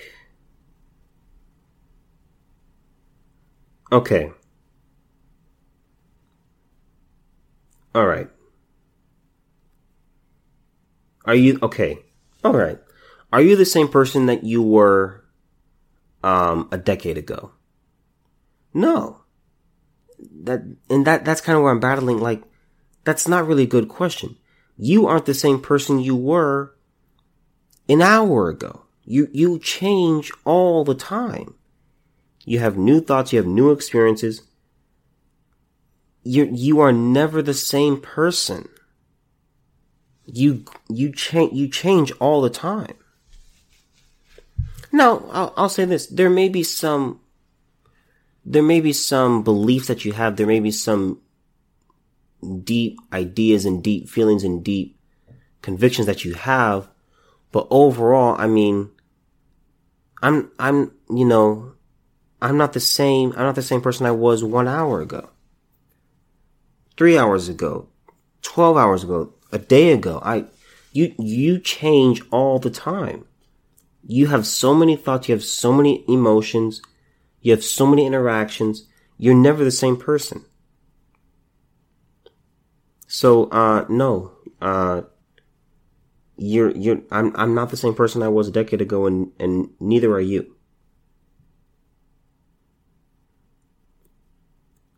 Okay. 3.92 4.32
All 7.96 8.06
right. 8.06 8.30
Are 11.26 11.36
you 11.36 11.60
okay? 11.62 12.00
All 12.44 12.54
right. 12.54 12.80
Are 13.32 13.42
you 13.42 13.56
the 13.56 13.66
same 13.66 13.88
person 13.88 14.26
that 14.26 14.44
you 14.44 14.62
were 14.62 15.24
um 16.24 16.68
a 16.72 16.78
decade 16.78 17.18
ago? 17.18 17.52
No. 18.74 19.22
That 20.44 20.62
and 20.90 21.06
that 21.06 21.26
that's 21.26 21.42
kind 21.42 21.56
of 21.56 21.64
where 21.64 21.72
I'm 21.72 21.80
battling 21.80 22.20
like 22.20 22.44
that's 23.04 23.28
not 23.28 23.48
really 23.48 23.64
a 23.64 23.68
good 23.68 23.90
question 23.90 24.38
you 24.78 25.08
aren't 25.08 25.26
the 25.26 25.34
same 25.34 25.60
person 25.62 26.00
you 26.00 26.16
were 26.16 26.76
an 27.88 28.02
hour 28.02 28.50
ago. 28.50 28.84
You, 29.06 29.28
you 29.32 29.60
change 29.60 30.32
all 30.46 30.84
the 30.84 30.96
time. 30.96 31.56
You 32.46 32.60
have 32.60 32.78
new 32.78 33.00
thoughts, 33.00 33.32
you 33.32 33.38
have 33.38 33.48
new 33.48 33.72
experiences. 33.72 34.42
You, 36.24 36.50
you 36.52 36.80
are 36.80 36.94
never 36.94 37.42
the 37.42 37.54
same 37.54 38.00
person. 38.00 38.70
You, 40.26 40.66
you 40.90 41.12
change, 41.12 41.54
you 41.54 41.68
change 41.68 42.12
all 42.14 42.42
the 42.42 42.50
time. 42.50 42.96
Now, 44.92 45.26
I'll, 45.32 45.54
I'll 45.58 45.70
say 45.70 45.86
this. 45.86 46.08
There 46.08 46.30
may 46.30 46.50
be 46.50 46.64
some, 46.64 47.20
there 48.46 48.64
may 48.64 48.80
be 48.80 48.94
some 48.94 49.44
beliefs 49.44 49.88
that 49.88 50.06
you 50.06 50.14
have. 50.14 50.36
There 50.36 50.48
may 50.48 50.60
be 50.60 50.72
some 50.72 51.20
deep 52.64 53.00
ideas 53.12 53.66
and 53.66 53.84
deep 53.84 54.08
feelings 54.08 54.44
and 54.44 54.64
deep 54.64 54.98
convictions 55.62 56.08
that 56.08 56.24
you 56.24 56.34
have. 56.36 56.88
But 57.52 57.68
overall, 57.70 58.36
I 58.38 58.48
mean, 58.48 58.92
I'm, 60.22 60.52
I'm, 60.60 60.92
you 61.10 61.26
know, 61.26 61.74
I'm 62.42 62.58
not 62.58 62.74
the 62.74 62.80
same, 62.80 63.32
I'm 63.32 63.46
not 63.46 63.56
the 63.56 63.62
same 63.62 63.82
person 63.82 64.06
I 64.06 64.12
was 64.12 64.44
one 64.44 64.68
hour 64.68 65.02
ago, 65.02 65.30
three 66.98 67.18
hours 67.18 67.50
ago, 67.50 67.88
12 68.42 68.78
hours 68.78 69.04
ago, 69.04 69.34
a 69.52 69.60
day 69.60 69.92
ago. 69.92 70.22
I, 70.24 70.46
you, 70.92 71.14
you 71.18 71.60
change 71.60 72.22
all 72.32 72.60
the 72.60 72.70
time. 72.70 73.26
You 74.06 74.28
have 74.28 74.46
so 74.46 74.74
many 74.74 74.96
thoughts, 74.96 75.30
you 75.30 75.36
have 75.36 75.44
so 75.44 75.72
many 75.72 76.04
emotions, 76.08 76.82
you 77.42 77.52
have 77.52 77.64
so 77.64 77.86
many 77.86 78.06
interactions. 78.06 78.88
You're 79.18 79.36
never 79.36 79.64
the 79.64 79.72
same 79.72 79.98
person. 79.98 80.46
So, 83.08 83.46
uh, 83.46 83.86
no, 83.90 84.32
uh, 84.62 85.04
you're 86.38 86.72
you're 86.72 87.02
I'm 87.12 87.36
I'm 87.36 87.54
not 87.54 87.70
the 87.70 87.78
same 87.78 87.94
person 87.94 88.24
I 88.24 88.28
was 88.28 88.48
a 88.48 88.52
decade 88.52 88.82
ago 88.82 89.06
and 89.06 89.32
and 89.40 89.70
neither 89.80 90.12
are 90.12 90.20
you. 90.22 90.56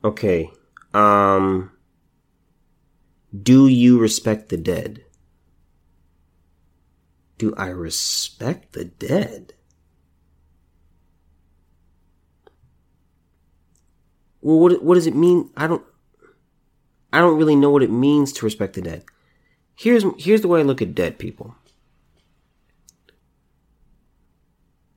Okay. 0.04 0.50
Um 0.94 1.72
do 3.44 3.68
you 3.68 4.00
respect 4.00 4.50
the 4.50 4.58
dead? 4.58 5.04
Do 7.38 7.54
I 7.58 7.68
respect 7.68 8.74
the 8.74 8.86
dead? 8.86 9.54
Well, 14.42 14.60
what 14.60 14.84
what 14.84 14.96
does 14.96 15.08
it 15.08 15.16
mean? 15.16 15.50
I 15.58 15.68
don't 15.68 15.84
I 17.12 17.20
don't 17.20 17.38
really 17.38 17.56
know 17.56 17.72
what 17.72 17.84
it 17.84 17.90
means 17.90 18.32
to 18.34 18.46
respect 18.46 18.76
the 18.76 18.82
dead. 18.82 19.06
Here's 19.76 20.06
here's 20.18 20.42
the 20.42 20.48
way 20.48 20.60
I 20.60 20.64
look 20.64 20.82
at 20.82 20.94
dead 20.94 21.18
people. 21.18 21.56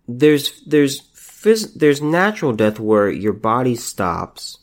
There's 0.07 0.63
there's 0.65 1.01
phys- 1.13 1.75
there's 1.75 2.03
natural 2.03 2.53
death 2.53 2.79
where 2.79 3.11
your 3.11 3.33
body 3.33 3.75
stops. 3.75 4.59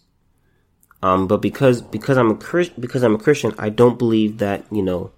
Um, 1.02 1.28
but 1.28 1.42
because 1.42 1.82
because 1.82 2.18
I'm 2.18 2.32
a 2.32 2.36
because 2.80 3.04
I'm 3.04 3.16
a 3.16 3.20
Christian, 3.20 3.54
I 3.58 3.70
don't 3.70 4.00
believe 4.00 4.40
that 4.40 4.66
you 4.72 4.82
know 4.82 5.12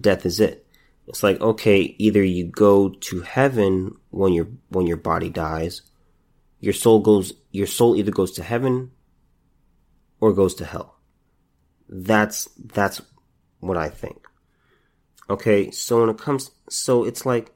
death 0.00 0.24
is 0.26 0.40
it. 0.40 0.66
It's 1.06 1.22
like 1.22 1.40
okay, 1.40 1.94
either 1.98 2.22
you 2.22 2.44
go 2.44 2.88
to 2.88 3.20
heaven 3.22 3.96
when 4.10 4.32
your 4.32 4.48
when 4.68 4.86
your 4.86 4.96
body 4.96 5.30
dies, 5.30 5.82
your 6.60 6.72
soul 6.72 7.00
goes 7.00 7.32
your 7.50 7.66
soul 7.66 7.96
either 7.96 8.10
goes 8.10 8.32
to 8.32 8.42
heaven 8.42 8.90
or 10.20 10.32
goes 10.32 10.54
to 10.56 10.64
hell. 10.64 10.98
That's 11.88 12.48
that's 12.56 13.02
what 13.60 13.76
I 13.76 13.88
think. 13.88 14.26
Okay, 15.28 15.70
so 15.70 16.00
when 16.00 16.10
it 16.10 16.18
comes, 16.18 16.50
so 16.68 17.04
it's 17.04 17.24
like 17.24 17.52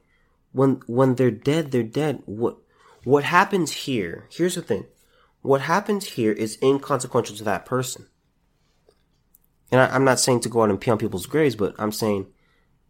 when 0.51 0.81
when 0.87 1.15
they're 1.15 1.31
dead, 1.31 1.71
they're 1.71 1.83
dead. 1.83 2.23
What 2.25 2.57
what 3.03 3.23
happens 3.23 3.71
here? 3.71 4.27
Here's 4.31 4.55
the 4.55 4.61
thing. 4.61 4.85
What 5.41 5.61
happens 5.61 6.05
here 6.05 6.31
is 6.31 6.57
inconsequential 6.61 7.35
to 7.37 7.43
that 7.45 7.65
person. 7.65 8.07
And 9.71 9.81
I, 9.81 9.87
I'm 9.87 10.03
not 10.03 10.19
saying 10.19 10.41
to 10.41 10.49
go 10.49 10.63
out 10.63 10.69
and 10.69 10.79
pee 10.79 10.91
on 10.91 10.97
people's 10.97 11.25
graves, 11.25 11.55
but 11.55 11.75
I'm 11.79 11.91
saying 11.91 12.27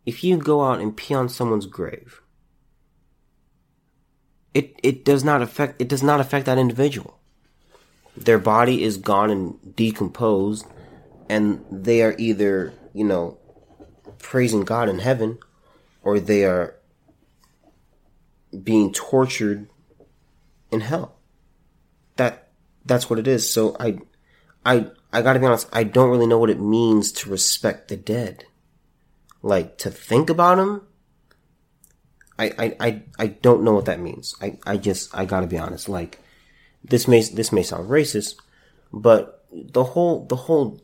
if 0.06 0.24
you 0.24 0.38
go 0.38 0.64
out 0.64 0.80
and 0.80 0.96
pee 0.96 1.14
on 1.14 1.30
someone's 1.30 1.66
grave, 1.66 2.22
it 4.54 4.80
it 4.82 5.06
does 5.06 5.24
not 5.24 5.42
affect 5.42 5.80
it 5.80 5.88
does 5.88 6.02
not 6.02 6.20
affect 6.20 6.46
that 6.48 6.58
individual. 6.58 7.20
Their 8.18 8.40
body 8.40 8.84
is 8.84 8.98
gone 8.98 9.30
and 9.30 9.76
decomposed, 9.76 10.66
and 11.30 11.64
they 11.70 12.02
are 12.02 12.16
either 12.18 12.74
you 12.94 13.04
know, 13.04 13.38
praising 14.18 14.62
God 14.62 14.90
in 14.90 15.00
heaven, 15.00 15.40
or 16.02 16.20
they 16.20 16.44
are 16.44 16.76
being 18.64 18.92
tortured 18.92 19.70
in 20.72 20.82
hell. 20.82 21.19
That 22.20 22.50
that's 22.86 23.10
what 23.10 23.18
it 23.18 23.28
is. 23.28 23.50
So 23.50 23.78
I 23.80 24.00
I 24.66 24.88
I 25.12 25.22
gotta 25.22 25.40
be 25.40 25.46
honest, 25.46 25.70
I 25.72 25.86
don't 25.86 26.10
really 26.10 26.28
know 26.28 26.38
what 26.38 26.50
it 26.50 26.60
means 26.60 27.14
to 27.14 27.30
respect 27.30 27.88
the 27.88 27.96
dead. 27.96 28.44
Like 29.42 29.78
to 29.80 29.90
think 29.90 30.30
about 30.30 30.58
them. 30.58 30.86
I, 32.38 32.54
I, 32.58 32.76
I, 32.80 33.04
I 33.18 33.28
don't 33.28 33.64
know 33.64 33.74
what 33.74 33.86
that 33.86 34.00
means. 34.00 34.36
I, 34.42 34.58
I 34.66 34.76
just 34.78 35.16
I 35.16 35.24
gotta 35.24 35.48
be 35.48 35.58
honest. 35.58 35.88
Like 35.88 36.20
this 36.84 37.08
may 37.08 37.22
this 37.24 37.54
may 37.54 37.64
sound 37.64 37.90
racist, 37.90 38.36
but 38.92 39.46
the 39.52 39.84
whole 39.84 40.26
the 40.26 40.36
whole 40.36 40.82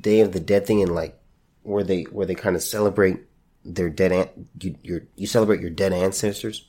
Day 0.00 0.20
of 0.20 0.32
the 0.32 0.40
Dead 0.40 0.66
thing 0.66 0.82
and 0.82 0.92
like 0.92 1.16
where 1.62 1.84
they 1.84 2.02
where 2.02 2.26
they 2.26 2.34
kind 2.34 2.56
of 2.56 2.62
celebrate 2.62 3.20
their 3.64 3.90
dead 3.90 4.10
an- 4.10 4.48
you 4.60 4.76
you 4.82 5.06
you 5.14 5.26
celebrate 5.28 5.60
your 5.60 5.70
dead 5.70 5.92
ancestors. 5.92 6.66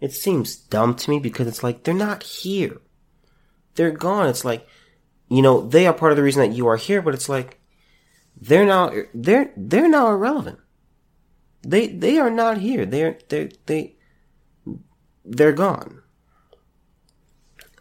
It 0.00 0.12
seems 0.12 0.56
dumb 0.56 0.94
to 0.96 1.10
me 1.10 1.18
because 1.18 1.46
it's 1.46 1.62
like 1.62 1.84
they're 1.84 1.94
not 1.94 2.22
here. 2.22 2.80
They're 3.74 3.90
gone. 3.90 4.28
It's 4.28 4.44
like 4.44 4.66
you 5.28 5.42
know 5.42 5.60
they 5.60 5.86
are 5.86 5.92
part 5.92 6.12
of 6.12 6.16
the 6.16 6.22
reason 6.22 6.48
that 6.48 6.56
you 6.56 6.66
are 6.66 6.76
here, 6.76 7.02
but 7.02 7.14
it's 7.14 7.28
like 7.28 7.60
they're 8.40 8.66
now 8.66 8.92
they're 9.14 9.52
they're 9.56 9.88
now 9.88 10.08
irrelevant. 10.08 10.58
They 11.62 11.88
they 11.88 12.18
are 12.18 12.30
not 12.30 12.58
here. 12.58 12.86
They're 12.86 13.18
they 13.28 13.50
they 13.66 13.96
they're 15.24 15.52
gone. 15.52 16.02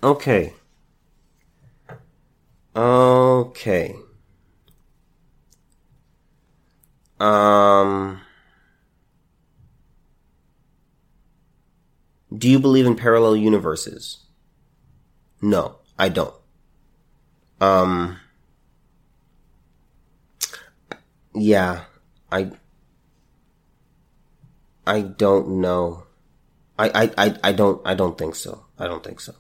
Okay. 0.04 0.54
Okay. 2.76 3.96
Um, 7.20 8.22
do 12.36 12.50
you 12.50 12.60
believe 12.60 12.86
in 12.86 12.96
parallel 12.96 13.36
universes? 13.36 14.20
No, 15.42 15.78
I 15.98 16.10
don't. 16.10 16.34
Um, 17.62 18.20
yeah, 21.34 21.86
I, 22.32 22.52
I 24.86 25.02
don't 25.02 25.62
know. 25.62 26.04
I, 26.78 26.90
I, 27.18 27.26
I, 27.26 27.36
I 27.44 27.52
don't, 27.52 27.82
I 27.86 27.94
don't 27.96 28.18
think 28.18 28.36
so. 28.36 28.66
I 28.78 28.88
don't 28.88 29.04
think 29.04 29.20
so. 29.20 29.36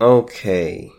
Okay. 0.00 0.90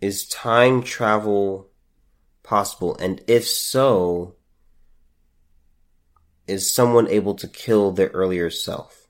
Is 0.00 0.26
time 0.26 0.82
travel 0.82 1.70
possible? 2.42 2.96
And 2.98 3.22
if 3.26 3.46
so, 3.46 4.36
is 6.46 6.72
someone 6.72 7.08
able 7.08 7.34
to 7.34 7.48
kill 7.48 7.92
their 7.92 8.08
earlier 8.08 8.50
self? 8.50 9.06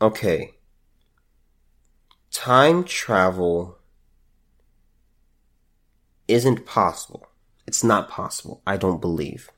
Okay. 0.00 0.54
Time 2.30 2.84
travel 2.84 3.78
isn't 6.28 6.66
possible. 6.66 7.26
It's 7.66 7.82
not 7.82 8.10
possible. 8.10 8.62
I 8.66 8.76
don't 8.76 9.00
believe. 9.00 9.50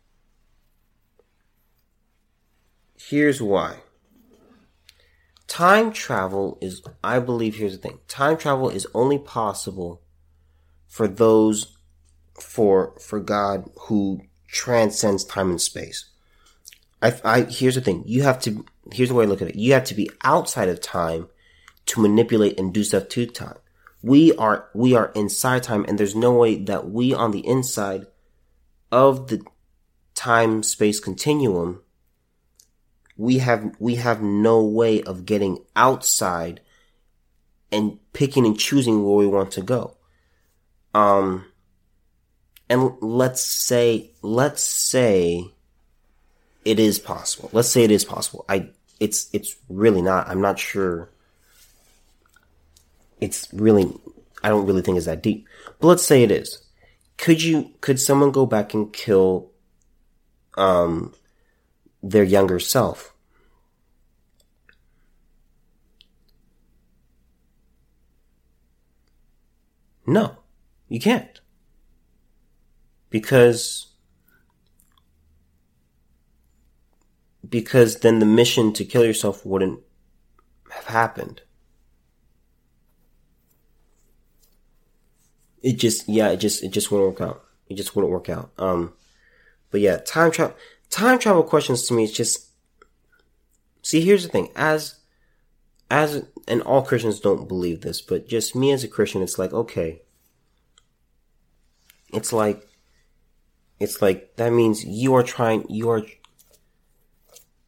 Here's 2.96 3.42
why 3.42 3.78
time 5.48 5.92
travel 5.92 6.58
is, 6.60 6.82
I 7.02 7.18
believe, 7.18 7.56
here's 7.56 7.72
the 7.72 7.88
thing. 7.88 7.98
Time 8.06 8.36
travel 8.36 8.68
is 8.68 8.86
only 8.94 9.18
possible 9.18 10.02
for 10.86 11.08
those, 11.08 11.76
for, 12.38 12.94
for 13.00 13.18
God 13.18 13.68
who 13.80 14.22
transcends 14.46 15.24
time 15.24 15.50
and 15.50 15.60
space. 15.60 16.10
I, 17.02 17.14
I, 17.24 17.40
here's 17.42 17.74
the 17.74 17.80
thing. 17.80 18.04
You 18.06 18.22
have 18.22 18.40
to, 18.42 18.64
here's 18.92 19.08
the 19.08 19.14
way 19.14 19.24
I 19.24 19.28
look 19.28 19.42
at 19.42 19.48
it. 19.48 19.56
You 19.56 19.72
have 19.72 19.84
to 19.84 19.94
be 19.94 20.10
outside 20.22 20.68
of 20.68 20.80
time 20.80 21.28
to 21.86 22.00
manipulate 22.00 22.58
and 22.58 22.72
do 22.72 22.84
stuff 22.84 23.08
to 23.08 23.26
time. 23.26 23.58
We 24.02 24.34
are, 24.36 24.68
we 24.74 24.94
are 24.94 25.10
inside 25.14 25.64
time 25.64 25.84
and 25.88 25.98
there's 25.98 26.14
no 26.14 26.32
way 26.32 26.56
that 26.64 26.90
we 26.90 27.12
on 27.14 27.32
the 27.32 27.46
inside 27.46 28.06
of 28.92 29.28
the 29.28 29.42
time 30.14 30.62
space 30.62 31.00
continuum 31.00 31.82
we 33.18 33.38
have 33.38 33.74
we 33.80 33.96
have 33.96 34.22
no 34.22 34.64
way 34.64 35.02
of 35.02 35.26
getting 35.26 35.58
outside 35.76 36.60
and 37.70 37.98
picking 38.14 38.46
and 38.46 38.58
choosing 38.58 39.04
where 39.04 39.16
we 39.16 39.26
want 39.26 39.50
to 39.50 39.60
go. 39.60 39.96
Um 40.94 41.44
and 42.70 42.92
let's 43.00 43.42
say 43.42 44.12
let's 44.22 44.62
say 44.62 45.50
it 46.64 46.78
is 46.78 46.98
possible. 47.00 47.50
Let's 47.52 47.68
say 47.68 47.82
it 47.82 47.90
is 47.90 48.04
possible. 48.04 48.44
I 48.48 48.70
it's 49.00 49.28
it's 49.32 49.56
really 49.68 50.00
not. 50.00 50.28
I'm 50.28 50.40
not 50.40 50.60
sure. 50.60 51.10
It's 53.20 53.48
really 53.52 53.92
I 54.44 54.48
don't 54.48 54.66
really 54.66 54.82
think 54.82 54.96
it's 54.96 55.06
that 55.06 55.22
deep. 55.24 55.48
But 55.80 55.88
let's 55.88 56.06
say 56.06 56.22
it 56.22 56.30
is. 56.30 56.62
Could 57.16 57.42
you 57.42 57.72
could 57.80 57.98
someone 57.98 58.30
go 58.30 58.46
back 58.46 58.74
and 58.74 58.92
kill 58.92 59.50
um 60.56 61.14
their 62.02 62.24
younger 62.24 62.58
self. 62.58 63.14
No, 70.06 70.38
you 70.88 70.98
can't. 71.00 71.40
Because 73.10 73.88
because 77.48 78.00
then 78.00 78.18
the 78.18 78.26
mission 78.26 78.72
to 78.74 78.84
kill 78.84 79.04
yourself 79.04 79.44
wouldn't 79.44 79.80
have 80.70 80.84
happened. 80.86 81.42
It 85.62 85.74
just 85.78 86.08
yeah, 86.08 86.30
it 86.30 86.38
just 86.38 86.62
it 86.62 86.70
just 86.70 86.90
wouldn't 86.90 87.10
work 87.18 87.28
out. 87.28 87.44
It 87.68 87.74
just 87.74 87.94
wouldn't 87.94 88.12
work 88.12 88.28
out. 88.28 88.50
Um 88.58 88.94
but 89.70 89.80
yeah, 89.80 89.98
time 89.98 90.30
travel 90.30 90.56
time 90.90 91.18
travel 91.18 91.42
questions 91.42 91.86
to 91.86 91.94
me 91.94 92.04
is 92.04 92.12
just 92.12 92.48
See, 93.88 94.02
here's 94.02 94.22
the 94.22 94.28
thing. 94.28 94.50
As, 94.54 94.96
as, 95.90 96.26
and 96.46 96.60
all 96.60 96.82
Christians 96.82 97.20
don't 97.20 97.48
believe 97.48 97.80
this, 97.80 98.02
but 98.02 98.28
just 98.28 98.54
me 98.54 98.70
as 98.70 98.84
a 98.84 98.88
Christian, 98.88 99.22
it's 99.22 99.38
like, 99.38 99.54
okay. 99.54 100.02
It's 102.12 102.30
like, 102.30 102.68
it's 103.80 104.02
like, 104.02 104.36
that 104.36 104.52
means 104.52 104.84
you 104.84 105.14
are 105.14 105.22
trying, 105.22 105.64
you 105.70 105.88
are, 105.88 106.02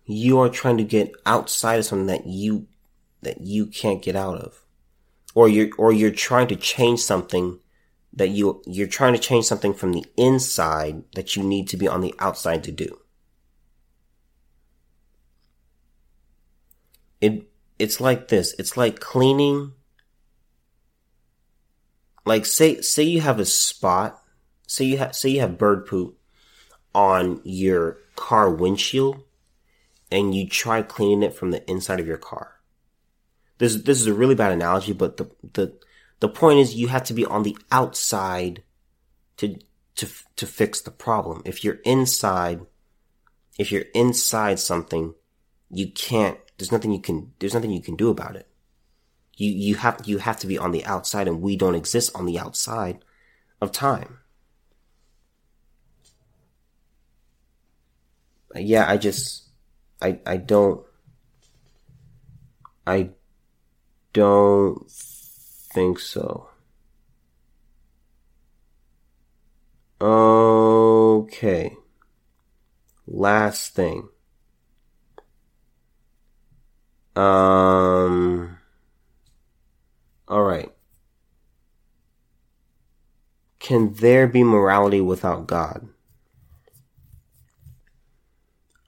you 0.04 0.40
are 0.40 0.50
trying 0.50 0.76
to 0.76 0.84
get 0.84 1.12
outside 1.24 1.78
of 1.78 1.86
something 1.86 2.08
that 2.08 2.26
you, 2.26 2.66
that 3.22 3.40
you 3.40 3.64
can't 3.64 4.02
get 4.02 4.14
out 4.14 4.36
of. 4.36 4.62
Or 5.34 5.48
you're, 5.48 5.70
or 5.78 5.90
you're 5.90 6.10
trying 6.10 6.48
to 6.48 6.56
change 6.56 7.00
something 7.00 7.60
that 8.12 8.28
you, 8.28 8.60
you're 8.66 8.88
trying 8.88 9.14
to 9.14 9.18
change 9.18 9.46
something 9.46 9.72
from 9.72 9.94
the 9.94 10.04
inside 10.18 11.04
that 11.14 11.34
you 11.34 11.42
need 11.42 11.66
to 11.68 11.78
be 11.78 11.88
on 11.88 12.02
the 12.02 12.14
outside 12.18 12.62
to 12.64 12.72
do. 12.72 12.98
It, 17.20 17.48
it's 17.78 18.00
like 18.00 18.28
this. 18.28 18.54
It's 18.58 18.76
like 18.76 19.00
cleaning. 19.00 19.72
Like 22.24 22.46
say, 22.46 22.80
say 22.80 23.02
you 23.02 23.20
have 23.20 23.38
a 23.38 23.44
spot. 23.44 24.22
Say 24.66 24.84
you 24.84 24.98
have, 24.98 25.14
say 25.14 25.30
you 25.30 25.40
have 25.40 25.58
bird 25.58 25.86
poop 25.86 26.16
on 26.94 27.40
your 27.44 27.98
car 28.16 28.50
windshield 28.50 29.22
and 30.10 30.34
you 30.34 30.48
try 30.48 30.82
cleaning 30.82 31.22
it 31.22 31.34
from 31.34 31.50
the 31.50 31.68
inside 31.70 32.00
of 32.00 32.06
your 32.06 32.18
car. 32.18 32.60
This, 33.58 33.76
this 33.76 34.00
is 34.00 34.06
a 34.06 34.14
really 34.14 34.34
bad 34.34 34.52
analogy, 34.52 34.92
but 34.92 35.16
the, 35.16 35.30
the, 35.52 35.74
the 36.20 36.28
point 36.28 36.58
is 36.58 36.74
you 36.74 36.88
have 36.88 37.04
to 37.04 37.14
be 37.14 37.24
on 37.26 37.42
the 37.42 37.56
outside 37.70 38.62
to, 39.36 39.58
to, 39.96 40.08
to 40.36 40.46
fix 40.46 40.80
the 40.80 40.90
problem. 40.90 41.42
If 41.44 41.62
you're 41.62 41.80
inside, 41.84 42.60
if 43.58 43.70
you're 43.70 43.86
inside 43.94 44.58
something, 44.58 45.14
you 45.70 45.90
can't, 45.90 46.38
there's 46.60 46.70
nothing 46.70 46.92
you 46.92 47.00
can, 47.00 47.32
there's 47.38 47.54
nothing 47.54 47.70
you 47.70 47.80
can 47.80 47.96
do 47.96 48.10
about 48.10 48.36
it. 48.36 48.46
You, 49.36 49.50
you 49.50 49.74
have, 49.76 50.02
you 50.04 50.18
have 50.18 50.38
to 50.40 50.46
be 50.46 50.58
on 50.58 50.72
the 50.72 50.84
outside 50.84 51.26
and 51.26 51.40
we 51.40 51.56
don't 51.56 51.74
exist 51.74 52.10
on 52.14 52.26
the 52.26 52.38
outside 52.38 52.98
of 53.62 53.72
time. 53.72 54.18
Yeah, 58.54 58.84
I 58.86 58.98
just, 58.98 59.44
I, 60.02 60.20
I 60.26 60.36
don't, 60.36 60.84
I 62.86 63.10
don't 64.12 64.90
think 64.90 65.98
so. 65.98 66.50
Okay. 70.02 71.74
Last 73.06 73.74
thing. 73.74 74.09
Um. 77.20 78.58
All 80.26 80.42
right. 80.42 80.72
Can 83.58 83.92
there 83.94 84.26
be 84.26 84.42
morality 84.42 85.00
without 85.00 85.46
God? 85.46 85.88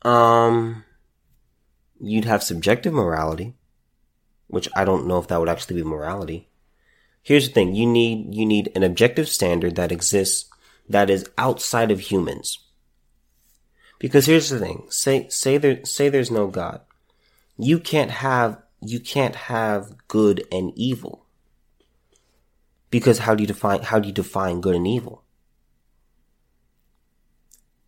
Um, 0.02 0.84
you'd 2.00 2.24
have 2.24 2.42
subjective 2.42 2.92
morality, 2.92 3.54
which 4.48 4.68
I 4.74 4.84
don't 4.84 5.06
know 5.06 5.18
if 5.18 5.28
that 5.28 5.38
would 5.38 5.48
actually 5.48 5.76
be 5.76 5.88
morality. 5.88 6.48
Here's 7.22 7.48
the 7.48 7.54
thing. 7.54 7.74
You 7.74 7.86
need, 7.86 8.34
you 8.34 8.46
need 8.46 8.72
an 8.74 8.82
objective 8.82 9.28
standard 9.28 9.76
that 9.76 9.92
exists 9.92 10.48
that 10.88 11.10
is 11.10 11.28
outside 11.38 11.90
of 11.90 12.00
humans. 12.00 12.58
Because 13.98 14.26
here's 14.26 14.48
the 14.48 14.58
thing. 14.58 14.86
Say, 14.88 15.28
say 15.28 15.58
there, 15.58 15.84
say 15.84 16.08
there's 16.08 16.30
no 16.30 16.48
God. 16.48 16.80
You 17.58 17.78
can't 17.78 18.10
have, 18.10 18.60
you 18.80 19.00
can't 19.00 19.34
have 19.34 20.06
good 20.08 20.46
and 20.50 20.72
evil. 20.76 21.26
Because 22.90 23.20
how 23.20 23.34
do 23.34 23.42
you 23.42 23.46
define, 23.46 23.82
how 23.82 23.98
do 23.98 24.08
you 24.08 24.14
define 24.14 24.60
good 24.60 24.74
and 24.74 24.86
evil? 24.86 25.24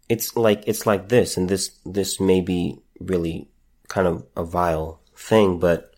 It's 0.08 0.36
like, 0.36 0.64
it's 0.66 0.86
like 0.86 1.08
this, 1.08 1.36
and 1.36 1.48
this, 1.48 1.78
this 1.84 2.20
may 2.20 2.40
be 2.40 2.78
really 3.00 3.48
kind 3.88 4.06
of 4.06 4.26
a 4.36 4.44
vile 4.44 5.00
thing, 5.16 5.58
but 5.58 5.94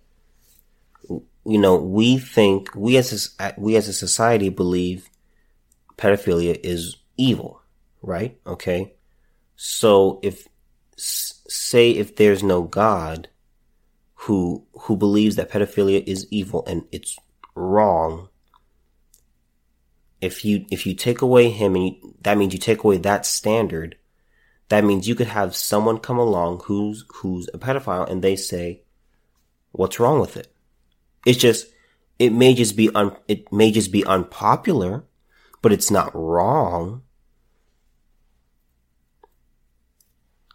you 1.46 1.58
know, 1.58 1.76
we 1.76 2.18
think 2.18 2.74
we 2.74 2.96
as 2.96 3.34
a, 3.38 3.54
we 3.56 3.76
as 3.76 3.86
a 3.86 3.92
society 3.92 4.48
believe 4.48 5.08
pedophilia 5.96 6.58
is 6.62 6.96
evil, 7.16 7.62
right? 8.02 8.38
Okay. 8.46 8.94
So 9.54 10.18
if 10.22 10.48
say 10.96 11.92
if 11.92 12.16
there's 12.16 12.42
no 12.42 12.62
God 12.62 13.28
who 14.26 14.66
who 14.72 14.96
believes 14.96 15.36
that 15.36 15.48
pedophilia 15.48 16.02
is 16.04 16.26
evil 16.32 16.64
and 16.66 16.84
it's 16.90 17.16
wrong, 17.54 18.28
if 20.20 20.44
you 20.44 20.66
if 20.68 20.84
you 20.84 20.94
take 20.94 21.22
away 21.22 21.48
him 21.48 21.76
and 21.76 21.84
you, 21.84 22.14
that 22.22 22.36
means 22.36 22.52
you 22.52 22.58
take 22.58 22.82
away 22.82 22.96
that 22.98 23.24
standard, 23.24 23.96
that 24.68 24.82
means 24.82 25.06
you 25.06 25.14
could 25.14 25.28
have 25.28 25.54
someone 25.54 25.98
come 25.98 26.18
along 26.18 26.60
who's 26.64 27.04
who's 27.14 27.48
a 27.54 27.58
pedophile 27.58 28.10
and 28.10 28.20
they 28.20 28.34
say, 28.34 28.82
"What's 29.70 30.00
wrong 30.00 30.18
with 30.18 30.36
it?" 30.36 30.52
It's 31.24 31.38
just, 31.38 31.68
it 32.18 32.32
may 32.32 32.52
just 32.52 32.76
be 32.76 32.90
un, 32.96 33.16
it 33.28 33.52
may 33.52 33.70
just 33.70 33.92
be 33.92 34.04
unpopular, 34.04 35.04
but 35.62 35.72
it's 35.72 35.90
not 35.90 36.10
wrong. 36.12 37.02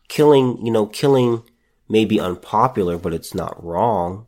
Killing, 0.10 0.66
you 0.66 0.74
know, 0.74 0.88
killing 0.88 1.44
may 1.92 2.06
be 2.06 2.20
unpopular, 2.20 2.98
but 2.98 3.14
it's 3.14 3.36
not 3.36 3.62
wrong. 3.64 4.26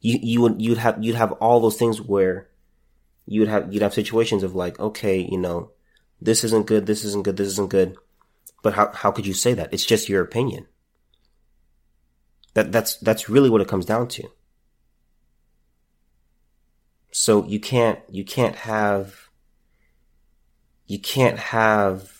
You, 0.00 0.18
you 0.22 0.40
would, 0.40 0.62
you'd 0.62 0.78
have, 0.78 1.02
you'd 1.02 1.16
have 1.16 1.32
all 1.32 1.60
those 1.60 1.76
things 1.76 2.00
where 2.00 2.48
you 3.26 3.40
would 3.40 3.48
have, 3.48 3.72
you'd 3.72 3.82
have 3.82 3.92
situations 3.92 4.42
of 4.42 4.54
like, 4.54 4.78
okay, 4.78 5.18
you 5.18 5.38
know, 5.38 5.72
this 6.20 6.44
isn't 6.44 6.66
good, 6.66 6.86
this 6.86 7.04
isn't 7.04 7.24
good, 7.24 7.36
this 7.36 7.48
isn't 7.48 7.70
good. 7.70 7.96
But 8.62 8.74
how, 8.74 8.92
how 8.92 9.10
could 9.10 9.26
you 9.26 9.34
say 9.34 9.52
that? 9.54 9.72
It's 9.72 9.84
just 9.84 10.08
your 10.08 10.22
opinion. 10.22 10.66
That, 12.54 12.70
that's, 12.70 12.96
that's 12.98 13.28
really 13.28 13.50
what 13.50 13.60
it 13.60 13.68
comes 13.68 13.84
down 13.86 14.06
to. 14.08 14.28
So 17.10 17.44
you 17.46 17.58
can't, 17.58 17.98
you 18.08 18.24
can't 18.24 18.56
have, 18.56 19.28
you 20.86 21.00
can't 21.00 21.38
have, 21.38 22.12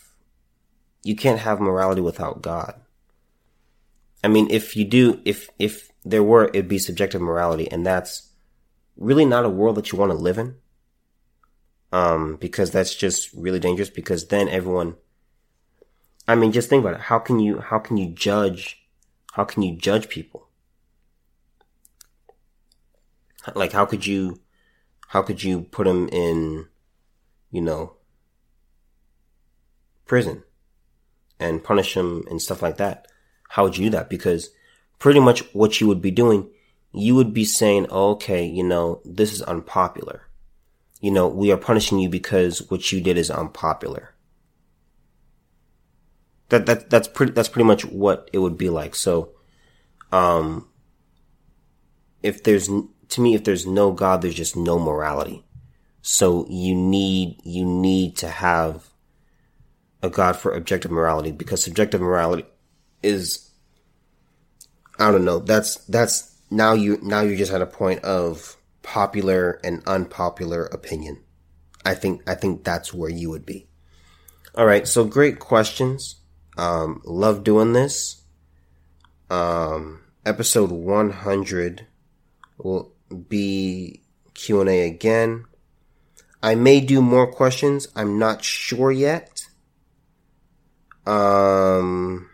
you 1.05 1.15
can't 1.15 1.41
have 1.41 1.61
morality 1.61 2.01
without 2.01 2.43
God. 2.43 2.75
I 4.25 4.29
mean, 4.29 4.49
if 4.51 4.77
you 4.77 4.85
do, 4.85 5.21
if, 5.25 5.51
if 5.59 5.91
there 6.05 6.23
were, 6.23 6.47
it'd 6.47 6.69
be 6.69 6.79
subjective 6.79 7.21
morality 7.21 7.71
and 7.71 7.85
that's 7.85 8.31
really 8.97 9.25
not 9.25 9.45
a 9.45 9.51
world 9.51 9.77
that 9.77 9.91
you 9.91 9.99
want 9.99 10.13
to 10.13 10.17
live 10.17 10.39
in. 10.39 10.57
Um, 11.93 12.37
because 12.37 12.71
that's 12.71 12.95
just 12.95 13.31
really 13.35 13.61
dangerous 13.61 13.91
because 13.91 14.29
then 14.29 14.49
everyone, 14.49 14.97
I 16.27 16.35
mean, 16.35 16.51
just 16.53 16.71
think 16.71 16.83
about 16.83 16.95
it. 16.95 17.01
How 17.03 17.19
can 17.19 17.39
you, 17.39 17.59
how 17.59 17.79
can 17.79 17.99
you 17.99 18.11
judge, 18.15 18.87
how 19.35 19.45
can 19.45 19.63
you 19.63 19.77
judge 19.77 20.09
people? 20.09 20.49
Like, 23.55 23.73
how 23.73 23.85
could 23.85 24.07
you, 24.07 24.41
how 25.09 25.21
could 25.21 25.43
you 25.43 25.63
put 25.63 25.85
them 25.85 26.09
in, 26.09 26.69
you 27.51 27.61
know, 27.61 27.97
prison 30.07 30.45
and 31.39 31.63
punish 31.63 31.93
them 31.95 32.25
and 32.31 32.41
stuff 32.41 32.63
like 32.63 32.79
that? 32.79 33.07
How 33.53 33.65
would 33.65 33.77
you 33.77 33.85
do 33.85 33.91
that? 33.91 34.09
Because 34.09 34.49
pretty 34.99 35.21
much 35.21 35.41
what 35.53 35.79
you 35.79 35.87
would 35.87 36.01
be 36.01 36.11
doing, 36.11 36.49
you 36.91 37.15
would 37.15 37.35
be 37.35 37.45
saying, 37.45 37.87
okay, 37.91 38.47
you 38.47 38.63
know, 38.63 39.03
this 39.05 39.31
is 39.31 39.43
unpopular. 39.43 40.23
You 41.03 41.11
know, 41.11 41.29
we 41.29 41.53
are 41.53 41.59
punishing 41.59 41.99
you 41.99 42.09
because 42.09 42.71
what 42.71 42.91
you 42.91 43.03
did 43.03 43.19
is 43.19 43.31
unpopular. 43.31 44.15
That, 46.49 46.65
that, 46.65 46.89
that's 46.89 47.09
pretty, 47.09 47.33
that's 47.33 47.51
pretty 47.51 47.67
much 47.67 47.85
what 47.85 48.31
it 48.33 48.39
would 48.39 48.57
be 48.57 48.71
like. 48.71 48.95
So, 48.95 49.33
um, 50.13 50.67
if 52.23 52.43
there's 52.43 52.69
to 52.69 53.21
me, 53.21 53.35
if 53.35 53.45
there's 53.45 53.67
no 53.67 53.93
God, 53.93 54.23
there's 54.23 54.35
just 54.35 54.57
no 54.57 54.79
morality. 54.79 55.45
So 56.01 56.47
you 56.49 56.75
need, 56.75 57.43
you 57.45 57.67
need 57.67 58.17
to 58.17 58.31
have 58.31 58.89
a 60.03 60.09
God 60.09 60.37
for 60.37 60.55
objective 60.55 60.91
morality 60.91 61.33
because 61.33 61.63
subjective 61.63 62.01
morality 62.01 62.47
is, 63.03 63.51
I 64.99 65.11
don't 65.11 65.25
know, 65.25 65.39
that's, 65.39 65.77
that's, 65.87 66.37
now 66.51 66.75
you, 66.75 66.99
now 67.03 67.21
you're 67.21 67.37
just 67.37 67.53
at 67.53 67.63
a 67.63 67.67
point 67.67 68.05
of 68.05 68.57
popular 68.83 69.61
and 69.65 69.83
unpopular 69.87 70.65
opinion. 70.67 71.23
I 71.85 71.95
think, 71.95 72.23
I 72.29 72.35
think 72.35 72.65
that's 72.65 72.93
where 72.93 73.11
you 73.11 73.31
would 73.31 73.47
be. 73.47 73.67
All 74.55 74.67
right. 74.67 74.87
So 74.87 75.05
great 75.05 75.39
questions. 75.39 76.17
Um, 76.59 77.01
love 77.05 77.43
doing 77.43 77.73
this. 77.73 78.23
Um, 79.31 80.03
episode 80.27 80.71
100 80.71 81.87
will 82.59 82.93
be 83.29 84.03
Q&A 84.35 84.87
again. 84.87 85.47
I 86.43 86.55
may 86.55 86.81
do 86.81 87.01
more 87.01 87.33
questions. 87.33 87.89
I'm 87.97 88.19
not 88.19 88.45
sure 88.45 88.93
yet. 88.93 89.47
Um, 91.07 92.29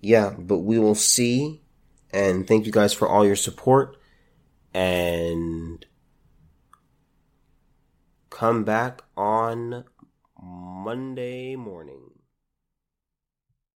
yeah, 0.00 0.34
but 0.38 0.58
we 0.58 0.78
will 0.78 0.94
see. 0.94 1.62
And 2.12 2.46
thank 2.46 2.66
you 2.66 2.72
guys 2.72 2.92
for 2.92 3.08
all 3.08 3.24
your 3.24 3.36
support. 3.36 3.96
And 4.74 5.84
come 8.30 8.64
back 8.64 9.02
on 9.16 9.84
Monday 10.42 11.56
morning. 11.56 12.09